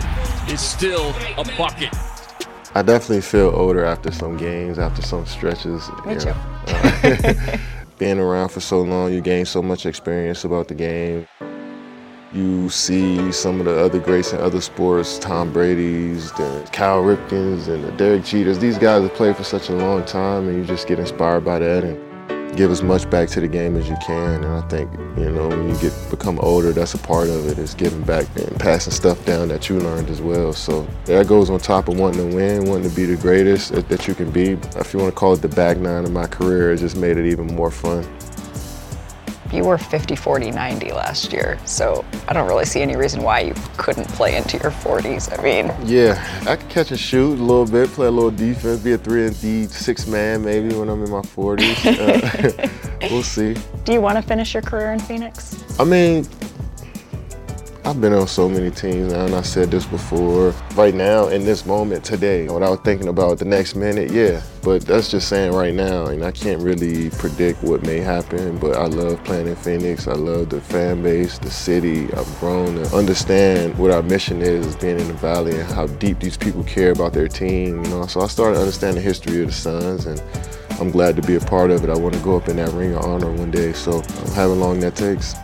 is 0.48 0.60
still 0.60 1.10
a 1.38 1.44
bucket. 1.56 1.94
I 2.76 2.82
definitely 2.82 3.22
feel 3.22 3.52
older 3.54 3.84
after 3.84 4.10
some 4.10 4.36
games, 4.36 4.78
after 4.78 5.00
some 5.00 5.26
stretches. 5.26 5.88
Me 6.04 6.14
you 6.14 6.20
too. 6.20 6.34
Uh, 6.66 7.56
being 7.98 8.18
around 8.18 8.50
for 8.50 8.60
so 8.60 8.82
long, 8.82 9.12
you 9.12 9.20
gain 9.20 9.46
so 9.46 9.62
much 9.62 9.86
experience 9.86 10.44
about 10.44 10.68
the 10.68 10.74
game. 10.74 11.26
You 12.34 12.68
see 12.68 13.30
some 13.30 13.60
of 13.60 13.66
the 13.66 13.78
other 13.78 14.00
greats 14.00 14.32
in 14.32 14.40
other 14.40 14.60
sports, 14.60 15.20
Tom 15.20 15.52
Brady's, 15.52 16.32
the 16.32 16.68
Cal 16.72 17.00
Ripkens, 17.00 17.68
and 17.68 17.84
the 17.84 17.92
Derek 17.92 18.22
Jeters. 18.22 18.58
These 18.58 18.76
guys 18.76 19.04
have 19.04 19.14
played 19.14 19.36
for 19.36 19.44
such 19.44 19.68
a 19.68 19.72
long 19.72 20.04
time, 20.04 20.48
and 20.48 20.58
you 20.58 20.64
just 20.64 20.88
get 20.88 20.98
inspired 20.98 21.44
by 21.44 21.60
that 21.60 21.84
and 21.84 22.56
give 22.56 22.72
as 22.72 22.82
much 22.82 23.08
back 23.08 23.28
to 23.28 23.40
the 23.40 23.46
game 23.46 23.76
as 23.76 23.88
you 23.88 23.96
can. 24.04 24.42
And 24.42 24.46
I 24.46 24.62
think, 24.62 24.92
you 25.16 25.30
know, 25.30 25.46
when 25.46 25.68
you 25.68 25.76
get 25.76 25.92
become 26.10 26.40
older, 26.40 26.72
that's 26.72 26.94
a 26.94 26.98
part 26.98 27.28
of 27.28 27.46
it, 27.46 27.56
is 27.56 27.72
giving 27.72 28.02
back 28.02 28.26
and 28.34 28.58
passing 28.58 28.92
stuff 28.92 29.24
down 29.24 29.46
that 29.48 29.68
you 29.68 29.78
learned 29.78 30.10
as 30.10 30.20
well. 30.20 30.52
So 30.52 30.88
that 31.04 31.28
goes 31.28 31.50
on 31.50 31.60
top 31.60 31.86
of 31.86 32.00
wanting 32.00 32.30
to 32.30 32.36
win, 32.36 32.64
wanting 32.64 32.90
to 32.90 32.96
be 32.96 33.04
the 33.04 33.16
greatest 33.16 33.74
that 33.74 34.08
you 34.08 34.14
can 34.16 34.32
be. 34.32 34.58
If 34.74 34.92
you 34.92 34.98
want 34.98 35.14
to 35.14 35.16
call 35.16 35.34
it 35.34 35.40
the 35.40 35.48
back 35.48 35.76
nine 35.76 36.04
of 36.04 36.10
my 36.10 36.26
career, 36.26 36.72
it 36.72 36.78
just 36.78 36.96
made 36.96 37.16
it 37.16 37.26
even 37.26 37.46
more 37.46 37.70
fun. 37.70 38.04
You 39.54 39.62
were 39.62 39.78
50, 39.78 40.16
40, 40.16 40.50
90 40.50 40.90
last 40.90 41.32
year, 41.32 41.60
so 41.64 42.04
I 42.26 42.32
don't 42.32 42.48
really 42.48 42.64
see 42.64 42.82
any 42.82 42.96
reason 42.96 43.22
why 43.22 43.38
you 43.38 43.54
couldn't 43.76 44.08
play 44.08 44.36
into 44.36 44.58
your 44.58 44.72
40s. 44.72 45.38
I 45.38 45.40
mean, 45.44 45.72
Yeah, 45.86 46.20
I 46.48 46.56
could 46.56 46.68
catch 46.68 46.90
and 46.90 46.98
shoot 46.98 47.38
a 47.38 47.42
little 47.42 47.64
bit, 47.64 47.88
play 47.90 48.08
a 48.08 48.10
little 48.10 48.32
defense, 48.32 48.80
be 48.80 48.94
a 48.94 48.98
three 48.98 49.28
and 49.28 49.40
D 49.40 49.66
six 49.66 50.08
man 50.08 50.44
maybe 50.44 50.74
when 50.74 50.88
I'm 50.88 51.04
in 51.04 51.10
my 51.10 51.20
40s. 51.20 51.86
Uh, 51.86 52.68
we'll 53.12 53.22
see. 53.22 53.54
do 53.84 53.92
you 53.92 54.00
want 54.00 54.16
to 54.16 54.22
finish 54.22 54.54
your 54.54 54.62
career 54.64 54.92
in 54.92 54.98
Phoenix? 54.98 55.62
I 55.78 55.84
mean, 55.84 56.26
I've 57.86 58.00
been 58.00 58.14
on 58.14 58.26
so 58.26 58.48
many 58.48 58.70
teams 58.70 59.12
and 59.12 59.34
I 59.34 59.42
said 59.42 59.70
this 59.70 59.84
before. 59.84 60.54
Right 60.74 60.94
now, 60.94 61.28
in 61.28 61.44
this 61.44 61.66
moment 61.66 62.02
today, 62.02 62.48
without 62.48 62.82
thinking 62.82 63.08
about 63.08 63.38
the 63.38 63.44
next 63.44 63.74
minute, 63.74 64.10
yeah. 64.10 64.40
But 64.62 64.86
that's 64.86 65.10
just 65.10 65.28
saying 65.28 65.52
right 65.52 65.74
now, 65.74 66.06
and 66.06 66.24
I 66.24 66.30
can't 66.30 66.62
really 66.62 67.10
predict 67.10 67.62
what 67.62 67.82
may 67.82 67.98
happen. 67.98 68.56
But 68.56 68.76
I 68.76 68.86
love 68.86 69.22
playing 69.24 69.48
in 69.48 69.56
Phoenix. 69.56 70.08
I 70.08 70.14
love 70.14 70.48
the 70.48 70.62
fan 70.62 71.02
base, 71.02 71.38
the 71.38 71.50
city. 71.50 72.10
I've 72.14 72.40
grown 72.40 72.76
to 72.76 72.96
understand 72.96 73.76
what 73.76 73.90
our 73.90 74.02
mission 74.02 74.40
is, 74.40 74.66
is 74.66 74.76
being 74.76 74.98
in 74.98 75.08
the 75.08 75.14
valley, 75.14 75.54
and 75.60 75.70
how 75.70 75.86
deep 75.86 76.20
these 76.20 76.38
people 76.38 76.64
care 76.64 76.92
about 76.92 77.12
their 77.12 77.28
team. 77.28 77.84
You 77.84 77.90
know, 77.90 78.06
so 78.06 78.22
I 78.22 78.28
started 78.28 78.54
to 78.54 78.60
understand 78.60 78.96
the 78.96 79.02
history 79.02 79.42
of 79.42 79.48
the 79.48 79.52
Suns, 79.52 80.06
and 80.06 80.22
I'm 80.80 80.90
glad 80.90 81.16
to 81.16 81.22
be 81.22 81.34
a 81.34 81.40
part 81.40 81.70
of 81.70 81.84
it. 81.84 81.90
I 81.90 81.98
want 81.98 82.14
to 82.14 82.20
go 82.20 82.34
up 82.38 82.48
in 82.48 82.56
that 82.56 82.72
ring 82.72 82.94
of 82.94 83.04
honor 83.04 83.30
one 83.30 83.50
day. 83.50 83.74
So 83.74 84.00
however 84.34 84.54
long 84.54 84.80
that 84.80 84.96
takes. 84.96 85.34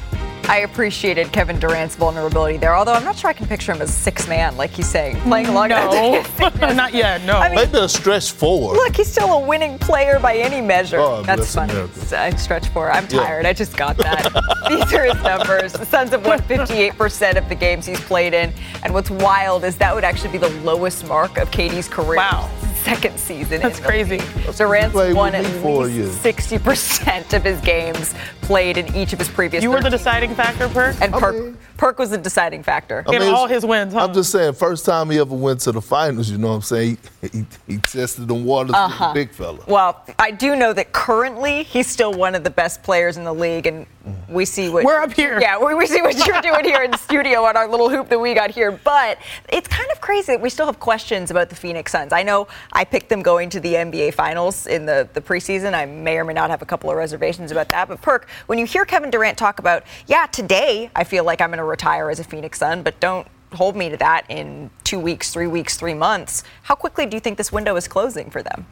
I 0.48 0.58
appreciated 0.58 1.32
Kevin 1.32 1.58
Durant's 1.58 1.96
vulnerability 1.96 2.56
there, 2.56 2.76
although 2.76 2.92
I'm 2.92 3.04
not 3.04 3.16
sure 3.16 3.28
I 3.30 3.32
can 3.32 3.46
picture 3.46 3.72
him 3.72 3.82
as 3.82 3.92
six 3.92 4.28
man, 4.28 4.56
like 4.56 4.70
he's 4.70 4.88
saying, 4.88 5.20
playing 5.22 5.46
along. 5.46 5.70
No, 5.70 6.22
not 6.60 6.94
yet. 6.94 7.22
No, 7.24 7.38
I 7.38 7.48
mean, 7.48 7.56
maybe 7.56 7.78
a 7.78 7.88
stretch 7.88 8.30
forward. 8.30 8.74
Look, 8.74 8.96
he's 8.96 9.10
still 9.10 9.32
a 9.32 9.40
winning 9.40 9.78
player 9.78 10.20
by 10.20 10.36
any 10.36 10.60
measure. 10.60 11.00
Oh, 11.00 11.22
That's 11.22 11.54
funny. 11.54 11.74
I 12.12 12.28
uh, 12.28 12.36
stretch 12.36 12.68
four. 12.68 12.90
I'm 12.90 13.08
tired. 13.08 13.42
Yeah. 13.44 13.50
I 13.50 13.52
just 13.52 13.76
got 13.76 13.96
that. 13.98 14.32
These 14.68 14.92
are 14.92 15.04
his 15.04 15.22
numbers. 15.22 15.72
The 15.72 15.86
Suns 15.86 16.10
have 16.10 16.24
won 16.24 16.38
58% 16.40 17.36
of 17.36 17.48
the 17.48 17.54
games 17.54 17.86
he's 17.86 18.00
played 18.00 18.34
in, 18.34 18.52
and 18.82 18.94
what's 18.94 19.10
wild 19.10 19.64
is 19.64 19.76
that 19.78 19.94
would 19.94 20.04
actually 20.04 20.32
be 20.32 20.38
the 20.38 20.50
lowest 20.60 21.06
mark 21.06 21.38
of 21.38 21.50
KD's 21.50 21.88
career. 21.88 22.16
Wow 22.16 22.50
second 22.86 23.18
season. 23.18 23.60
That's 23.60 23.80
crazy. 23.80 24.20
Durant's 24.56 24.94
won 24.94 25.34
at 25.34 25.42
least 25.44 26.22
60% 26.22 27.34
of 27.34 27.42
his 27.42 27.60
games 27.62 28.14
played 28.42 28.78
in 28.78 28.94
each 28.94 29.12
of 29.12 29.18
his 29.18 29.28
previous. 29.28 29.62
You 29.62 29.72
were 29.72 29.82
the 29.82 29.90
deciding 29.90 30.34
factor, 30.36 30.68
Perk. 30.68 30.94
And 31.00 31.12
Perk, 31.12 31.34
mean, 31.34 31.58
Perk 31.76 31.98
was 31.98 32.10
the 32.10 32.18
deciding 32.18 32.62
factor 32.62 33.04
in 33.08 33.22
all 33.22 33.48
his 33.48 33.66
wins. 33.66 33.92
Huh? 33.92 34.04
I'm 34.04 34.14
just 34.14 34.30
saying, 34.30 34.52
first 34.54 34.84
time 34.86 35.10
he 35.10 35.18
ever 35.18 35.34
went 35.34 35.60
to 35.60 35.72
the 35.72 35.82
finals. 35.82 36.30
You 36.30 36.38
know 36.38 36.48
what 36.48 36.54
I'm 36.54 36.62
saying? 36.62 36.98
He, 37.22 37.28
he, 37.28 37.46
he 37.66 37.78
tested 37.78 38.28
the 38.28 38.34
waters 38.34 38.74
uh-huh. 38.74 38.88
with 38.88 39.14
the 39.14 39.26
big 39.26 39.34
fella. 39.34 39.58
Well, 39.66 40.04
I 40.20 40.30
do 40.30 40.54
know 40.54 40.72
that 40.72 40.92
currently 40.92 41.64
he's 41.64 41.88
still 41.88 42.14
one 42.14 42.36
of 42.36 42.44
the 42.44 42.50
best 42.50 42.84
players 42.84 43.16
in 43.16 43.24
the 43.24 43.34
league, 43.34 43.66
and 43.66 43.84
we 44.28 44.44
see 44.44 44.68
what 44.68 44.84
we're 44.84 45.00
up 45.00 45.12
here. 45.12 45.40
Yeah, 45.40 45.58
we, 45.58 45.74
we 45.74 45.86
see 45.86 46.00
what 46.00 46.16
you're 46.24 46.40
doing 46.40 46.64
here 46.64 46.82
in 46.82 46.92
the 46.92 46.96
studio 47.08 47.42
on 47.44 47.56
our 47.56 47.68
little 47.68 47.90
hoop 47.90 48.08
that 48.10 48.18
we 48.18 48.34
got 48.34 48.52
here. 48.52 48.70
But 48.70 49.18
it's 49.48 49.66
kind 49.66 49.90
of 49.90 50.00
crazy 50.00 50.32
that 50.32 50.40
we 50.40 50.50
still 50.50 50.66
have 50.66 50.78
questions 50.78 51.32
about 51.32 51.48
the 51.48 51.56
Phoenix 51.56 51.90
Suns. 51.90 52.12
I 52.12 52.22
know 52.22 52.46
I 52.76 52.84
picked 52.84 53.08
them 53.08 53.22
going 53.22 53.48
to 53.50 53.58
the 53.58 53.72
NBA 53.72 54.12
Finals 54.12 54.66
in 54.66 54.84
the, 54.84 55.08
the 55.14 55.22
preseason. 55.22 55.72
I 55.72 55.86
may 55.86 56.18
or 56.18 56.24
may 56.24 56.34
not 56.34 56.50
have 56.50 56.60
a 56.60 56.66
couple 56.66 56.90
of 56.90 56.96
reservations 56.98 57.50
about 57.50 57.70
that. 57.70 57.88
But 57.88 58.02
Perk, 58.02 58.28
when 58.48 58.58
you 58.58 58.66
hear 58.66 58.84
Kevin 58.84 59.08
Durant 59.08 59.38
talk 59.38 59.58
about, 59.58 59.84
yeah, 60.06 60.26
today 60.26 60.90
I 60.94 61.02
feel 61.02 61.24
like 61.24 61.40
I'm 61.40 61.48
going 61.48 61.56
to 61.56 61.64
retire 61.64 62.10
as 62.10 62.20
a 62.20 62.24
Phoenix 62.24 62.58
Sun, 62.58 62.82
but 62.82 63.00
don't 63.00 63.26
hold 63.54 63.76
me 63.76 63.88
to 63.88 63.96
that 63.96 64.26
in 64.28 64.68
two 64.84 64.98
weeks, 64.98 65.32
three 65.32 65.46
weeks, 65.46 65.78
three 65.78 65.94
months. 65.94 66.44
How 66.64 66.74
quickly 66.74 67.06
do 67.06 67.16
you 67.16 67.20
think 67.20 67.38
this 67.38 67.50
window 67.50 67.76
is 67.76 67.88
closing 67.88 68.28
for 68.28 68.42
them? 68.42 68.66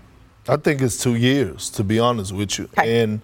I 0.46 0.58
think 0.58 0.82
it's 0.82 1.02
two 1.02 1.14
years, 1.14 1.70
to 1.70 1.82
be 1.82 1.98
honest 1.98 2.30
with 2.30 2.58
you. 2.58 2.64
Okay. 2.78 3.02
And 3.02 3.22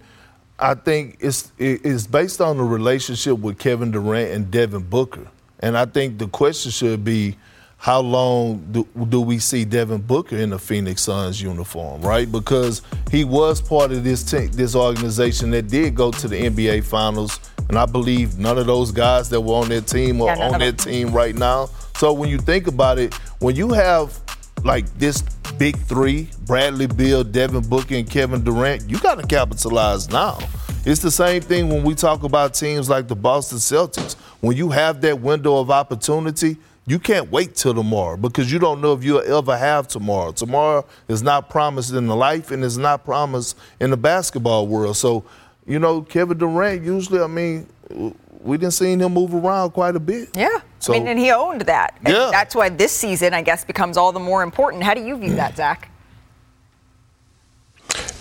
I 0.57 0.73
think 0.73 1.17
it's 1.19 1.51
it's 1.59 2.07
based 2.07 2.41
on 2.41 2.57
the 2.57 2.63
relationship 2.63 3.37
with 3.37 3.59
Kevin 3.59 3.91
Durant 3.91 4.31
and 4.31 4.49
Devin 4.49 4.89
Booker, 4.89 5.27
and 5.59 5.77
I 5.77 5.85
think 5.85 6.17
the 6.17 6.27
question 6.27 6.71
should 6.71 7.03
be, 7.03 7.37
how 7.81 7.99
long 7.99 8.63
do, 8.71 8.87
do 9.09 9.19
we 9.19 9.39
see 9.39 9.65
Devin 9.65 10.01
Booker 10.01 10.37
in 10.37 10.51
the 10.51 10.59
Phoenix 10.59 11.01
Suns 11.01 11.41
uniform, 11.41 11.99
right? 12.03 12.31
Because 12.31 12.83
he 13.09 13.23
was 13.23 13.59
part 13.59 13.91
of 13.91 14.03
this 14.03 14.21
team, 14.21 14.51
this 14.51 14.75
organization 14.75 15.49
that 15.49 15.67
did 15.67 15.95
go 15.95 16.11
to 16.11 16.27
the 16.27 16.43
NBA 16.43 16.83
Finals, 16.83 17.39
and 17.69 17.79
I 17.79 17.87
believe 17.87 18.37
none 18.37 18.59
of 18.59 18.67
those 18.67 18.91
guys 18.91 19.29
that 19.29 19.41
were 19.41 19.55
on 19.55 19.69
that 19.69 19.87
team 19.87 20.21
are 20.21 20.27
yeah, 20.27 20.49
on 20.49 20.59
that 20.59 20.77
team 20.77 21.11
right 21.11 21.33
now. 21.33 21.71
So 21.97 22.13
when 22.13 22.29
you 22.29 22.37
think 22.37 22.67
about 22.67 22.99
it, 22.99 23.15
when 23.39 23.55
you 23.55 23.69
have 23.69 24.21
like 24.63 24.85
this 24.99 25.23
big 25.57 25.75
three, 25.75 26.29
Bradley 26.45 26.85
Beal, 26.85 27.23
Devin 27.23 27.67
Booker, 27.67 27.95
and 27.95 28.07
Kevin 28.07 28.43
Durant, 28.43 28.87
you 28.87 28.99
got 28.99 29.19
to 29.19 29.25
capitalize 29.25 30.07
now. 30.07 30.37
It's 30.85 31.01
the 31.01 31.09
same 31.09 31.41
thing 31.41 31.67
when 31.69 31.83
we 31.83 31.95
talk 31.95 32.21
about 32.21 32.53
teams 32.53 32.89
like 32.89 33.07
the 33.07 33.15
Boston 33.15 33.57
Celtics. 33.57 34.13
When 34.41 34.55
you 34.55 34.69
have 34.69 35.01
that 35.01 35.19
window 35.19 35.57
of 35.57 35.71
opportunity, 35.71 36.57
you 36.87 36.99
can't 36.99 37.31
wait 37.31 37.55
till 37.55 37.73
tomorrow 37.73 38.17
because 38.17 38.51
you 38.51 38.59
don't 38.59 38.81
know 38.81 38.93
if 38.93 39.03
you'll 39.03 39.21
ever 39.21 39.57
have 39.57 39.87
tomorrow. 39.87 40.31
Tomorrow 40.31 40.85
is 41.07 41.21
not 41.21 41.49
promised 41.49 41.93
in 41.93 42.07
the 42.07 42.15
life 42.15 42.51
and 42.51 42.63
is 42.63 42.77
not 42.77 43.05
promised 43.05 43.57
in 43.79 43.91
the 43.91 43.97
basketball 43.97 44.67
world. 44.67 44.97
So, 44.97 45.23
you 45.67 45.79
know, 45.79 46.01
Kevin 46.01 46.37
Durant 46.37 46.83
usually, 46.83 47.21
I 47.21 47.27
mean, 47.27 47.67
we 48.41 48.57
didn't 48.57 48.73
see 48.73 48.91
him 48.91 49.13
move 49.13 49.33
around 49.33 49.71
quite 49.71 49.95
a 49.95 49.99
bit. 49.99 50.29
Yeah. 50.35 50.61
So, 50.79 50.93
I 50.93 50.97
mean, 50.97 51.07
and 51.07 51.19
he 51.19 51.31
owned 51.31 51.61
that. 51.61 51.97
And 52.03 52.15
yeah. 52.15 52.29
That's 52.31 52.55
why 52.55 52.69
this 52.69 52.91
season, 52.91 53.35
I 53.35 53.43
guess, 53.43 53.63
becomes 53.63 53.97
all 53.97 54.11
the 54.11 54.19
more 54.19 54.41
important. 54.41 54.83
How 54.83 54.95
do 54.95 55.05
you 55.05 55.15
view 55.17 55.35
that, 55.35 55.55
Zach? 55.57 55.90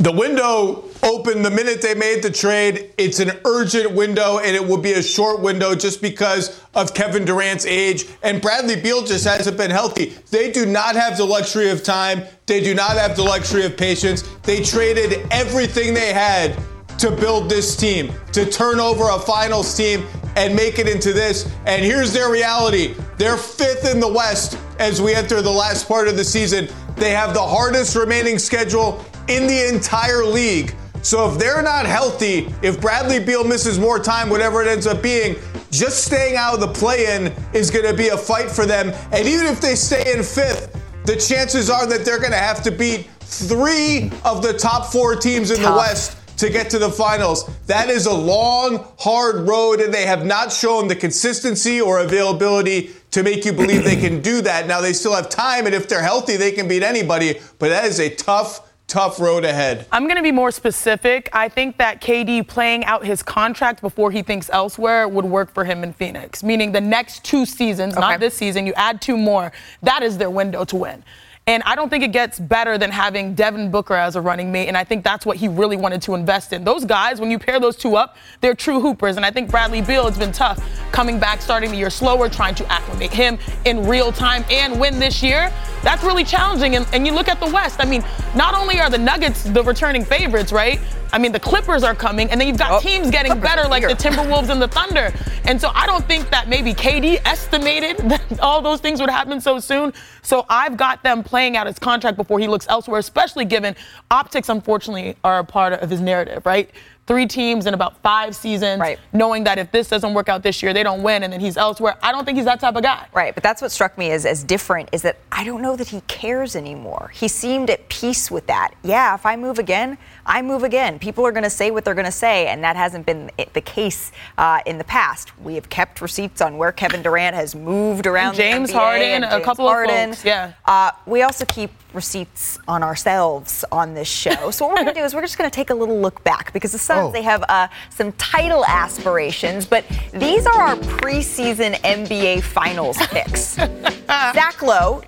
The 0.01 0.13
window 0.13 0.85
opened 1.03 1.45
the 1.45 1.51
minute 1.51 1.83
they 1.83 1.95
made 1.95 2.23
the 2.23 2.31
trade. 2.31 2.95
It's 2.97 3.21
an 3.21 3.33
urgent 3.45 3.93
window, 3.93 4.39
and 4.39 4.57
it 4.57 4.67
will 4.67 4.79
be 4.79 4.93
a 4.93 5.03
short 5.03 5.41
window 5.41 5.75
just 5.75 6.01
because 6.01 6.65
of 6.75 6.95
Kevin 6.95 7.27
Durant's 7.27 7.67
age. 7.67 8.07
And 8.23 8.41
Bradley 8.41 8.81
Beal 8.81 9.05
just 9.05 9.27
hasn't 9.27 9.59
been 9.59 9.71
healthy. 9.71 10.17
They 10.31 10.51
do 10.53 10.65
not 10.65 10.97
have 10.97 11.19
the 11.19 11.27
luxury 11.27 11.69
of 11.69 11.83
time. 11.83 12.23
They 12.47 12.63
do 12.63 12.75
not 12.75 12.93
have 12.93 13.15
the 13.15 13.25
luxury 13.25 13.67
of 13.67 13.77
patience. 13.77 14.25
They 14.43 14.63
traded 14.63 15.27
everything 15.31 15.93
they 15.93 16.15
had 16.15 16.57
to 16.97 17.11
build 17.11 17.51
this 17.51 17.77
team, 17.77 18.11
to 18.33 18.47
turn 18.47 18.81
over 18.81 19.11
a 19.11 19.19
finals 19.19 19.77
team 19.77 20.07
and 20.37 20.57
make 20.57 20.79
it 20.79 20.89
into 20.89 21.13
this. 21.13 21.51
And 21.67 21.85
here's 21.85 22.15
their 22.15 22.31
reality 22.31 22.95
they're 23.19 23.37
fifth 23.37 23.91
in 23.91 24.01
the 24.01 24.11
West 24.11 24.57
as 24.79 25.03
we 25.03 25.15
enter 25.15 25.43
the 25.43 25.51
last 25.51 25.87
part 25.87 26.09
of 26.09 26.17
the 26.17 26.25
season. 26.25 26.69
They 27.01 27.13
have 27.13 27.33
the 27.33 27.41
hardest 27.41 27.97
remaining 27.97 28.39
schedule 28.39 29.03
in 29.27 29.47
the 29.47 29.69
entire 29.73 30.23
league. 30.23 30.75
So 31.01 31.31
if 31.33 31.39
they're 31.39 31.63
not 31.63 31.87
healthy, 31.87 32.53
if 32.63 32.79
Bradley 32.79 33.19
Beal 33.19 33.43
misses 33.43 33.79
more 33.79 33.99
time, 33.99 34.29
whatever 34.29 34.61
it 34.61 34.69
ends 34.69 34.87
up 34.87 35.03
being, 35.03 35.37
just 35.71 36.05
staying 36.05 36.37
out 36.37 36.53
of 36.53 36.61
the 36.61 36.69
play 36.69 37.17
in 37.17 37.33
is 37.55 37.71
going 37.71 37.87
to 37.87 37.95
be 37.95 38.09
a 38.09 38.19
fight 38.19 38.51
for 38.51 38.67
them. 38.67 38.93
And 39.13 39.27
even 39.27 39.47
if 39.47 39.63
they 39.63 39.77
stay 39.77 40.13
in 40.13 40.23
fifth, 40.23 40.79
the 41.07 41.17
chances 41.17 41.71
are 41.71 41.87
that 41.87 42.05
they're 42.05 42.19
going 42.19 42.33
to 42.33 42.37
have 42.37 42.63
to 42.65 42.71
beat 42.71 43.09
three 43.21 44.13
of 44.23 44.43
the 44.43 44.53
top 44.53 44.93
four 44.93 45.17
teams 45.17 45.51
in 45.51 45.63
the 45.63 45.71
West 45.71 46.19
to 46.41 46.49
get 46.49 46.71
to 46.71 46.79
the 46.79 46.91
finals. 46.91 47.49
That 47.67 47.91
is 47.91 48.07
a 48.07 48.15
long, 48.15 48.87
hard 48.99 49.47
road, 49.47 49.81
and 49.81 49.93
they 49.93 50.07
have 50.07 50.25
not 50.25 50.51
shown 50.51 50.89
the 50.89 50.97
consistency 50.97 51.81
or 51.81 52.01
availability 52.01 52.91
to 53.11 53.23
make 53.23 53.45
you 53.45 53.53
believe 53.53 53.85
they 53.85 53.97
can 53.97 54.23
do 54.23 54.41
that. 54.43 54.67
Now, 54.67 54.81
they 54.81 54.95
still 54.95 55.15
have 55.15 55.29
time, 55.29 55.67
and 55.67 55.75
if 55.75 55.87
they're 55.87 56.03
healthy, 56.03 56.37
they 56.37 56.53
can 56.53 56.67
beat 56.67 56.83
anybody, 56.83 57.39
but 57.59 57.69
that 57.69 57.85
is 57.85 58.01
a 58.01 58.09
tough, 58.15 58.73
tough 58.87 59.21
road 59.21 59.45
ahead. 59.45 59.87
I'm 59.93 60.05
going 60.05 60.17
to 60.17 60.23
be 60.23 60.33
more 60.33 60.51
specific. 60.51 61.29
I 61.35 61.51
think 61.51 61.77
that 61.77 62.01
KD 62.01 62.49
playing 62.49 62.87
out 62.87 63.05
his 63.05 63.23
contract 63.23 63.83
before 63.83 64.11
he 64.11 64.23
thinks 64.23 64.49
elsewhere 64.51 65.09
would 65.09 65.27
work 65.27 65.53
for 65.53 65.65
him 65.65 65.85
in 65.85 65.93
Phoenix, 65.93 66.43
meaning 66.43 66.73
the 66.73 66.81
next 66.81 67.23
two 67.23 67.45
seasons, 67.45 67.93
okay. 67.93 68.01
not 68.01 68.21
this 68.21 68.35
season, 68.35 68.67
you 68.67 68.73
add 68.77 69.03
two 69.03 69.19
more, 69.19 69.53
that 69.83 70.03
is 70.03 70.17
their 70.17 70.31
window 70.31 70.65
to 70.65 70.77
win. 70.77 71.05
And 71.51 71.65
I 71.65 71.75
don't 71.75 71.89
think 71.89 72.05
it 72.05 72.13
gets 72.13 72.39
better 72.39 72.79
than 72.79 72.93
having 72.93 73.35
Devin 73.35 73.73
Booker 73.73 73.95
as 73.95 74.15
a 74.15 74.21
running 74.21 74.53
mate. 74.53 74.69
And 74.69 74.77
I 74.77 74.85
think 74.85 75.03
that's 75.03 75.27
what 75.27 75.37
he 75.37 75.49
really 75.49 75.77
wanted 75.77 76.01
to 76.03 76.15
invest 76.15 76.53
in. 76.53 76.63
Those 76.63 76.85
guys, 76.85 77.21
when 77.21 77.29
you 77.29 77.41
pair 77.41 77.59
those 77.59 77.75
two 77.75 77.97
up, 77.97 78.17
they're 78.41 78.55
true 78.55 78.79
hoopers. 78.79 79.17
And 79.17 79.27
I 79.27 79.33
think 79.33 79.51
Bradley 79.51 79.83
Beal 79.83 80.05
has 80.05 80.17
been 80.17 80.31
tough 80.31 80.65
coming 80.93 81.19
back, 81.19 81.43
starting 81.43 81.73
the 81.73 81.77
year 81.77 81.91
slower, 81.91 82.29
trying 82.29 82.55
to 82.55 82.67
acclimate 82.71 83.13
him 83.13 83.37
in 83.65 83.85
real 83.89 84.13
time 84.13 84.45
and 84.49 84.79
win 84.79 85.01
this 85.01 85.25
year. 85.25 85.53
That's 85.83 86.05
really 86.05 86.23
challenging. 86.23 86.77
And, 86.77 86.87
and 86.93 87.05
you 87.05 87.13
look 87.13 87.27
at 87.27 87.41
the 87.41 87.47
West. 87.47 87.81
I 87.81 87.85
mean, 87.85 88.05
not 88.37 88.55
only 88.55 88.79
are 88.79 88.89
the 88.89 88.99
Nuggets 88.99 89.43
the 89.43 89.65
returning 89.65 90.05
favorites, 90.05 90.53
right? 90.53 90.79
I 91.13 91.19
mean, 91.19 91.33
the 91.33 91.41
Clippers 91.41 91.83
are 91.83 91.95
coming, 91.95 92.31
and 92.31 92.41
then 92.41 92.49
you've 92.49 92.59
got 92.59 92.73
oh, 92.73 92.81
teams 92.81 93.11
getting 93.11 93.33
Clippers 93.33 93.51
better 93.51 93.69
like 93.69 93.83
the 93.83 93.95
Timberwolves 93.95 94.49
and 94.49 94.61
the 94.61 94.69
Thunder. 94.69 95.13
And 95.45 95.61
so 95.61 95.71
I 95.75 95.87
don't 95.87 96.05
think 96.07 96.31
that 96.31 96.49
maybe 96.49 96.75
KD 96.75 97.21
estimated 97.25 97.97
that 98.11 98.41
all 98.41 98.63
those 98.63 98.81
things 98.81 99.01
would 99.01 99.11
happen 99.11 99.41
so 99.41 99.59
soon. 99.59 99.93
So 100.23 100.47
I've 100.49 100.77
got 100.77 101.03
them 101.03 101.23
playing 101.23 101.57
out 101.57 101.67
his 101.67 101.79
contract 101.79 102.17
before 102.17 102.39
he 102.39 102.49
looks 102.49 102.67
elsewhere, 102.69 103.01
especially 103.01 103.45
given 103.45 103.75
optics, 104.11 104.49
unfortunately, 104.49 105.17
are 105.25 105.39
a 105.41 105.45
part 105.45 105.73
of 105.73 105.91
his 105.91 106.01
narrative, 106.01 106.45
right? 106.47 106.71
Three 107.07 107.27
teams 107.27 107.67
in 107.67 107.75
about 107.75 108.01
five 108.03 108.37
seasons, 108.37 108.81
right. 108.81 108.99
knowing 109.13 109.45
that 109.45 109.59
if 109.59 109.73
this 109.73 109.89
doesn't 109.89 110.15
work 110.15 110.29
out 110.29 110.43
this 110.43 110.63
year, 110.63 110.73
they 110.73 110.83
don't 110.83 111.03
win, 111.03 111.23
and 111.23 111.33
then 111.33 111.41
he's 111.41 111.57
elsewhere. 111.57 111.97
I 112.03 112.13
don't 112.13 112.25
think 112.25 112.37
he's 112.37 112.45
that 112.45 112.61
type 112.61 112.77
of 112.77 112.83
guy. 112.83 113.07
Right, 113.13 113.35
but 113.35 113.43
that's 113.43 113.61
what 113.61 113.73
struck 113.73 113.99
me 113.99 114.11
as, 114.13 114.25
as 114.25 114.45
different 114.45 114.89
is 114.93 115.03
that 115.03 115.19
I 115.33 115.45
don't 115.45 115.63
know 115.63 115.77
that 115.77 115.89
he 115.89 116.03
cares 116.03 116.55
anymore. 116.55 117.11
He 117.13 117.29
seemed 117.29 117.69
at 117.69 117.89
peace 117.89 118.31
with 118.31 118.47
that. 118.47 118.75
Yeah, 118.83 119.15
if 119.15 119.27
I 119.27 119.37
move 119.37 119.59
again, 119.59 119.99
I 120.25 120.43
move 120.43 120.63
again. 120.63 120.99
People 120.99 121.27
are 121.27 121.33
going 121.33 121.45
to 121.45 121.51
say 121.51 121.71
what 121.71 121.85
they're 121.85 121.95
going 121.95 122.05
to 122.05 122.13
say, 122.13 122.47
and 122.47 122.63
that 122.63 122.77
hasn't 122.77 123.07
been 123.07 123.31
the 123.53 123.61
case 123.61 124.13
uh, 124.39 124.61
in 124.67 124.79
the 124.79 124.85
past. 124.85 125.37
We 125.41 125.55
have 125.57 125.69
kept 125.69 126.01
receipts 126.01 126.41
on 126.41 126.59
where 126.59 126.71
Kevin 126.71 127.03
Durant 127.03 127.35
has 127.35 127.55
moved 127.55 128.07
around. 128.07 128.37
James 128.37 128.71
Harden, 128.71 129.25
a 129.25 129.41
couple 129.41 129.67
Harden. 129.67 130.11
of 130.11 130.17
folks, 130.17 130.25
yeah. 130.25 130.53
Uh, 130.65 130.93
we 131.07 131.23
also 131.23 131.45
keep 131.45 131.71
receipts 131.95 132.59
on 132.69 132.83
ourselves 132.83 133.65
on 133.73 133.95
this 133.95 134.09
show. 134.09 134.51
So 134.51 134.67
what 134.67 134.73
we're 134.73 134.85
going 134.85 134.95
to 134.95 135.01
do 135.01 135.05
is 135.05 135.15
we're 135.15 135.23
just 135.23 135.39
going 135.39 135.51
to 135.51 135.55
take 135.55 135.71
a 135.71 135.75
little 135.75 136.01
look 136.01 136.23
back 136.25 136.53
because 136.53 136.73
the 136.73 136.79
Suns 136.79 137.09
oh. 137.09 137.13
they 137.13 137.23
have 137.23 137.45
uh, 137.49 137.69
some 137.91 138.13
title 138.13 138.65
aspirations, 138.67 139.67
but 139.67 139.85
these 140.13 140.47
are 140.47 140.61
our 140.61 140.77
preseason 140.77 141.75
NBA 141.77 142.43
Finals 142.43 142.99
picks. 143.09 143.55
Zach 144.07 144.63
Lowe, 144.63 145.03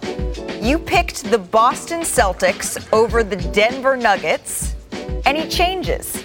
you 0.61 0.79
picked 0.79 1.25
the 1.31 1.39
Boston 1.39 2.01
Celtics 2.01 2.87
over 2.93 3.23
the 3.23 3.37
Denver 3.37 3.97
Nuggets. 3.97 4.75
Any 5.25 5.49
changes? 5.49 6.25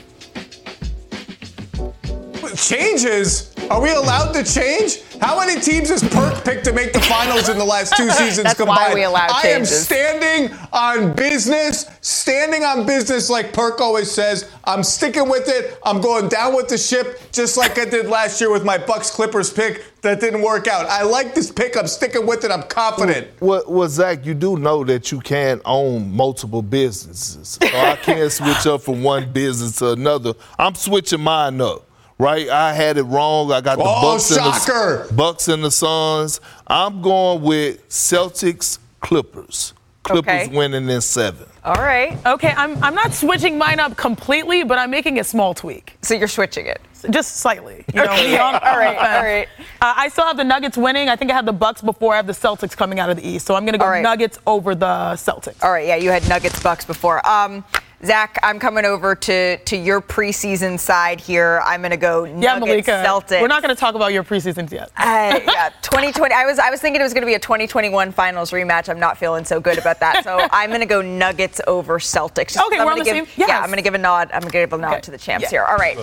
Changes? 2.56 3.54
Are 3.70 3.82
we 3.82 3.92
allowed 3.92 4.32
to 4.34 4.44
change? 4.44 5.02
How 5.20 5.40
many 5.40 5.60
teams 5.60 5.90
has 5.90 6.04
Perk 6.10 6.44
picked 6.44 6.64
to 6.66 6.74
make 6.74 6.94
the 6.94 7.02
finals 7.02 7.50
in 7.50 7.58
the 7.58 7.66
last 7.66 7.96
two 7.98 8.10
seasons 8.12 8.44
That's 8.46 8.58
combined? 8.58 8.90
why 8.90 8.94
we 8.94 9.04
allow 9.04 9.28
I 9.30 9.48
am 9.48 9.66
standing 9.66 10.56
on 10.72 11.14
business, 11.14 11.86
standing 12.02 12.64
on 12.64 12.86
business 12.86 13.30
like 13.30 13.52
Perk 13.52 13.82
always 13.82 14.10
says. 14.12 14.50
I'm 14.64 14.84
sticking 14.84 15.28
with 15.30 15.48
it. 15.50 15.80
I'm 15.84 16.02
going 16.02 16.30
down 16.30 16.56
with 16.56 16.68
the 16.68 16.78
ship, 16.78 17.20
just 17.32 17.58
like 17.58 17.78
I 17.80 17.86
did 17.86 18.08
last 18.08 18.40
year 18.40 18.52
with 18.52 18.64
my 18.64 18.78
Bucks 18.78 19.10
Clippers 19.12 19.52
pick 19.52 19.84
that 20.02 20.20
didn't 20.22 20.42
work 20.42 20.68
out. 20.68 20.86
I 20.88 21.04
like 21.04 21.36
this 21.36 21.52
pick. 21.52 21.76
I'm 21.76 21.88
sticking 21.88 22.26
with 22.26 22.44
it. 22.46 22.52
I'm 22.52 22.64
confident. 22.64 23.28
Well, 23.42 23.64
well, 23.68 23.90
Zach, 23.90 24.26
you 24.26 24.34
do 24.34 24.58
know 24.58 24.84
that 24.86 25.12
you 25.12 25.20
can't 25.20 25.62
own 25.66 26.12
multiple 26.14 26.62
businesses. 26.62 27.60
So 27.62 27.68
I 27.68 27.98
can't 27.98 28.32
switch 28.34 28.66
up 28.68 28.82
from 28.84 29.04
one 29.04 29.32
business 29.34 29.78
to 29.78 29.92
another. 29.94 30.34
I'm 30.58 30.76
switching 30.76 31.22
mine 31.22 31.60
up. 31.62 31.87
Right, 32.20 32.50
I 32.50 32.74
had 32.74 32.98
it 32.98 33.04
wrong. 33.04 33.52
I 33.52 33.62
got 33.62 33.78
the 33.78 33.84
Oh, 33.86 34.02
Bucks 34.02 34.34
shocker. 34.36 35.02
and 35.02 35.10
the 35.10 35.14
Bucks 35.14 35.48
and 35.48 35.64
the 35.64 35.70
Suns. 35.70 36.42
I'm 36.66 37.02
going 37.02 37.42
with 37.44 37.88
Celtics 37.90 38.80
Clippers. 39.02 39.74
Clippers 40.02 40.48
Okay. 40.48 40.48
winning 40.58 40.90
in 40.90 41.02
seven. 41.02 41.46
All 41.64 41.76
right. 41.76 42.18
Okay, 42.26 42.54
I'm, 42.56 42.82
I'm 42.84 42.96
not 42.96 43.14
switching 43.14 43.58
mine 43.58 43.80
up 43.80 43.98
completely, 43.98 44.64
but 44.64 44.78
I'm 44.80 44.90
making 44.90 45.20
a 45.20 45.24
small 45.24 45.54
tweak. 45.54 45.98
So 46.02 46.14
you're 46.16 46.30
switching 46.30 46.66
it? 46.66 46.82
Just 47.12 47.38
slightly. 47.38 47.84
You 47.94 48.04
know, 48.04 48.14
Okay. 48.14 48.38
All 48.38 48.48
right, 48.48 48.48
on 48.48 48.54
the 48.54 49.00
fence. 49.02 49.16
all 49.18 49.24
right. 49.24 49.48
Uh, 49.82 49.94
I 49.98 50.08
still 50.10 50.26
have 50.26 50.38
the 50.38 50.44
Nuggets 50.46 50.78
winning. 50.78 51.10
I 51.10 51.16
think 51.18 51.30
I 51.30 51.36
had 51.36 51.46
the 51.46 51.52
Bucks 51.54 51.82
before 51.82 52.14
I 52.14 52.16
have 52.16 52.26
the 52.26 52.34
Celtics 52.34 52.76
coming 52.76 53.00
out 53.00 53.10
of 53.12 53.18
the 53.18 53.28
East. 53.28 53.46
So 53.46 53.54
I'm 53.54 53.64
going 53.64 53.74
to 53.74 53.78
go 53.80 53.84
All 53.86 53.92
right. 53.92 54.02
Nuggets 54.02 54.40
over 54.48 54.74
the 54.74 54.86
Celtics. 55.18 55.62
All 55.64 55.72
right, 55.72 55.86
yeah, 55.86 55.98
you 55.98 56.10
had 56.10 56.28
Nuggets 56.28 56.64
Bucks 56.64 56.86
before. 56.86 57.28
Um, 57.30 57.64
Zach, 58.06 58.38
I'm 58.44 58.60
coming 58.60 58.86
over 58.86 59.16
to 59.16 59.58
to 59.58 59.76
your 59.76 60.02
preseason 60.02 60.80
side 60.80 61.20
here. 61.20 61.62
I'm 61.66 61.82
going 61.82 61.90
to 61.92 61.98
go 61.98 62.26
Yeah, 62.26 62.34
Nuggets 62.60 62.68
Malika. 62.88 62.92
Celtics. 63.06 63.42
We're 63.42 63.48
not 63.48 63.64
going 63.64 63.74
to 63.76 63.80
talk 63.80 63.96
about 63.96 64.14
your 64.14 64.24
preseasons 64.24 64.72
yet. 64.72 64.92
Uh, 64.96 65.40
yeah, 65.46 65.70
2020. 65.82 66.32
I 66.34 66.46
was 66.46 66.60
I 66.60 66.70
was 66.70 66.80
thinking 66.80 67.02
it 67.02 67.04
was 67.04 67.14
going 67.14 67.24
to 67.24 67.28
be 67.28 67.34
a 67.34 67.40
2021 67.40 68.12
Finals 68.12 68.52
rematch. 68.52 68.88
I'm 68.88 69.00
not 69.00 69.18
feeling 69.18 69.46
so 69.46 69.60
good 69.60 69.80
about 69.80 70.00
that. 70.02 70.24
So 70.24 70.38
I'm 70.52 70.70
going 70.70 70.82
to 70.82 70.86
go 70.86 71.02
Nuggets 71.02 71.60
over 71.66 71.98
Celtics. 71.98 72.50
Just 72.54 72.58
'cause 72.58 72.68
Okay, 72.68 72.78
I'm 72.78 72.86
we're 72.86 72.92
on 72.92 72.98
gonna 73.00 73.04
the 73.10 73.12
give, 73.22 73.30
same- 73.32 73.46
Yeah. 73.48 73.60
I'm 73.62 73.68
going 73.70 73.78
to 73.78 73.82
give 73.84 73.96
a 73.96 73.98
nod. 73.98 74.30
I'm 74.32 74.42
going 74.42 74.52
to 74.52 74.58
give 74.60 74.74
a 74.74 74.78
nod 74.78 74.92
Okay. 74.94 75.02
to 75.02 75.12
the 75.12 75.18
champs 75.18 75.44
Yeah. 75.46 75.50
here. 75.50 75.64
All 75.64 75.78
right. 75.78 75.98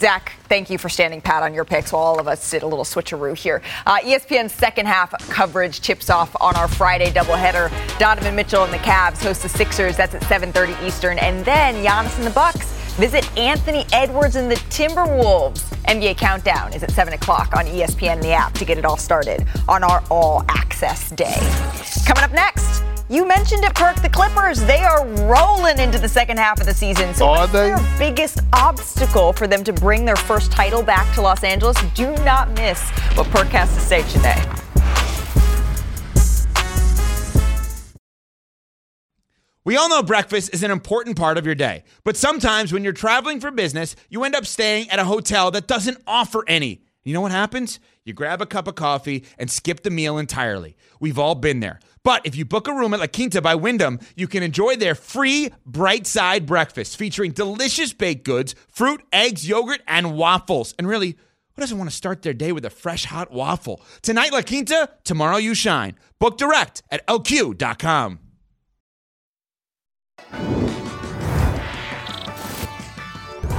Zach, 0.00 0.32
thank 0.44 0.70
you 0.70 0.78
for 0.78 0.88
standing 0.88 1.20
pat 1.20 1.42
on 1.42 1.52
your 1.52 1.66
picks 1.66 1.92
while 1.92 2.02
all 2.02 2.18
of 2.18 2.26
us 2.26 2.50
did 2.50 2.62
a 2.62 2.66
little 2.66 2.86
switcheroo 2.86 3.36
here. 3.36 3.60
Uh, 3.86 3.98
ESPN's 3.98 4.52
second 4.52 4.86
half 4.86 5.12
coverage 5.28 5.80
tips 5.80 6.08
off 6.08 6.34
on 6.40 6.56
our 6.56 6.68
Friday 6.68 7.10
doubleheader. 7.10 7.70
Donovan 7.98 8.34
Mitchell 8.34 8.64
and 8.64 8.72
the 8.72 8.78
Cavs 8.78 9.22
host 9.22 9.42
the 9.42 9.48
Sixers. 9.50 9.98
That's 9.98 10.14
at 10.14 10.22
7:30 10.22 10.74
Eastern, 10.86 11.18
and 11.18 11.44
then 11.44 11.74
Giannis 11.84 12.16
and 12.16 12.26
the 12.26 12.30
Bucks 12.30 12.72
visit 12.96 13.30
Anthony 13.36 13.84
Edwards 13.92 14.36
and 14.36 14.50
the 14.50 14.56
Timberwolves. 14.70 15.64
NBA 15.84 16.16
Countdown 16.16 16.72
is 16.72 16.82
at 16.82 16.90
7 16.92 17.12
o'clock 17.12 17.54
on 17.54 17.66
ESPN 17.66 18.22
the 18.22 18.32
app 18.32 18.54
to 18.54 18.64
get 18.64 18.78
it 18.78 18.86
all 18.86 18.96
started 18.96 19.46
on 19.68 19.84
our 19.84 20.02
All 20.10 20.44
Access 20.48 21.10
Day. 21.10 21.36
Coming 22.06 22.24
up 22.24 22.32
next. 22.32 22.99
You 23.10 23.26
mentioned 23.26 23.64
it, 23.64 23.74
Perk. 23.74 24.00
The 24.02 24.08
Clippers, 24.08 24.60
they 24.66 24.84
are 24.84 25.04
rolling 25.26 25.80
into 25.80 25.98
the 25.98 26.08
second 26.08 26.36
half 26.36 26.60
of 26.60 26.66
the 26.66 26.72
season. 26.72 27.12
So 27.12 27.26
Are 27.26 27.38
what's 27.38 27.52
they? 27.52 27.70
their 27.70 27.98
biggest 27.98 28.38
obstacle 28.52 29.32
for 29.32 29.48
them 29.48 29.64
to 29.64 29.72
bring 29.72 30.04
their 30.04 30.14
first 30.14 30.52
title 30.52 30.80
back 30.80 31.12
to 31.16 31.20
Los 31.20 31.42
Angeles? 31.42 31.76
Do 31.94 32.14
not 32.18 32.48
miss 32.52 32.88
what 33.16 33.26
Perk 33.30 33.48
has 33.48 33.74
to 33.74 33.80
say 33.80 34.02
today. 34.12 34.40
We 39.64 39.76
all 39.76 39.88
know 39.88 40.04
breakfast 40.04 40.54
is 40.54 40.62
an 40.62 40.70
important 40.70 41.16
part 41.16 41.36
of 41.36 41.44
your 41.44 41.56
day, 41.56 41.82
but 42.04 42.16
sometimes 42.16 42.72
when 42.72 42.84
you're 42.84 42.92
traveling 42.92 43.40
for 43.40 43.50
business, 43.50 43.96
you 44.08 44.22
end 44.22 44.36
up 44.36 44.46
staying 44.46 44.88
at 44.88 45.00
a 45.00 45.04
hotel 45.04 45.50
that 45.50 45.66
doesn't 45.66 45.98
offer 46.06 46.44
any. 46.46 46.82
You 47.02 47.14
know 47.14 47.22
what 47.22 47.32
happens? 47.32 47.80
You 48.04 48.12
grab 48.12 48.40
a 48.40 48.46
cup 48.46 48.68
of 48.68 48.76
coffee 48.76 49.24
and 49.36 49.50
skip 49.50 49.82
the 49.82 49.90
meal 49.90 50.16
entirely. 50.16 50.76
We've 51.00 51.18
all 51.18 51.34
been 51.34 51.60
there. 51.60 51.80
But 52.02 52.24
if 52.24 52.34
you 52.34 52.44
book 52.44 52.66
a 52.66 52.72
room 52.72 52.94
at 52.94 53.00
La 53.00 53.06
Quinta 53.06 53.42
by 53.42 53.54
Wyndham, 53.54 54.00
you 54.16 54.26
can 54.26 54.42
enjoy 54.42 54.76
their 54.76 54.94
free 54.94 55.50
bright 55.66 56.06
side 56.06 56.46
breakfast 56.46 56.96
featuring 56.96 57.32
delicious 57.32 57.92
baked 57.92 58.24
goods, 58.24 58.54
fruit, 58.68 59.02
eggs, 59.12 59.46
yogurt, 59.46 59.82
and 59.86 60.16
waffles. 60.16 60.74
And 60.78 60.88
really, 60.88 61.10
who 61.54 61.60
doesn't 61.60 61.76
want 61.76 61.90
to 61.90 61.96
start 61.96 62.22
their 62.22 62.32
day 62.32 62.52
with 62.52 62.64
a 62.64 62.70
fresh 62.70 63.04
hot 63.04 63.30
waffle? 63.30 63.82
Tonight, 64.00 64.32
La 64.32 64.40
Quinta, 64.40 64.88
tomorrow, 65.04 65.36
you 65.36 65.54
shine. 65.54 65.94
Book 66.18 66.38
direct 66.38 66.82
at 66.90 67.06
lq.com. 67.06 68.18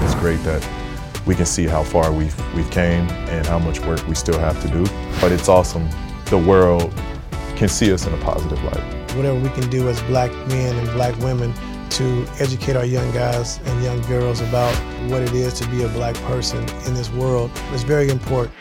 It's 0.04 0.16
great 0.16 0.40
that 0.44 0.68
we 1.28 1.36
can 1.36 1.46
see 1.46 1.66
how 1.66 1.84
far 1.84 2.12
we've 2.12 2.56
we've 2.56 2.70
came 2.72 3.08
and 3.30 3.46
how 3.46 3.60
much 3.60 3.80
work 3.82 4.06
we 4.08 4.16
still 4.16 4.40
have 4.40 4.60
to 4.64 4.68
do. 4.68 4.84
But 5.20 5.32
it's 5.32 5.48
awesome. 5.48 5.88
The 6.26 6.38
world 6.40 6.94
can 7.62 7.70
see 7.70 7.94
us 7.94 8.08
in 8.08 8.14
a 8.16 8.18
positive 8.24 8.60
light. 8.64 8.84
whatever 9.16 9.40
we 9.40 9.50
can 9.50 9.70
do 9.70 9.88
as 9.88 10.02
black 10.04 10.32
men 10.48 10.76
and 10.78 10.88
black 10.94 11.16
women 11.20 11.54
to 11.92 12.26
educate 12.40 12.76
our 12.76 12.86
young 12.86 13.12
guys 13.12 13.60
and 13.66 13.84
young 13.84 14.02
girls 14.08 14.42
about 14.42 14.74
what 15.12 15.22
it 15.22 15.32
is 15.34 15.54
to 15.54 15.68
be 15.68 15.84
a 15.84 15.88
black 15.90 16.16
person 16.26 16.58
in 16.88 16.96
this 16.96 17.12
world 17.12 17.52
is 17.72 17.84
very 17.84 18.10
important. 18.10 18.52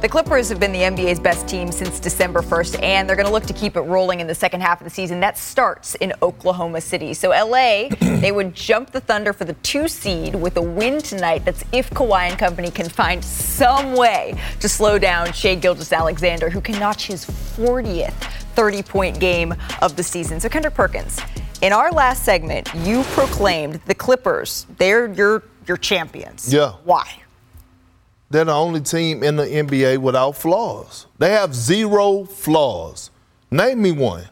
The 0.00 0.08
Clippers 0.08 0.48
have 0.48 0.58
been 0.58 0.72
the 0.72 0.80
NBA's 0.80 1.20
best 1.20 1.46
team 1.46 1.70
since 1.70 2.00
December 2.00 2.40
1st, 2.40 2.82
and 2.82 3.06
they're 3.06 3.16
going 3.16 3.26
to 3.26 3.32
look 3.32 3.44
to 3.44 3.52
keep 3.52 3.76
it 3.76 3.82
rolling 3.82 4.20
in 4.20 4.26
the 4.26 4.34
second 4.34 4.62
half 4.62 4.80
of 4.80 4.86
the 4.86 4.90
season. 4.90 5.20
That 5.20 5.36
starts 5.36 5.94
in 5.96 6.14
Oklahoma 6.22 6.80
City. 6.80 7.12
So, 7.12 7.28
LA, 7.28 7.88
they 8.00 8.32
would 8.32 8.54
jump 8.54 8.92
the 8.92 9.02
Thunder 9.02 9.34
for 9.34 9.44
the 9.44 9.52
two 9.52 9.88
seed 9.88 10.34
with 10.34 10.56
a 10.56 10.62
win 10.62 11.02
tonight. 11.02 11.44
That's 11.44 11.62
if 11.72 11.90
Kawhi 11.90 12.30
and 12.30 12.38
company 12.38 12.70
can 12.70 12.88
find 12.88 13.22
some 13.22 13.94
way 13.94 14.40
to 14.60 14.70
slow 14.70 14.98
down 14.98 15.34
Shai 15.34 15.56
Gilgeous-Alexander, 15.56 16.48
who 16.48 16.62
can 16.62 16.78
notch 16.78 17.06
his 17.06 17.26
40th 17.26 18.14
30 18.54 18.82
point 18.82 19.20
game 19.20 19.54
of 19.82 19.96
the 19.96 20.02
season. 20.02 20.40
So, 20.40 20.48
Kendrick 20.48 20.72
Perkins, 20.72 21.20
in 21.60 21.74
our 21.74 21.92
last 21.92 22.24
segment, 22.24 22.70
you 22.74 23.02
proclaimed 23.08 23.82
the 23.84 23.94
Clippers, 23.94 24.66
they're 24.78 25.12
your, 25.12 25.42
your 25.66 25.76
champions. 25.76 26.50
Yeah. 26.50 26.70
Why? 26.84 27.19
They're 28.30 28.44
the 28.44 28.52
only 28.52 28.80
team 28.80 29.24
in 29.24 29.36
the 29.36 29.44
NBA 29.44 29.98
without 29.98 30.32
flaws. 30.36 31.06
They 31.18 31.30
have 31.30 31.52
zero 31.52 32.24
flaws. 32.24 33.10
Name 33.50 33.82
me 33.82 33.90
one. 33.90 34.24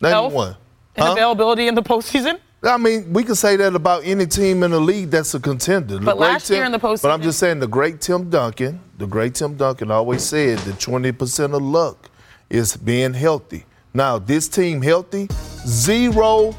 Name 0.00 0.12
Health 0.12 0.32
me 0.32 0.36
one. 0.36 0.56
And 0.96 1.08
availability 1.08 1.66
in 1.66 1.74
the 1.74 1.82
postseason? 1.82 2.38
I 2.62 2.76
mean, 2.76 3.12
we 3.12 3.22
can 3.24 3.34
say 3.34 3.56
that 3.56 3.74
about 3.74 4.04
any 4.04 4.26
team 4.26 4.62
in 4.62 4.72
the 4.72 4.80
league 4.80 5.10
that's 5.10 5.34
a 5.34 5.40
contender. 5.40 5.98
But 5.98 6.18
last 6.18 6.50
year 6.50 6.64
in 6.64 6.72
the 6.72 6.78
postseason. 6.78 7.02
But 7.02 7.10
I'm 7.12 7.22
just 7.22 7.38
saying, 7.38 7.60
the 7.60 7.66
great 7.66 8.00
Tim 8.00 8.28
Duncan, 8.28 8.80
the 8.98 9.06
great 9.06 9.34
Tim 9.34 9.56
Duncan 9.56 9.90
always 9.90 10.22
said 10.22 10.58
that 10.60 10.74
20% 10.74 11.54
of 11.54 11.62
luck 11.62 12.10
is 12.50 12.76
being 12.76 13.14
healthy. 13.14 13.64
Now, 13.94 14.18
this 14.18 14.48
team 14.48 14.82
healthy, 14.82 15.28
zero 15.66 16.52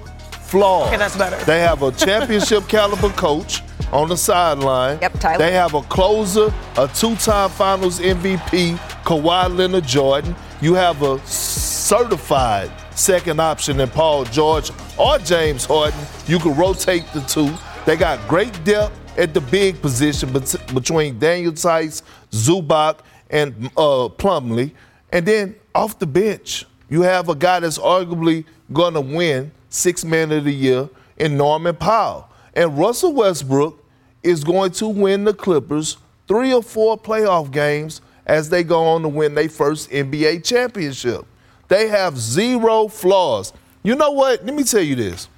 flaws. 0.47 0.87
Okay, 0.87 0.97
that's 0.97 1.17
better. 1.17 1.43
They 1.45 1.59
have 1.59 1.83
a 1.83 1.91
championship 1.91 2.67
caliber 2.67 3.09
coach 3.09 3.61
on 3.91 4.09
the 4.09 4.17
sideline. 4.17 4.99
Yep, 5.01 5.19
Tyler. 5.19 5.37
They 5.37 5.51
have 5.51 5.73
a 5.73 5.81
closer, 5.83 6.53
a 6.77 6.87
two-time 6.87 7.49
Finals 7.49 7.99
MVP, 7.99 8.77
Kawhi 9.03 9.55
Leonard 9.55 9.85
Jordan. 9.85 10.35
You 10.61 10.73
have 10.73 11.01
a 11.03 11.19
certified 11.27 12.71
second 12.97 13.39
option 13.39 13.79
in 13.79 13.89
Paul 13.89 14.25
George 14.25 14.71
or 14.97 15.19
James 15.19 15.65
Harden. 15.65 15.99
You 16.27 16.39
can 16.39 16.55
rotate 16.55 17.05
the 17.13 17.21
two. 17.21 17.53
They 17.85 17.95
got 17.95 18.25
great 18.27 18.63
depth 18.63 18.93
at 19.17 19.33
the 19.33 19.41
big 19.41 19.81
position 19.81 20.33
bet- 20.33 20.73
between 20.73 21.19
Daniel 21.19 21.53
Theis, 21.53 22.03
Zubac, 22.31 22.99
and 23.29 23.67
uh, 23.77 24.09
Plumlee. 24.09 24.71
And 25.11 25.25
then 25.25 25.55
off 25.73 25.97
the 25.99 26.07
bench, 26.07 26.65
you 26.89 27.01
have 27.01 27.29
a 27.29 27.35
guy 27.35 27.59
that's 27.59 27.77
arguably 27.77 28.45
going 28.73 28.93
to 28.93 29.01
win 29.01 29.51
Six 29.69 30.03
Man 30.03 30.31
of 30.31 30.43
the 30.43 30.53
Year 30.53 30.89
in 31.17 31.37
Norman 31.37 31.75
Powell. 31.75 32.29
And 32.57 32.75
Russell 32.75 33.13
Westbrook 33.13 33.85
is 34.23 34.43
going 34.43 34.71
to 34.71 34.87
win 34.87 35.23
the 35.25 35.33
Clippers 35.33 35.97
three 36.27 36.51
or 36.51 36.63
four 36.63 36.97
playoff 36.97 37.51
games 37.51 38.01
as 38.25 38.49
they 38.49 38.63
go 38.63 38.83
on 38.83 39.03
to 39.03 39.07
win 39.07 39.35
their 39.35 39.47
first 39.47 39.91
NBA 39.91 40.43
championship. 40.43 41.23
They 41.67 41.87
have 41.87 42.17
zero 42.17 42.87
flaws. 42.87 43.53
You 43.83 43.95
know 43.95 44.09
what? 44.09 44.43
Let 44.43 44.55
me 44.55 44.63
tell 44.63 44.81
you 44.81 44.95
this. 44.95 45.29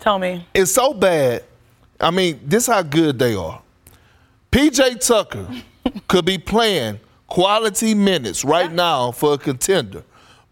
Tell 0.00 0.18
me. 0.18 0.46
It's 0.52 0.72
so 0.72 0.92
bad. 0.92 1.44
I 2.00 2.10
mean, 2.10 2.40
this 2.44 2.66
how 2.66 2.82
good 2.82 3.20
they 3.20 3.36
are. 3.36 3.62
PJ 4.50 5.06
Tucker 5.06 5.46
could 6.08 6.24
be 6.24 6.38
playing 6.38 6.98
quality 7.28 7.94
minutes 7.94 8.44
right 8.44 8.72
now 8.72 9.12
for 9.12 9.34
a 9.34 9.38
contender. 9.38 10.02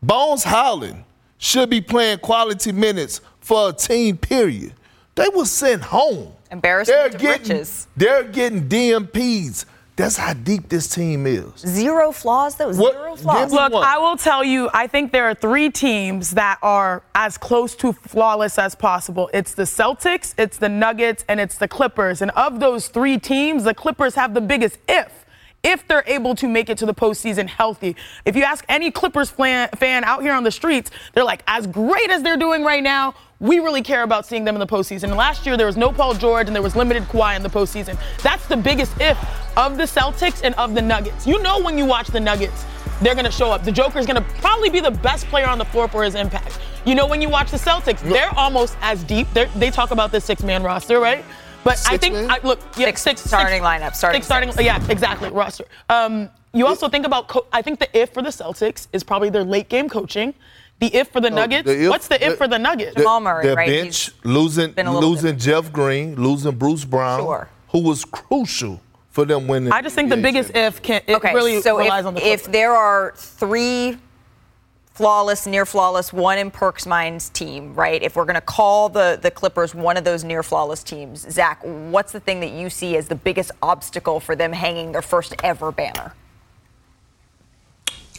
Bones 0.00 0.44
Hyland 0.44 1.02
should 1.38 1.68
be 1.68 1.80
playing 1.80 2.18
quality 2.18 2.70
minutes 2.70 3.20
for 3.40 3.70
a 3.70 3.72
team, 3.72 4.16
period. 4.16 4.72
They 5.14 5.28
were 5.34 5.44
sent 5.44 5.82
home. 5.82 6.32
Embarrassment 6.50 6.98
They're 6.98 7.06
of 7.06 7.18
getting, 7.18 7.48
riches. 7.48 7.86
They're 7.96 8.24
getting 8.24 8.68
DNPs 8.68 9.64
That's 9.96 10.16
how 10.16 10.32
deep 10.32 10.68
this 10.70 10.88
team 10.88 11.26
is. 11.26 11.58
Zero 11.58 12.12
flaws, 12.12 12.56
though. 12.56 12.72
Zero 12.72 13.14
flaws. 13.16 13.52
Look, 13.52 13.74
I 13.74 13.98
will 13.98 14.16
tell 14.16 14.42
you, 14.42 14.70
I 14.72 14.86
think 14.86 15.12
there 15.12 15.26
are 15.26 15.34
three 15.34 15.70
teams 15.70 16.30
that 16.32 16.58
are 16.62 17.02
as 17.14 17.36
close 17.36 17.74
to 17.76 17.92
flawless 17.92 18.58
as 18.58 18.74
possible. 18.74 19.28
It's 19.34 19.54
the 19.54 19.64
Celtics, 19.64 20.34
it's 20.38 20.56
the 20.56 20.68
Nuggets, 20.68 21.24
and 21.28 21.38
it's 21.38 21.58
the 21.58 21.68
Clippers. 21.68 22.22
And 22.22 22.30
of 22.32 22.58
those 22.58 22.88
three 22.88 23.18
teams, 23.18 23.64
the 23.64 23.74
Clippers 23.74 24.14
have 24.14 24.32
the 24.32 24.40
biggest 24.40 24.78
if. 24.88 25.26
If 25.62 25.86
they're 25.86 26.04
able 26.06 26.34
to 26.36 26.48
make 26.48 26.70
it 26.70 26.78
to 26.78 26.86
the 26.86 26.94
postseason 26.94 27.46
healthy. 27.46 27.94
If 28.24 28.34
you 28.34 28.42
ask 28.42 28.64
any 28.68 28.90
Clippers 28.90 29.30
fan, 29.30 29.68
fan 29.76 30.02
out 30.04 30.22
here 30.22 30.32
on 30.32 30.42
the 30.42 30.50
streets, 30.50 30.90
they're 31.14 31.22
like, 31.22 31.44
as 31.46 31.66
great 31.68 32.10
as 32.10 32.22
they're 32.22 32.36
doing 32.36 32.64
right 32.64 32.82
now, 32.82 33.14
we 33.42 33.58
really 33.58 33.82
care 33.82 34.04
about 34.04 34.24
seeing 34.24 34.44
them 34.44 34.54
in 34.54 34.60
the 34.60 34.66
postseason. 34.66 35.04
And 35.04 35.16
last 35.16 35.44
year 35.44 35.56
there 35.56 35.66
was 35.66 35.76
no 35.76 35.92
Paul 35.92 36.14
George 36.14 36.46
and 36.46 36.54
there 36.54 36.62
was 36.62 36.76
limited 36.76 37.02
Kawhi 37.02 37.34
in 37.36 37.42
the 37.42 37.50
postseason. 37.50 37.98
That's 38.22 38.46
the 38.46 38.56
biggest 38.56 38.92
if 39.00 39.18
of 39.58 39.76
the 39.76 39.82
Celtics 39.82 40.42
and 40.44 40.54
of 40.54 40.74
the 40.74 40.80
Nuggets. 40.80 41.26
You 41.26 41.42
know 41.42 41.60
when 41.60 41.76
you 41.76 41.84
watch 41.84 42.06
the 42.06 42.20
Nuggets, 42.20 42.64
they're 43.02 43.16
gonna 43.16 43.32
show 43.32 43.50
up. 43.50 43.64
The 43.64 43.72
Joker's 43.72 44.06
gonna 44.06 44.24
probably 44.38 44.70
be 44.70 44.78
the 44.78 44.92
best 44.92 45.26
player 45.26 45.48
on 45.48 45.58
the 45.58 45.64
floor 45.64 45.88
for 45.88 46.04
his 46.04 46.14
impact. 46.14 46.60
You 46.84 46.94
know 46.94 47.04
when 47.06 47.20
you 47.20 47.28
watch 47.28 47.50
the 47.50 47.56
Celtics, 47.56 48.00
they're 48.00 48.32
almost 48.36 48.76
as 48.80 49.02
deep. 49.02 49.26
They're, 49.34 49.48
they 49.56 49.70
talk 49.70 49.90
about 49.90 50.12
the 50.12 50.20
six-man 50.20 50.62
roster, 50.62 51.00
right? 51.00 51.24
But 51.64 51.82
I 51.86 51.96
think? 51.96 52.14
I, 52.30 52.38
look, 52.44 52.60
yeah, 52.76 52.94
six, 52.94 53.22
starting 53.22 53.62
lineup, 53.62 53.94
starting 53.94 54.20
six 54.20 54.26
starting, 54.26 54.52
six. 54.52 54.64
yeah, 54.64 54.84
exactly, 54.88 55.30
roster. 55.30 55.64
Um, 55.88 56.28
you 56.54 56.66
also 56.66 56.88
think 56.88 57.06
about, 57.06 57.28
co- 57.28 57.46
I 57.52 57.62
think 57.62 57.78
the 57.80 57.98
if 57.98 58.12
for 58.12 58.22
the 58.22 58.30
Celtics 58.30 58.86
is 58.92 59.02
probably 59.02 59.30
their 59.30 59.44
late 59.44 59.68
game 59.68 59.88
coaching. 59.88 60.34
The 60.82 60.96
if 60.96 61.08
for 61.12 61.20
the 61.20 61.30
Nuggets, 61.30 61.66
the 61.66 61.84
if- 61.84 61.90
what's 61.90 62.08
the 62.08 62.26
if 62.26 62.36
for 62.36 62.48
the 62.48 62.58
Nuggets? 62.58 62.96
The- 62.96 63.40
Their 63.44 63.54
bench 63.54 64.10
losing 64.24 64.72
been 64.72 64.88
a 64.88 64.92
little 64.92 65.10
losing 65.10 65.38
Jeff 65.38 65.72
Green, 65.72 66.16
losing 66.16 66.56
Bruce 66.56 66.84
Brown, 66.84 67.20
Sure. 67.20 67.48
who 67.68 67.82
was 67.82 68.04
crucial 68.04 68.80
for 69.10 69.24
them 69.24 69.46
winning. 69.46 69.70
I 69.72 69.80
just 69.80 69.94
think 69.94 70.10
the 70.10 70.16
biggest 70.16 70.56
if 70.56 70.82
can 70.82 71.00
it 71.06 71.14
okay, 71.14 71.34
really 71.34 71.60
so 71.62 71.78
relies 71.78 72.00
if, 72.00 72.06
on 72.06 72.14
the 72.14 72.26
if 72.26 72.50
there 72.50 72.72
are 72.72 73.12
three 73.14 73.96
flawless, 74.92 75.46
near 75.46 75.64
flawless, 75.64 76.12
one 76.12 76.38
in 76.38 76.50
Perk's 76.50 76.84
mind's 76.84 77.28
team, 77.28 77.74
right? 77.76 78.02
If 78.02 78.16
we're 78.16 78.24
going 78.24 78.34
to 78.34 78.40
call 78.40 78.88
the 78.88 79.20
the 79.22 79.30
Clippers 79.30 79.76
one 79.76 79.96
of 79.96 80.02
those 80.02 80.24
near 80.24 80.42
flawless 80.42 80.82
teams, 80.82 81.30
Zach, 81.30 81.60
what's 81.62 82.10
the 82.10 82.18
thing 82.20 82.40
that 82.40 82.50
you 82.50 82.68
see 82.68 82.96
as 82.96 83.06
the 83.06 83.14
biggest 83.14 83.52
obstacle 83.62 84.18
for 84.18 84.34
them 84.34 84.52
hanging 84.52 84.90
their 84.90 85.00
first 85.02 85.36
ever 85.44 85.70
banner? 85.70 86.12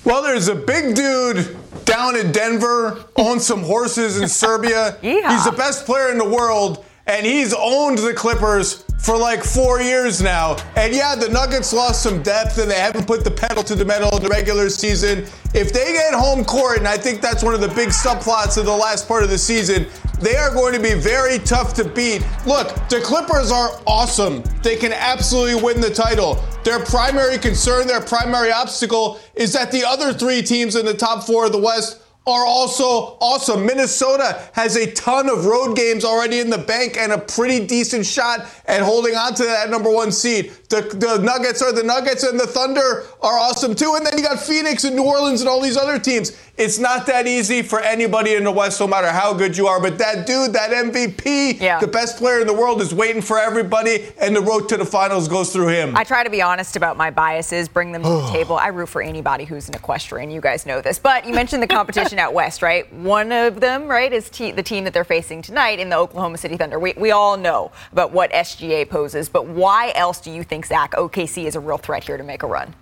Well, 0.06 0.22
there's 0.22 0.48
a 0.50 0.56
big 0.56 0.96
dude 0.96 1.58
down 1.86 2.16
in 2.18 2.32
Denver, 2.32 3.06
on 3.16 3.40
some 3.40 3.64
horses 3.64 4.20
in 4.20 4.28
Serbia. 4.44 4.98
He's 5.02 5.46
the 5.46 5.54
best 5.56 5.86
player 5.86 6.10
in 6.12 6.18
the 6.18 6.28
world, 6.30 6.84
and 7.08 7.26
he's 7.26 7.54
owned 7.54 7.98
the 7.98 8.14
Clippers 8.14 8.86
for 9.00 9.18
like 9.18 9.44
four 9.44 9.82
years 9.82 10.22
now. 10.22 10.56
And 10.78 10.96
yeah, 10.96 11.16
the 11.16 11.28
Nuggets 11.28 11.74
lost 11.74 12.02
some 12.02 12.24
depth, 12.24 12.58
and 12.58 12.72
they 12.72 12.80
haven't 12.80 13.06
put 13.06 13.24
the 13.24 13.32
pedal 13.32 13.64
to 13.64 13.76
the 13.76 13.84
metal 13.84 14.16
in 14.16 14.24
the 14.24 14.30
regular 14.30 14.70
season. 14.70 15.26
If 15.54 15.74
they 15.74 15.92
get 15.92 16.14
home 16.14 16.46
court, 16.46 16.78
and 16.78 16.88
I 16.88 16.98
think 16.98 17.22
that's 17.22 17.44
one 17.44 17.54
of 17.54 17.62
the 17.62 17.68
big 17.70 17.90
subplots 17.90 18.58
of 18.58 18.66
the 18.66 18.76
last 18.76 19.08
part 19.08 19.24
of 19.24 19.30
the 19.30 19.38
season, 19.38 19.88
they 20.22 20.38
are 20.38 20.54
going 20.54 20.74
to 20.74 20.80
be 20.80 20.94
very 20.94 21.38
tough 21.40 21.74
to 21.74 21.84
beat. 21.84 22.26
Look, 22.46 22.70
the 22.88 23.02
Clippers 23.02 23.52
are 23.52 23.72
awesome. 23.86 24.42
They 24.62 24.78
can 24.78 24.94
absolutely 24.94 25.62
win 25.62 25.82
the 25.82 25.90
title. 25.90 26.42
Their 26.64 26.80
primary 26.80 27.38
concern, 27.38 27.88
their 27.88 28.00
primary 28.00 28.54
obstacle 28.54 29.20
is 29.36 29.52
that 29.52 29.70
the 29.70 29.84
other 29.84 30.14
three 30.14 30.42
teams 30.42 30.78
in 30.78 30.86
the 30.86 30.94
top 30.94 31.26
four 31.26 31.46
of 31.46 31.52
the 31.52 31.60
West 31.60 32.03
are 32.26 32.46
also 32.46 33.18
awesome. 33.20 33.66
Minnesota 33.66 34.42
has 34.54 34.78
a 34.78 34.92
ton 34.94 35.30
of 35.30 35.46
road 35.46 35.76
games 35.76 36.06
already 36.06 36.40
in 36.40 36.50
the 36.50 36.58
bank 36.58 36.96
and 36.98 37.12
a 37.12 37.18
pretty 37.18 37.66
decent 37.66 38.06
shot 38.06 38.46
at 38.66 38.82
holding 38.82 39.16
on 39.16 39.34
to 39.36 39.44
that 39.44 39.70
number 39.70 39.92
one 39.92 40.12
seed. 40.12 40.52
The, 40.70 40.82
the 40.82 41.22
Nuggets 41.22 41.62
are 41.62 41.74
the 41.74 41.84
Nuggets 41.84 42.24
and 42.24 42.40
the 42.40 42.48
Thunder 42.48 43.04
are 43.22 43.38
awesome 43.38 43.76
too. 43.76 43.96
And 43.96 44.06
then 44.06 44.18
you 44.18 44.24
got 44.24 44.40
Phoenix 44.40 44.86
and 44.86 44.96
New 44.96 45.04
Orleans 45.04 45.42
and 45.42 45.50
all 45.50 45.62
these 45.62 45.78
other 45.78 46.00
teams. 46.00 46.38
It's 46.56 46.78
not 46.78 47.08
that 47.08 47.26
easy 47.26 47.64
for 47.64 47.80
anybody 47.80 48.36
in 48.36 48.44
the 48.44 48.52
West, 48.52 48.80
no 48.80 48.86
matter 48.86 49.08
how 49.08 49.34
good 49.34 49.58
you 49.58 49.66
are. 49.66 49.82
But 49.82 49.98
that 49.98 50.28
dude, 50.28 50.54
that 50.54 50.70
MVP, 50.70 51.80
the 51.80 51.88
best 51.88 52.18
player 52.18 52.42
in 52.42 52.48
the 52.48 52.54
world, 52.54 52.80
is 52.80 52.94
waiting 52.94 53.24
for 53.24 53.40
everybody, 53.40 54.06
and 54.20 54.36
the 54.36 54.42
road 54.42 54.70
to 54.70 54.78
the 54.78 54.86
finals 54.86 55.28
goes 55.28 55.52
through 55.52 55.70
him. 55.70 55.98
I 55.98 56.04
try 56.04 56.24
to 56.24 56.30
be 56.30 56.44
honest 56.44 56.76
about 56.76 56.96
my 56.96 57.10
biases, 57.10 57.68
bring 57.68 57.92
them 57.92 58.04
to 58.04 58.08
the 58.10 58.28
table. 58.32 58.56
I 58.56 58.68
root 58.68 58.90
for 58.90 59.02
anybody 59.02 59.46
who's 59.46 59.68
an 59.68 59.74
equestrian. 59.74 60.30
You 60.30 60.42
guys 60.42 60.68
know 60.68 60.80
this. 60.80 61.00
But 61.00 61.26
you 61.26 61.34
mentioned 61.34 61.64
the 61.64 61.68
competition 61.68 62.20
out 62.20 62.36
west, 62.36 62.62
right? 62.62 62.92
One 62.94 63.32
of 63.32 63.60
them, 63.60 63.88
right, 63.88 64.14
is 64.14 64.30
te- 64.30 64.52
the 64.52 64.64
team 64.64 64.84
that 64.84 64.94
they're 64.94 65.04
facing 65.04 65.42
tonight 65.42 65.80
in 65.80 65.90
the 65.90 65.98
Oklahoma 65.98 66.38
City 66.38 66.56
Thunder. 66.56 66.78
We, 66.78 66.94
we 66.96 67.10
all 67.10 67.36
know 67.36 67.72
about 67.92 68.12
what 68.12 68.32
SGA 68.32 68.88
poses, 68.88 69.28
but 69.28 69.48
why 69.48 69.92
else 69.96 70.22
do 70.22 70.30
you 70.30 70.44
think, 70.44 70.68
Zach, 70.68 70.92
OKC 70.92 71.46
is 71.46 71.56
a 71.56 71.60
real 71.60 71.80
threat 71.80 72.04
here 72.04 72.18
to 72.18 72.24
make 72.24 72.44
a 72.44 72.48
run? 72.48 72.76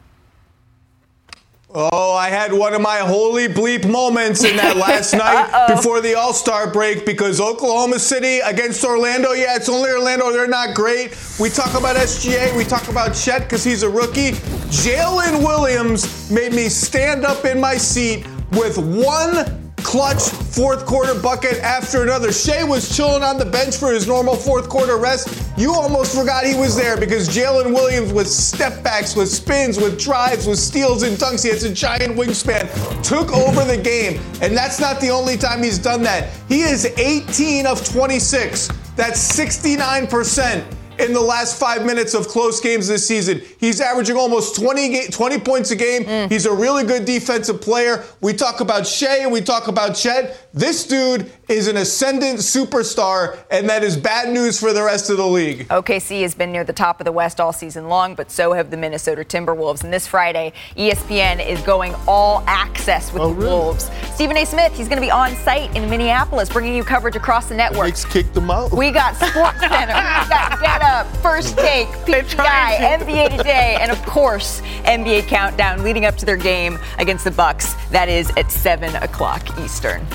Oh, 1.74 2.14
I 2.14 2.28
had 2.28 2.52
one 2.52 2.74
of 2.74 2.82
my 2.82 2.98
holy 2.98 3.48
bleep 3.48 3.90
moments 3.90 4.44
in 4.44 4.58
that 4.58 4.76
last 4.76 5.14
night 5.16 5.74
before 5.74 6.02
the 6.02 6.16
All 6.16 6.34
Star 6.34 6.70
break 6.70 7.06
because 7.06 7.40
Oklahoma 7.40 7.98
City 7.98 8.40
against 8.40 8.84
Orlando. 8.84 9.32
Yeah, 9.32 9.56
it's 9.56 9.70
only 9.70 9.90
Orlando. 9.90 10.34
They're 10.34 10.48
not 10.48 10.76
great. 10.76 11.18
We 11.40 11.50
talk 11.50 11.74
about 11.80 11.96
SGA. 11.96 12.54
We 12.58 12.66
talk 12.66 12.90
about 12.90 13.16
Chet 13.16 13.44
because 13.44 13.64
he's 13.64 13.84
a 13.84 13.90
rookie. 13.90 14.32
Jalen 14.72 15.46
Williams 15.46 16.30
made 16.30 16.52
me 16.52 16.68
stand 16.68 17.24
up 17.24 17.46
in 17.46 17.62
my 17.62 17.78
seat 17.78 18.26
with 18.52 18.78
one 18.78 19.61
clutch 19.84 20.22
fourth 20.22 20.86
quarter 20.86 21.20
bucket 21.20 21.58
after 21.60 22.04
another. 22.04 22.32
Shai 22.32 22.64
was 22.64 22.96
chilling 22.96 23.24
on 23.24 23.38
the 23.38 23.46
bench 23.46 23.78
for 23.78 23.92
his 23.92 24.08
normal 24.08 24.36
fourth 24.36 24.70
quarter 24.70 24.98
rest. 24.98 25.44
You 25.58 25.74
almost 25.74 26.18
forgot 26.18 26.46
he 26.46 26.56
was 26.56 26.76
there 26.76 26.98
because 26.98 27.30
Jalen 27.30 27.74
Williams 27.74 28.14
with 28.14 28.28
step 28.28 28.84
backs, 28.84 29.16
with 29.16 29.30
spins, 29.30 29.78
with 29.78 30.00
drives, 30.00 30.48
with 30.48 30.60
steals 30.60 31.04
and 31.04 31.18
dunks. 31.18 31.44
He 31.44 31.50
has 31.50 31.64
a 31.64 31.74
giant 31.74 32.16
wingspan. 32.16 32.68
Took 33.04 33.32
over 33.34 33.64
the 33.64 33.82
game. 33.82 34.20
And 34.42 34.56
that's 34.56 34.80
not 34.80 35.00
the 35.00 35.10
only 35.10 35.38
time 35.38 35.64
he's 35.64 35.78
done 35.78 36.04
that. 36.04 36.30
He 36.48 36.62
is 36.62 36.86
18 36.86 37.66
of 37.66 37.86
26. 37.88 38.70
That's 38.96 39.40
69% 39.40 40.66
in 41.00 41.14
the 41.14 41.22
last 41.22 41.60
five 41.60 41.86
minutes 41.86 42.14
of 42.14 42.28
close 42.28 42.60
games 42.60 42.88
this 42.88 43.08
season. 43.08 43.42
He's 43.60 43.82
averaging 43.82 44.18
almost 44.18 44.56
20, 44.56 44.90
ga- 44.90 45.08
20 45.08 45.40
points 45.40 45.72
a 45.72 45.76
game. 45.76 46.04
Mm. 46.04 46.32
He's 46.32 46.46
a 46.46 46.54
really 46.54 46.84
good 46.84 47.06
defensive 47.06 47.62
player. 47.62 48.04
We 48.22 48.34
talk 48.34 48.60
about 48.60 48.86
Shai 48.86 49.18
and 49.18 49.32
we 49.32 49.42
talk 49.42 49.68
about 49.68 49.96
Chet. 49.96 50.50
This 50.54 50.86
dude 50.86 51.32
is 51.48 51.68
an 51.68 51.78
ascendant 51.78 52.40
superstar, 52.40 53.38
and 53.50 53.70
that 53.70 53.84
is 53.84 53.98
bad 53.98 54.30
news 54.34 54.60
for 54.60 54.74
the 54.74 54.84
rest 54.84 55.10
of 55.10 55.18
the 55.18 55.28
league. 55.28 55.68
OKC 55.70 56.22
has 56.22 56.36
been 56.36 56.52
near 56.52 56.64
the 56.64 56.74
top 56.74 57.00
of 57.00 57.06
the 57.06 57.12
West 57.12 57.40
all 57.40 57.54
season 57.54 57.88
long, 57.88 58.16
but 58.16 58.32
so 58.32 58.54
have 58.54 58.70
the 58.72 58.78
Minnesota 58.78 59.24
Timberwolves. 59.24 59.84
And 59.84 59.94
this 59.94 60.08
Friday, 60.08 60.54
ESPN 60.76 61.46
is 61.46 61.62
going 61.62 61.96
all 62.08 62.44
access 62.48 63.12
with 63.14 63.22
oh, 63.22 63.34
the 63.34 63.46
Wolves. 63.46 63.90
Stephen 64.14 64.38
A. 64.38 64.46
Smith, 64.46 64.76
he's 64.76 64.88
going 64.88 65.00
to 65.00 65.06
be 65.06 65.12
on 65.12 65.36
site 65.38 65.76
in 65.76 65.90
Minneapolis, 65.90 66.50
bringing 66.50 66.76
you 66.76 66.84
coverage 66.84 67.16
across 67.16 67.48
the 67.50 67.56
network. 67.56 67.88
Knicks 67.88 68.06
kicked 68.06 68.34
them 68.34 68.52
out. 68.52 68.72
We 68.72 68.92
got 68.92 69.16
Sports 69.16 69.60
Center, 69.60 69.94
we 69.94 70.30
got 70.30 70.60
Get 70.62 70.82
Up, 70.82 70.91
First 71.22 71.58
Take, 71.58 71.88
NBA 71.88 73.38
Today, 73.38 73.78
and 73.80 73.92
of 73.92 74.02
course, 74.06 74.62
NBA 74.84 75.28
Countdown 75.28 75.84
leading 75.84 76.04
up 76.04 76.18
to 76.18 76.26
their 76.26 76.36
game 76.36 76.78
against 76.98 77.24
the 77.24 77.32
Bucks. 77.32 77.76
That 77.92 78.10
is 78.10 78.30
at 78.36 78.52
7 78.52 78.94
o'clock 78.98 79.58
Eastern. 79.60 80.06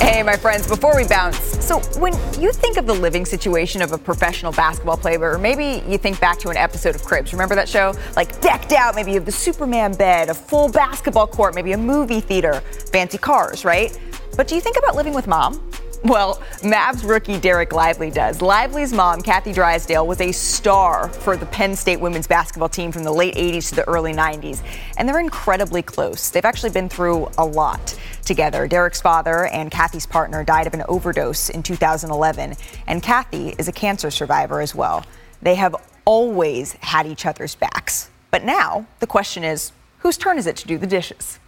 Hey, 0.00 0.22
my 0.24 0.36
friends, 0.36 0.66
before 0.66 0.96
we 0.96 1.06
bounce, 1.06 1.38
so 1.64 1.78
when 2.00 2.12
you 2.40 2.50
think 2.52 2.76
of 2.76 2.86
the 2.86 2.94
living 2.94 3.24
situation 3.24 3.82
of 3.82 3.92
a 3.92 3.98
professional 3.98 4.50
basketball 4.50 4.96
player, 4.96 5.20
or 5.20 5.38
maybe 5.38 5.84
you 5.88 5.96
think 5.96 6.18
back 6.18 6.38
to 6.40 6.48
an 6.48 6.56
episode 6.56 6.96
of 6.96 7.04
Cribs, 7.04 7.32
remember 7.32 7.54
that 7.54 7.68
show? 7.68 7.94
Like 8.16 8.40
decked 8.40 8.72
out, 8.72 8.96
maybe 8.96 9.12
you 9.12 9.16
have 9.16 9.26
the 9.26 9.32
Superman 9.32 9.94
bed, 9.94 10.28
a 10.28 10.34
full 10.34 10.68
basketball 10.68 11.28
court, 11.28 11.54
maybe 11.54 11.70
a 11.72 11.78
movie 11.78 12.20
theater, 12.20 12.60
fancy 12.90 13.18
cars, 13.18 13.64
right? 13.64 13.96
But 14.36 14.48
do 14.48 14.56
you 14.56 14.60
think 14.60 14.76
about 14.76 14.96
living 14.96 15.14
with 15.14 15.28
mom? 15.28 15.70
Well, 16.06 16.36
Mavs 16.62 17.02
rookie 17.02 17.36
Dereck 17.40 17.72
Lively 17.72 18.12
does. 18.12 18.40
Lively's 18.40 18.92
mom, 18.92 19.22
Kathy 19.22 19.52
Drysdale, 19.52 20.06
was 20.06 20.20
a 20.20 20.30
star 20.30 21.08
for 21.08 21.36
the 21.36 21.46
Penn 21.46 21.74
State 21.74 21.98
women's 21.98 22.28
basketball 22.28 22.68
team 22.68 22.92
from 22.92 23.02
the 23.02 23.10
late 23.10 23.34
80s 23.34 23.70
to 23.70 23.74
the 23.74 23.88
early 23.88 24.12
90s. 24.12 24.62
And 24.98 25.08
they're 25.08 25.18
incredibly 25.18 25.82
close. 25.82 26.30
They've 26.30 26.44
actually 26.44 26.70
been 26.70 26.88
through 26.88 27.28
a 27.38 27.44
lot 27.44 27.98
together. 28.24 28.68
Dereck's 28.68 29.00
father 29.00 29.46
and 29.46 29.68
Kathy's 29.68 30.06
partner 30.06 30.44
died 30.44 30.68
of 30.68 30.74
an 30.74 30.84
overdose 30.88 31.50
in 31.50 31.64
2011. 31.64 32.54
And 32.86 33.02
Kathy 33.02 33.56
is 33.58 33.66
a 33.66 33.72
cancer 33.72 34.12
survivor 34.12 34.60
as 34.60 34.76
well. 34.76 35.04
They 35.42 35.56
have 35.56 35.74
always 36.04 36.74
had 36.74 37.06
each 37.08 37.26
other's 37.26 37.56
backs. 37.56 38.10
But 38.30 38.44
now 38.44 38.86
the 39.00 39.08
question 39.08 39.42
is 39.42 39.72
whose 39.98 40.16
turn 40.16 40.38
is 40.38 40.46
it 40.46 40.54
to 40.58 40.68
do 40.68 40.78
the 40.78 40.86
dishes? 40.86 41.40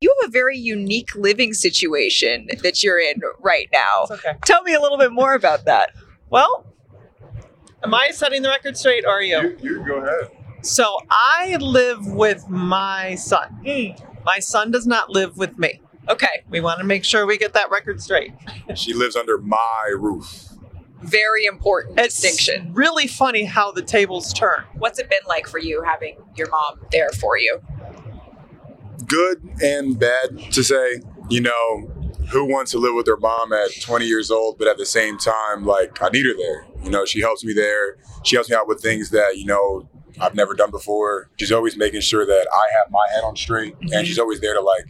You 0.00 0.14
have 0.20 0.28
a 0.28 0.30
very 0.30 0.56
unique 0.56 1.12
living 1.16 1.52
situation 1.52 2.46
that 2.62 2.84
you're 2.84 3.00
in 3.00 3.20
right 3.40 3.68
now. 3.72 4.06
Okay. 4.14 4.34
Tell 4.44 4.62
me 4.62 4.74
a 4.74 4.80
little 4.80 4.98
bit 4.98 5.10
more 5.10 5.34
about 5.34 5.64
that. 5.64 5.90
Well, 6.30 6.72
am 7.82 7.92
I 7.92 8.10
setting 8.12 8.42
the 8.42 8.48
record 8.48 8.76
straight 8.76 9.04
or 9.04 9.10
are 9.14 9.22
you? 9.22 9.56
You 9.60 9.84
go 9.84 9.96
ahead. 9.96 10.30
So 10.62 10.98
I 11.10 11.56
live 11.60 12.06
with 12.06 12.48
my 12.48 13.16
son. 13.16 13.48
Hmm. 13.66 14.04
My 14.24 14.38
son 14.38 14.70
does 14.70 14.86
not 14.86 15.10
live 15.10 15.36
with 15.36 15.58
me. 15.58 15.80
Okay, 16.08 16.44
we 16.48 16.60
want 16.60 16.78
to 16.78 16.84
make 16.84 17.04
sure 17.04 17.26
we 17.26 17.36
get 17.36 17.52
that 17.54 17.70
record 17.70 18.00
straight. 18.00 18.32
She 18.76 18.94
lives 18.94 19.16
under 19.16 19.36
my 19.38 19.92
roof. 19.98 20.44
Very 21.02 21.44
important 21.44 21.98
It's 21.98 22.20
distinction. 22.20 22.72
really 22.72 23.06
funny 23.08 23.44
how 23.44 23.72
the 23.72 23.82
tables 23.82 24.32
turn. 24.32 24.64
What's 24.76 24.98
it 24.98 25.10
been 25.10 25.20
like 25.26 25.46
for 25.48 25.58
you 25.58 25.82
having 25.82 26.18
your 26.36 26.48
mom 26.50 26.80
there 26.92 27.10
for 27.10 27.36
you? 27.38 27.60
Good 29.06 29.42
and 29.62 29.98
bad 29.98 30.52
to 30.52 30.62
say. 30.62 31.00
You 31.30 31.42
know, 31.42 31.98
who 32.30 32.44
wants 32.44 32.70
to 32.72 32.78
live 32.78 32.94
with 32.94 33.06
their 33.06 33.16
mom 33.16 33.52
at 33.52 33.68
20 33.80 34.06
years 34.06 34.30
old, 34.30 34.58
but 34.58 34.68
at 34.68 34.76
the 34.76 34.86
same 34.86 35.18
time, 35.18 35.64
like, 35.64 36.02
I 36.02 36.08
need 36.08 36.26
her 36.26 36.34
there. 36.36 36.66
You 36.82 36.90
know, 36.90 37.04
she 37.04 37.20
helps 37.20 37.44
me 37.44 37.52
there. 37.52 37.96
She 38.24 38.36
helps 38.36 38.50
me 38.50 38.56
out 38.56 38.68
with 38.68 38.80
things 38.80 39.10
that, 39.10 39.36
you 39.36 39.46
know, 39.46 39.88
I've 40.20 40.34
never 40.34 40.54
done 40.54 40.70
before. 40.70 41.30
She's 41.38 41.52
always 41.52 41.76
making 41.76 42.00
sure 42.00 42.26
that 42.26 42.46
I 42.52 42.74
have 42.76 42.90
my 42.90 43.04
head 43.12 43.24
on 43.24 43.36
straight. 43.36 43.74
And 43.80 43.90
mm-hmm. 43.90 44.04
she's 44.04 44.18
always 44.18 44.40
there 44.40 44.54
to, 44.54 44.60
like, 44.60 44.84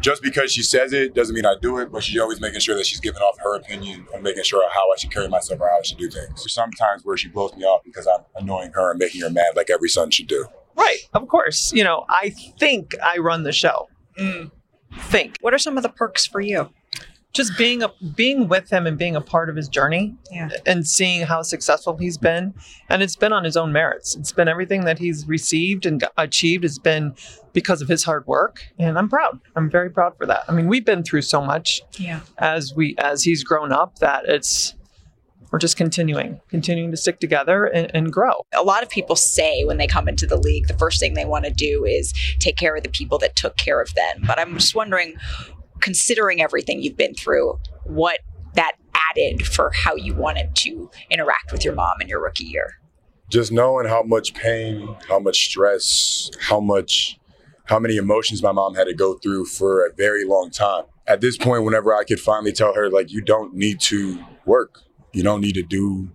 just 0.00 0.22
because 0.22 0.52
she 0.52 0.62
says 0.62 0.92
it 0.92 1.14
doesn't 1.14 1.34
mean 1.34 1.46
I 1.46 1.56
do 1.60 1.78
it, 1.78 1.92
but 1.92 2.02
she's 2.02 2.18
always 2.20 2.40
making 2.40 2.60
sure 2.60 2.74
that 2.74 2.86
she's 2.86 3.00
giving 3.00 3.20
off 3.20 3.36
her 3.40 3.56
opinion 3.56 4.06
and 4.14 4.22
making 4.22 4.44
sure 4.44 4.62
how 4.70 4.80
I 4.80 4.96
should 4.98 5.12
carry 5.12 5.28
myself 5.28 5.60
or 5.60 5.68
how 5.68 5.78
I 5.78 5.82
should 5.82 5.98
do 5.98 6.10
things. 6.10 6.44
Sometimes 6.52 7.04
where 7.04 7.16
she 7.16 7.28
blows 7.28 7.54
me 7.54 7.64
off 7.64 7.82
because 7.84 8.06
I'm 8.06 8.24
annoying 8.42 8.72
her 8.74 8.90
and 8.90 8.98
making 8.98 9.20
her 9.22 9.30
mad 9.30 9.56
like 9.56 9.70
every 9.70 9.88
son 9.88 10.10
should 10.10 10.26
do. 10.26 10.46
Right, 10.80 10.98
of 11.14 11.28
course. 11.28 11.72
You 11.72 11.84
know, 11.84 12.04
I 12.08 12.30
think 12.58 12.94
I 13.02 13.18
run 13.18 13.42
the 13.44 13.52
show. 13.52 13.88
Mm. 14.18 14.50
Think. 14.98 15.36
What 15.40 15.54
are 15.54 15.58
some 15.58 15.76
of 15.76 15.82
the 15.82 15.88
perks 15.88 16.26
for 16.26 16.40
you? 16.40 16.70
Just 17.32 17.56
being 17.56 17.80
a 17.84 17.92
being 18.16 18.48
with 18.48 18.70
him 18.72 18.88
and 18.88 18.98
being 18.98 19.14
a 19.14 19.20
part 19.20 19.48
of 19.48 19.54
his 19.54 19.68
journey 19.68 20.16
Yeah. 20.32 20.48
and 20.66 20.84
seeing 20.84 21.24
how 21.26 21.42
successful 21.42 21.96
he's 21.96 22.18
been. 22.18 22.54
And 22.88 23.02
it's 23.04 23.14
been 23.14 23.32
on 23.32 23.44
his 23.44 23.56
own 23.56 23.72
merits. 23.72 24.16
It's 24.16 24.32
been 24.32 24.48
everything 24.48 24.84
that 24.86 24.98
he's 24.98 25.28
received 25.28 25.86
and 25.86 26.02
achieved 26.16 26.64
has 26.64 26.80
been 26.80 27.14
because 27.52 27.82
of 27.82 27.88
his 27.88 28.02
hard 28.02 28.26
work. 28.26 28.64
And 28.80 28.98
I'm 28.98 29.08
proud. 29.08 29.38
I'm 29.54 29.70
very 29.70 29.90
proud 29.90 30.16
for 30.18 30.26
that. 30.26 30.42
I 30.48 30.52
mean, 30.52 30.66
we've 30.66 30.84
been 30.84 31.04
through 31.04 31.22
so 31.22 31.40
much 31.40 31.82
Yeah. 31.98 32.20
as 32.38 32.74
we 32.74 32.96
as 32.98 33.22
he's 33.22 33.44
grown 33.44 33.70
up 33.70 34.00
that 34.00 34.24
it's 34.26 34.74
we're 35.50 35.58
just 35.58 35.76
continuing, 35.76 36.40
continuing 36.48 36.90
to 36.90 36.96
stick 36.96 37.20
together 37.20 37.64
and, 37.64 37.90
and 37.94 38.12
grow. 38.12 38.42
A 38.54 38.62
lot 38.62 38.82
of 38.82 38.88
people 38.88 39.16
say 39.16 39.64
when 39.64 39.78
they 39.78 39.86
come 39.86 40.08
into 40.08 40.26
the 40.26 40.36
league, 40.36 40.68
the 40.68 40.78
first 40.78 41.00
thing 41.00 41.14
they 41.14 41.24
want 41.24 41.44
to 41.44 41.50
do 41.50 41.84
is 41.84 42.12
take 42.38 42.56
care 42.56 42.76
of 42.76 42.82
the 42.82 42.88
people 42.88 43.18
that 43.18 43.34
took 43.36 43.56
care 43.56 43.80
of 43.80 43.92
them. 43.94 44.22
But 44.26 44.38
I'm 44.38 44.54
just 44.54 44.74
wondering, 44.74 45.16
considering 45.80 46.40
everything 46.40 46.82
you've 46.82 46.96
been 46.96 47.14
through, 47.14 47.58
what 47.84 48.20
that 48.54 48.72
added 48.94 49.46
for 49.46 49.70
how 49.72 49.96
you 49.96 50.14
wanted 50.14 50.54
to 50.54 50.90
interact 51.10 51.50
with 51.50 51.64
your 51.64 51.74
mom 51.74 52.00
in 52.00 52.08
your 52.08 52.22
rookie 52.22 52.44
year. 52.44 52.74
just 53.30 53.52
knowing 53.52 53.86
how 53.86 54.02
much 54.02 54.34
pain, 54.34 54.96
how 55.08 55.18
much 55.18 55.46
stress, 55.46 56.30
how 56.40 56.60
much, 56.60 57.18
how 57.64 57.78
many 57.78 57.96
emotions 57.96 58.42
my 58.42 58.52
mom 58.52 58.74
had 58.74 58.84
to 58.84 58.94
go 58.94 59.14
through 59.14 59.46
for 59.46 59.86
a 59.86 59.92
very 59.94 60.24
long 60.24 60.50
time. 60.50 60.84
At 61.06 61.20
this 61.20 61.36
point, 61.36 61.64
whenever 61.64 61.94
I 61.94 62.04
could 62.04 62.20
finally 62.20 62.52
tell 62.52 62.74
her, 62.74 62.90
like, 62.90 63.10
you 63.10 63.22
don't 63.22 63.54
need 63.54 63.80
to 63.82 64.18
work, 64.44 64.80
you 65.12 65.22
don't 65.22 65.40
need 65.40 65.54
to 65.54 65.62
do, 65.62 66.10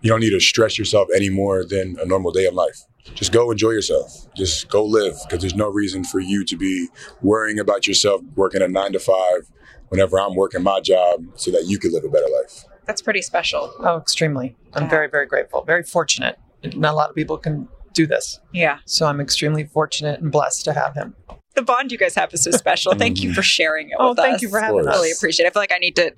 you 0.00 0.10
don't 0.10 0.20
need 0.20 0.30
to 0.30 0.40
stress 0.40 0.78
yourself 0.78 1.08
any 1.14 1.30
more 1.30 1.64
than 1.64 1.96
a 2.00 2.06
normal 2.06 2.32
day 2.32 2.46
of 2.46 2.54
life. 2.54 2.84
Just 3.14 3.32
go 3.32 3.50
enjoy 3.50 3.70
yourself. 3.70 4.26
Just 4.36 4.68
go 4.68 4.84
live 4.84 5.16
because 5.24 5.40
there's 5.40 5.54
no 5.54 5.68
reason 5.68 6.04
for 6.04 6.20
you 6.20 6.44
to 6.44 6.56
be 6.56 6.88
worrying 7.22 7.58
about 7.58 7.86
yourself 7.86 8.20
working 8.34 8.62
a 8.62 8.68
nine 8.68 8.92
to 8.92 8.98
five 8.98 9.50
whenever 9.88 10.20
I'm 10.20 10.34
working 10.34 10.62
my 10.62 10.80
job 10.80 11.24
so 11.34 11.50
that 11.50 11.64
you 11.66 11.78
can 11.78 11.92
live 11.92 12.04
a 12.04 12.08
better 12.08 12.28
life. 12.42 12.64
That's 12.86 13.02
pretty 13.02 13.22
special. 13.22 13.72
Oh, 13.80 13.98
extremely. 13.98 14.56
I'm 14.74 14.88
very, 14.88 15.08
very 15.08 15.26
grateful, 15.26 15.64
very 15.64 15.82
fortunate. 15.82 16.38
Not 16.74 16.92
a 16.92 16.96
lot 16.96 17.10
of 17.10 17.16
people 17.16 17.38
can 17.38 17.68
do 17.94 18.06
this. 18.06 18.40
Yeah. 18.52 18.78
So 18.84 19.06
I'm 19.06 19.20
extremely 19.20 19.64
fortunate 19.64 20.20
and 20.20 20.30
blessed 20.30 20.64
to 20.66 20.72
have 20.72 20.94
him. 20.94 21.14
The 21.54 21.62
bond 21.62 21.90
you 21.90 21.98
guys 21.98 22.14
have 22.14 22.32
is 22.32 22.44
so 22.44 22.50
special. 22.52 22.94
Thank 22.94 23.22
you 23.22 23.30
mm. 23.30 23.34
for 23.34 23.42
sharing 23.42 23.90
it 23.90 23.96
Oh, 23.98 24.10
with 24.10 24.18
thank 24.18 24.36
us. 24.36 24.42
you 24.42 24.48
for 24.48 24.60
having 24.60 24.86
I 24.86 24.92
really 24.92 25.10
appreciate 25.10 25.46
it. 25.46 25.48
I 25.48 25.52
feel 25.52 25.62
like 25.62 25.72
I 25.74 25.78
need 25.78 25.96
to. 25.96 26.12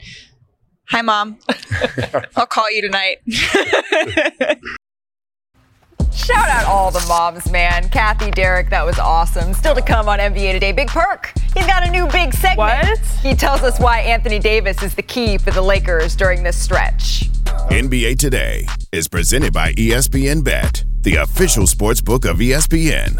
Hi, 0.92 1.00
mom. 1.00 1.38
I'll 2.36 2.44
call 2.44 2.70
you 2.70 2.82
tonight. 2.82 3.22
Shout 6.12 6.50
out 6.50 6.66
all 6.66 6.90
the 6.90 7.02
moms, 7.08 7.50
man. 7.50 7.88
Kathy, 7.88 8.30
Dereck, 8.30 8.68
that 8.68 8.84
was 8.84 8.98
awesome. 8.98 9.54
Still 9.54 9.74
to 9.74 9.80
come 9.80 10.06
on 10.06 10.18
NBA 10.18 10.52
Today. 10.52 10.70
Big 10.72 10.88
perk. 10.88 11.32
He's 11.54 11.66
got 11.66 11.88
a 11.88 11.90
new 11.90 12.06
big 12.08 12.34
segment. 12.34 12.58
What? 12.58 12.98
He 13.22 13.34
tells 13.34 13.62
us 13.62 13.80
why 13.80 14.00
Anthony 14.00 14.38
Davis 14.38 14.82
is 14.82 14.94
the 14.94 15.00
key 15.00 15.38
for 15.38 15.50
the 15.50 15.62
Lakers 15.62 16.14
during 16.14 16.42
this 16.42 16.62
stretch. 16.62 17.30
NBA 17.70 18.18
Today 18.18 18.66
is 18.92 19.08
presented 19.08 19.54
by 19.54 19.72
ESPN 19.72 20.44
Bet, 20.44 20.84
the 21.00 21.16
official 21.16 21.66
sports 21.66 22.02
book 22.02 22.26
of 22.26 22.36
ESPN. 22.36 23.18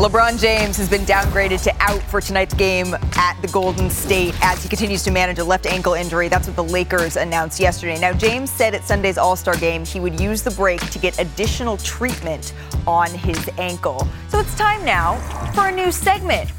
LeBron 0.00 0.40
James 0.40 0.78
has 0.78 0.88
been 0.88 1.02
downgraded 1.02 1.62
to 1.62 1.74
out 1.78 2.00
for 2.04 2.22
tonight's 2.22 2.54
game 2.54 2.94
at 3.16 3.38
the 3.42 3.48
Golden 3.48 3.90
State 3.90 4.34
as 4.40 4.62
he 4.62 4.66
continues 4.66 5.02
to 5.02 5.10
manage 5.10 5.38
a 5.40 5.44
left 5.44 5.66
ankle 5.66 5.92
injury. 5.92 6.26
That's 6.26 6.46
what 6.46 6.56
the 6.56 6.64
Lakers 6.64 7.18
announced 7.18 7.60
yesterday. 7.60 8.00
Now, 8.00 8.14
James 8.14 8.50
said 8.50 8.74
at 8.74 8.82
Sunday's 8.82 9.18
All 9.18 9.36
Star 9.36 9.54
game 9.56 9.84
he 9.84 10.00
would 10.00 10.18
use 10.18 10.40
the 10.42 10.52
break 10.52 10.80
to 10.92 10.98
get 10.98 11.20
additional 11.20 11.76
treatment 11.76 12.54
on 12.86 13.10
his 13.10 13.50
ankle. 13.58 14.08
So 14.30 14.40
it's 14.40 14.56
time 14.56 14.82
now 14.86 15.18
for 15.52 15.68
a 15.68 15.70
new 15.70 15.92
segment. 15.92 16.50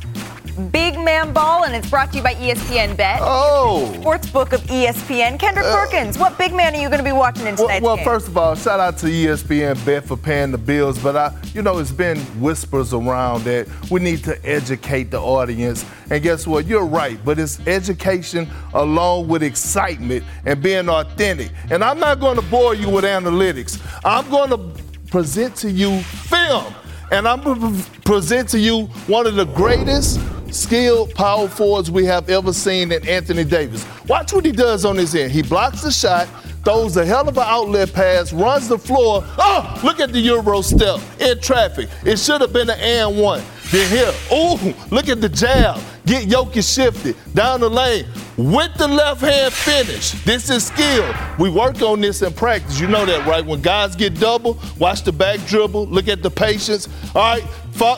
Big 0.69 0.97
Man 0.99 1.33
Ball, 1.33 1.63
and 1.63 1.75
it's 1.75 1.89
brought 1.89 2.11
to 2.11 2.17
you 2.17 2.23
by 2.23 2.35
ESPN 2.35 2.95
Bet. 2.95 3.19
Oh. 3.21 3.93
Sportsbook 3.97 4.53
of 4.53 4.61
ESPN. 4.61 5.39
Kendrick 5.39 5.65
uh, 5.65 5.85
Perkins, 5.85 6.17
what 6.17 6.37
big 6.37 6.53
man 6.53 6.73
are 6.75 6.81
you 6.81 6.87
going 6.87 6.99
to 6.99 7.03
be 7.03 7.11
watching 7.11 7.47
in 7.47 7.55
Well, 7.55 7.67
tonight's 7.67 7.83
well 7.83 7.95
game? 7.95 8.05
first 8.05 8.27
of 8.27 8.37
all, 8.37 8.55
shout 8.55 8.79
out 8.79 8.97
to 8.99 9.07
ESPN 9.07 9.83
Bet 9.85 10.05
for 10.05 10.17
paying 10.17 10.51
the 10.51 10.57
bills. 10.57 10.97
But 10.99 11.15
I, 11.15 11.33
you 11.53 11.61
know, 11.61 11.79
it's 11.79 11.91
been 11.91 12.17
whispers 12.39 12.93
around 12.93 13.43
that 13.43 13.67
we 13.89 13.99
need 13.99 14.23
to 14.25 14.45
educate 14.45 15.11
the 15.11 15.19
audience. 15.19 15.85
And 16.09 16.21
guess 16.21 16.45
what? 16.45 16.65
You're 16.65 16.85
right. 16.85 17.23
But 17.23 17.39
it's 17.39 17.65
education 17.67 18.49
along 18.73 19.27
with 19.27 19.43
excitement 19.43 20.23
and 20.45 20.61
being 20.61 20.89
authentic. 20.89 21.51
And 21.69 21.83
I'm 21.83 21.99
not 21.99 22.19
going 22.19 22.35
to 22.35 22.43
bore 22.43 22.75
you 22.75 22.89
with 22.89 23.03
analytics. 23.03 23.81
I'm 24.03 24.29
going 24.29 24.49
to 24.49 24.83
present 25.09 25.55
to 25.57 25.69
you 25.69 25.99
film. 26.01 26.73
And 27.11 27.27
I'm 27.27 27.41
going 27.43 27.59
to 27.59 27.89
present 28.01 28.47
to 28.49 28.59
you 28.59 28.85
one 29.07 29.27
of 29.27 29.35
the 29.35 29.43
greatest 29.45 30.17
skilled 30.53 31.13
power 31.15 31.47
forwards 31.47 31.89
we 31.91 32.05
have 32.05 32.29
ever 32.29 32.53
seen 32.53 32.91
in 32.91 33.07
Anthony 33.07 33.43
Davis. 33.43 33.85
Watch 34.07 34.33
what 34.33 34.45
he 34.45 34.51
does 34.51 34.85
on 34.85 34.97
his 34.97 35.15
end. 35.15 35.31
He 35.31 35.41
blocks 35.41 35.81
the 35.81 35.91
shot, 35.91 36.27
throws 36.63 36.97
a 36.97 37.05
hell 37.05 37.27
of 37.27 37.37
an 37.37 37.43
outlet 37.45 37.93
pass, 37.93 38.31
runs 38.33 38.67
the 38.67 38.77
floor. 38.77 39.23
Oh, 39.37 39.79
look 39.83 39.99
at 39.99 40.11
the 40.11 40.19
Euro 40.19 40.61
step 40.61 40.99
in 41.19 41.39
traffic. 41.39 41.89
It 42.05 42.17
should 42.19 42.41
have 42.41 42.53
been 42.53 42.69
an 42.69 42.79
and 42.79 43.19
one. 43.19 43.41
Then 43.71 43.89
here, 43.89 44.13
ooh, 44.33 44.73
look 44.93 45.07
at 45.07 45.21
the 45.21 45.29
jab. 45.29 45.81
Get 46.05 46.27
Jokic 46.27 46.75
shifted 46.75 47.15
down 47.33 47.61
the 47.61 47.69
lane 47.69 48.05
with 48.35 48.73
the 48.75 48.87
left 48.87 49.21
hand 49.21 49.53
finish. 49.53 50.11
This 50.25 50.49
is 50.49 50.65
skill. 50.65 51.13
We 51.39 51.49
work 51.49 51.81
on 51.81 52.01
this 52.01 52.21
in 52.21 52.33
practice. 52.33 52.79
You 52.79 52.87
know 52.87 53.05
that, 53.05 53.25
right? 53.25 53.45
When 53.45 53.61
guys 53.61 53.95
get 53.95 54.19
double, 54.19 54.59
watch 54.77 55.03
the 55.03 55.11
back 55.13 55.39
dribble, 55.45 55.87
look 55.87 56.07
at 56.07 56.21
the 56.21 56.31
patience. 56.31 56.89
All 57.15 57.21
right, 57.21 57.43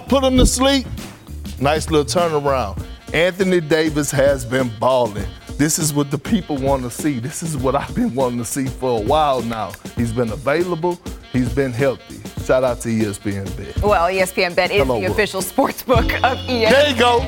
put 0.08 0.22
them 0.22 0.38
to 0.38 0.46
sleep. 0.46 0.86
Nice 1.64 1.90
little 1.90 2.04
turnaround. 2.04 2.78
Anthony 3.14 3.62
Davis 3.62 4.12
has 4.12 4.44
been 4.44 4.70
balling. 4.82 5.26
This 5.58 5.80
is 5.80 5.94
what 5.94 6.12
the 6.12 6.18
people 6.18 6.58
want 6.58 6.84
to 6.84 6.90
see. 6.90 7.20
This 7.20 7.42
is 7.42 7.56
what 7.56 7.74
I've 7.74 7.96
been 7.96 8.14
wanting 8.14 8.40
to 8.40 8.44
see 8.44 8.66
for 8.66 9.00
a 9.00 9.02
while 9.02 9.42
now. 9.44 9.72
He's 9.96 10.12
been 10.12 10.32
available. 10.32 11.00
He's 11.32 11.56
been 11.56 11.72
healthy. 11.72 12.20
Shout 12.44 12.66
out 12.66 12.82
to 12.82 12.90
ESPN 12.90 13.46
Bet. 13.56 13.82
Well, 13.82 14.12
ESPN 14.12 14.54
Bet 14.58 14.72
is 14.72 14.82
Hello, 14.82 14.96
the 14.96 15.04
world. 15.04 15.14
official 15.14 15.42
sports 15.42 15.84
book 15.84 16.04
of 16.04 16.38
ESPN. 16.38 16.70
There 16.70 16.90
you 16.90 17.00
go. 17.00 17.26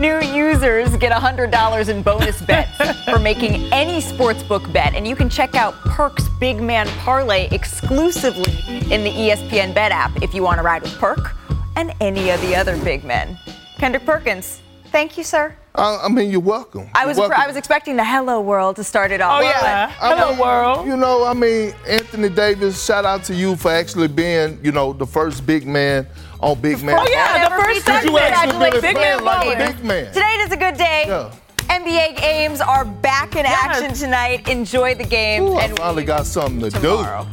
New 0.00 0.20
users 0.20 0.96
get 0.96 1.12
$100 1.12 1.88
in 1.88 2.02
bonus 2.02 2.42
bets 2.42 3.04
for 3.04 3.20
making 3.20 3.72
any 3.72 4.00
sportsbook 4.00 4.72
bet. 4.72 4.94
And 4.94 5.06
you 5.06 5.14
can 5.14 5.28
check 5.30 5.54
out 5.54 5.74
Perk's 5.84 6.28
Big 6.40 6.60
Man 6.60 6.88
Parlay 7.04 7.46
exclusively 7.52 8.52
in 8.92 9.04
the 9.04 9.12
ESPN 9.12 9.72
Bet 9.72 9.92
app 9.92 10.20
if 10.24 10.34
you 10.34 10.42
want 10.42 10.58
to 10.58 10.64
ride 10.64 10.82
with 10.82 10.98
Perk 10.98 11.36
and 11.76 11.94
any 12.00 12.30
of 12.30 12.40
the 12.40 12.56
other 12.56 12.76
big 12.82 13.04
men. 13.04 13.38
Kendrick 13.78 14.04
Perkins, 14.06 14.60
thank 14.86 15.18
you, 15.18 15.24
sir. 15.24 15.54
I, 15.74 16.00
I 16.04 16.08
mean, 16.08 16.30
you're 16.30 16.40
welcome. 16.40 16.88
I 16.94 17.04
was 17.04 17.18
welcome. 17.18 17.38
I 17.38 17.46
was 17.46 17.56
expecting 17.56 17.96
the 17.96 18.04
hello 18.04 18.40
world 18.40 18.76
to 18.76 18.84
start 18.84 19.10
it 19.10 19.20
off. 19.20 19.40
Oh, 19.40 19.44
yeah. 19.44 19.92
but- 20.00 20.18
I 20.18 20.78
mean, 20.78 20.88
You 20.88 20.96
know, 20.96 21.24
I 21.24 21.34
mean, 21.34 21.74
Anthony 21.86 22.30
Davis, 22.30 22.82
shout 22.82 23.04
out 23.04 23.24
to 23.24 23.34
you 23.34 23.56
for 23.56 23.70
actually 23.70 24.08
being, 24.08 24.58
you 24.62 24.72
know, 24.72 24.94
the 24.94 25.06
first 25.06 25.44
big 25.46 25.66
man 25.66 26.06
on 26.40 26.58
Big 26.60 26.82
Man. 26.82 26.98
Oh, 26.98 27.06
yeah, 27.10 27.48
the 27.48 27.62
first 27.62 27.84
Because 27.84 28.04
you 28.04 28.18
actually 28.18 28.58
really 28.58 28.80
Big 28.80 28.94
Man 28.96 29.24
like 29.24 29.58
a 29.58 29.72
big 29.72 29.84
man. 29.84 30.06
Today 30.12 30.36
is 30.40 30.52
a 30.52 30.56
good 30.56 30.76
day. 30.78 31.04
Yeah. 31.06 31.30
NBA 31.68 32.16
games 32.20 32.60
are 32.60 32.84
back 32.84 33.36
in 33.36 33.44
action 33.44 33.92
tonight. 33.92 34.48
Enjoy 34.48 34.94
the 34.94 35.04
game. 35.04 35.42
Ooh, 35.42 35.54
I 35.54 35.64
and 35.64 35.76
finally 35.78 36.04
got 36.04 36.24
something 36.26 36.60
to 36.60 36.70
tomorrow. 36.70 37.26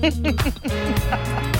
do. 0.00 1.42